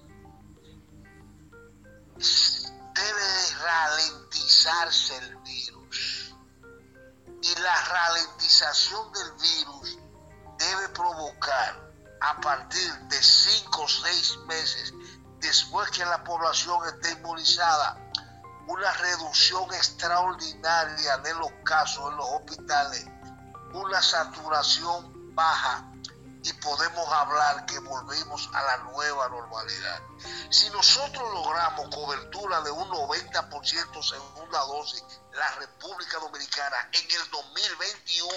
debe 2.95 3.55
ralentizarse 3.61 5.17
el 5.17 5.35
virus. 5.37 6.33
Y 7.41 7.55
la 7.59 7.75
ralentización 7.83 9.11
del 9.11 9.31
virus 9.33 9.97
debe 10.57 10.89
provocar 10.89 11.91
a 12.21 12.41
partir 12.41 12.91
de 13.09 13.21
5 13.21 13.81
o 13.81 13.87
6 13.87 14.37
meses 14.47 14.93
después 15.39 15.91
que 15.91 16.05
la 16.05 16.23
población 16.23 16.79
esté 16.87 17.11
inmunizada 17.11 18.01
una 18.67 18.91
reducción 18.93 19.71
extraordinaria 19.73 21.17
de 21.17 21.33
los 21.35 21.51
casos 21.63 22.11
en 22.11 22.17
los 22.17 22.27
hospitales, 22.29 23.05
una 23.73 24.01
saturación 24.01 25.35
baja 25.35 25.91
y 26.45 26.53
podemos 26.53 27.11
hablar 27.11 27.65
que 27.65 27.79
volvemos 27.79 28.47
a 28.53 28.61
la 28.61 28.77
nueva 28.77 29.27
normalidad. 29.29 29.99
Si 30.51 30.69
nosotros 30.69 31.33
logramos 31.33 31.87
cobertura 31.89 32.61
de 32.61 32.69
un 32.69 32.87
90% 32.87 34.03
segunda 34.03 34.59
dosis, 34.59 35.03
la 35.33 35.51
República 35.55 36.19
Dominicana 36.19 36.87
en 36.91 37.09
el 37.09 37.31
2021, 37.31 38.31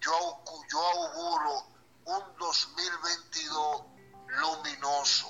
yo, 0.00 0.44
yo 0.70 0.86
auguro 0.86 1.66
un 2.06 2.36
2022 2.38 3.82
luminoso, 4.28 5.28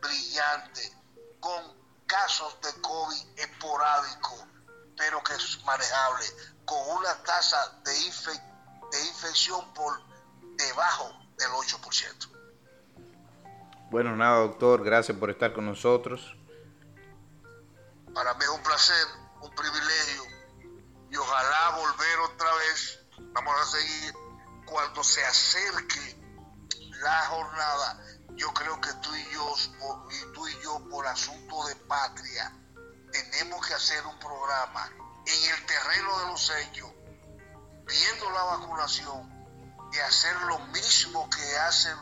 brillante, 0.00 0.90
con 1.38 1.82
casos 2.06 2.58
de 2.62 2.80
COVID 2.80 3.38
esporádico, 3.40 4.46
pero 4.96 5.22
que 5.22 5.34
es 5.34 5.62
manejable, 5.64 6.24
con 6.64 6.80
una 6.96 7.14
tasa 7.24 7.78
de, 7.84 7.92
de 8.92 9.06
infección 9.06 9.74
por 9.74 10.00
debajo 10.56 11.12
del 11.36 11.48
8%. 11.48 12.28
Bueno, 13.90 14.16
nada, 14.16 14.38
doctor, 14.38 14.84
gracias 14.84 15.18
por 15.18 15.30
estar 15.30 15.52
con 15.52 15.66
nosotros. 15.66 16.36
Para 18.14 18.34
mí 18.34 18.44
es 18.44 18.50
un 18.50 18.62
placer, 18.62 19.06
un 19.40 19.50
privilegio, 19.50 20.22
y 21.10 21.16
ojalá 21.16 21.76
volver 21.76 22.18
otra 22.20 22.54
vez. 22.54 23.00
Vamos 23.32 23.54
a 23.60 23.64
seguir 23.64 24.14
cuando 24.66 25.02
se 25.02 25.24
acerque 25.24 26.22
la 27.02 27.26
jornada 27.26 28.00
yo 28.36 28.52
creo 28.54 28.80
que 28.80 28.92
tú 29.02 29.14
y 29.14 29.32
yo, 29.32 29.54
tú 30.32 30.48
y 30.48 30.62
yo 30.62 30.88
por 30.88 31.06
asunto 31.06 31.64
de 31.66 31.76
patria, 31.76 32.52
tenemos 33.10 33.66
que 33.66 33.74
hacer 33.74 34.04
un 34.06 34.18
programa 34.18 34.90
en 35.26 35.54
el 35.54 35.66
terreno 35.66 36.18
de 36.18 36.26
los 36.26 36.50
hechos, 36.50 36.90
viendo 37.92 38.30
la 38.30 38.42
vacunación, 38.44 39.30
y 39.92 39.98
hacer 39.98 40.34
lo 40.42 40.58
mismo 40.58 41.28
que 41.28 41.58
hacen 41.58 41.96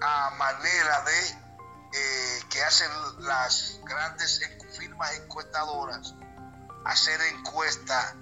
a 0.00 0.30
manera 0.30 1.02
de 1.02 1.44
eh, 1.92 2.42
que 2.48 2.62
hacen 2.62 2.90
las 3.20 3.80
grandes 3.84 4.40
firmas 4.76 5.12
encuestadoras, 5.14 6.14
hacer 6.84 7.20
encuestas, 7.22 8.14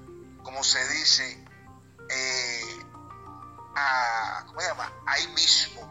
como 0.43 0.65
se 0.65 0.87
dice, 0.89 1.45
eh, 2.09 2.87
a, 3.77 4.45
¿cómo 4.47 4.61
se 4.61 4.67
llama? 4.67 4.93
ahí 5.07 5.27
mismo 5.29 5.83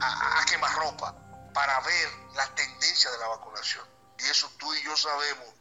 a, 0.00 0.40
a 0.40 0.44
quemar 0.44 0.74
ropa 0.74 1.14
para 1.52 1.80
ver 1.80 2.08
la 2.34 2.46
tendencia 2.54 3.10
de 3.10 3.18
la 3.18 3.28
vacunación. 3.28 3.84
Y 4.18 4.24
eso 4.24 4.50
tú 4.58 4.72
y 4.74 4.82
yo 4.82 4.96
sabemos. 4.96 5.54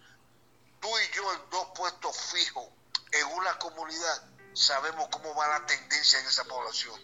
Tú 0.80 0.89
y 0.99 1.15
yo 1.15 1.34
en 1.34 1.49
dos 1.49 1.67
puestos 1.76 2.17
fijos 2.32 2.67
en 3.14 3.28
una 3.34 3.57
comunidad 3.59 4.30
sabemos 4.53 5.07
cómo 5.11 5.34
va 5.36 5.47
la 5.47 5.66
tendencia 5.66 6.20
en 6.20 6.26
esa 6.26 6.43
población. 6.45 6.99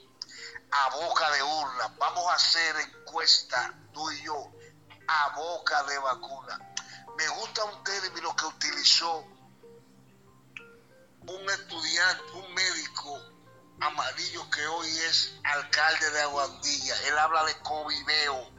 A 0.72 0.89
boca 0.95 1.32
de 1.32 1.43
urna. 1.43 1.95
Vamos 1.97 2.26
a 2.28 2.34
hacer 2.34 2.76
encuesta, 2.80 3.74
tú 3.93 4.12
y 4.12 4.24
yo, 4.24 4.51
a 5.07 5.36
boca 5.36 5.84
de 5.84 5.97
vacuna. 5.99 6.74
Me 7.18 7.28
gusta 7.28 7.64
un 7.66 7.84
término 7.84 8.36
que 8.36 8.45
utilizó 8.45 9.26
un 11.28 11.49
estudiante, 11.49 12.32
un 12.34 12.53
médico 12.53 13.39
Amarillo, 13.82 14.49
que 14.49 14.66
hoy 14.68 14.89
es 14.89 15.34
alcalde 15.43 16.12
de 16.12 16.22
Aguadilla. 16.22 17.01
Él 17.07 17.18
habla 17.18 17.45
de 17.45 17.57
coviveo. 17.60 18.51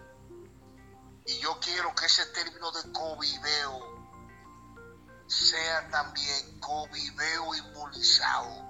Y 1.26 1.38
yo 1.40 1.61
quiero 1.61 1.94
que 1.94 2.07
ese 2.07 2.24
término 2.26 2.72
de 2.72 2.90
coviveo 2.92 3.89
sea 5.31 5.89
también 5.91 6.59
coviveo 6.59 7.55
inmunizado. 7.55 8.68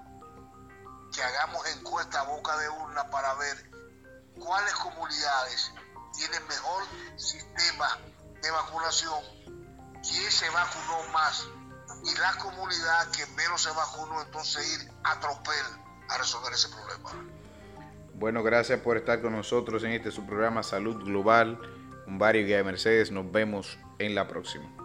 Que 1.12 1.22
hagamos 1.22 1.66
encuesta 1.76 2.20
a 2.20 2.24
boca 2.24 2.56
de 2.58 2.68
urna 2.68 3.10
para 3.10 3.34
ver 3.34 3.70
cuáles 4.38 4.74
comunidades 4.74 5.72
tienen 6.16 6.46
mejor 6.46 6.82
sistema 7.16 7.98
de 8.42 8.50
vacunación, 8.50 9.24
quién 10.02 10.30
se 10.30 10.48
vacunó 10.50 11.12
más 11.12 11.46
y 12.04 12.18
la 12.18 12.34
comunidad 12.38 13.10
que 13.10 13.26
menos 13.34 13.62
se 13.62 13.70
vacunó, 13.70 14.22
entonces 14.22 14.80
ir 14.80 14.92
a 15.02 15.18
tropel 15.18 15.66
a 16.08 16.18
resolver 16.18 16.52
ese 16.52 16.68
problema. 16.68 17.10
Bueno, 18.14 18.42
gracias 18.42 18.80
por 18.80 18.98
estar 18.98 19.22
con 19.22 19.32
nosotros 19.32 19.82
en 19.82 19.92
este 19.92 20.10
su 20.10 20.26
programa 20.26 20.62
Salud 20.62 21.02
Global 21.04 21.58
con 22.04 22.18
Barrio 22.18 22.46
de 22.46 22.62
Mercedes. 22.62 23.10
Nos 23.10 23.30
vemos 23.32 23.78
en 23.98 24.14
la 24.14 24.28
próxima. 24.28 24.79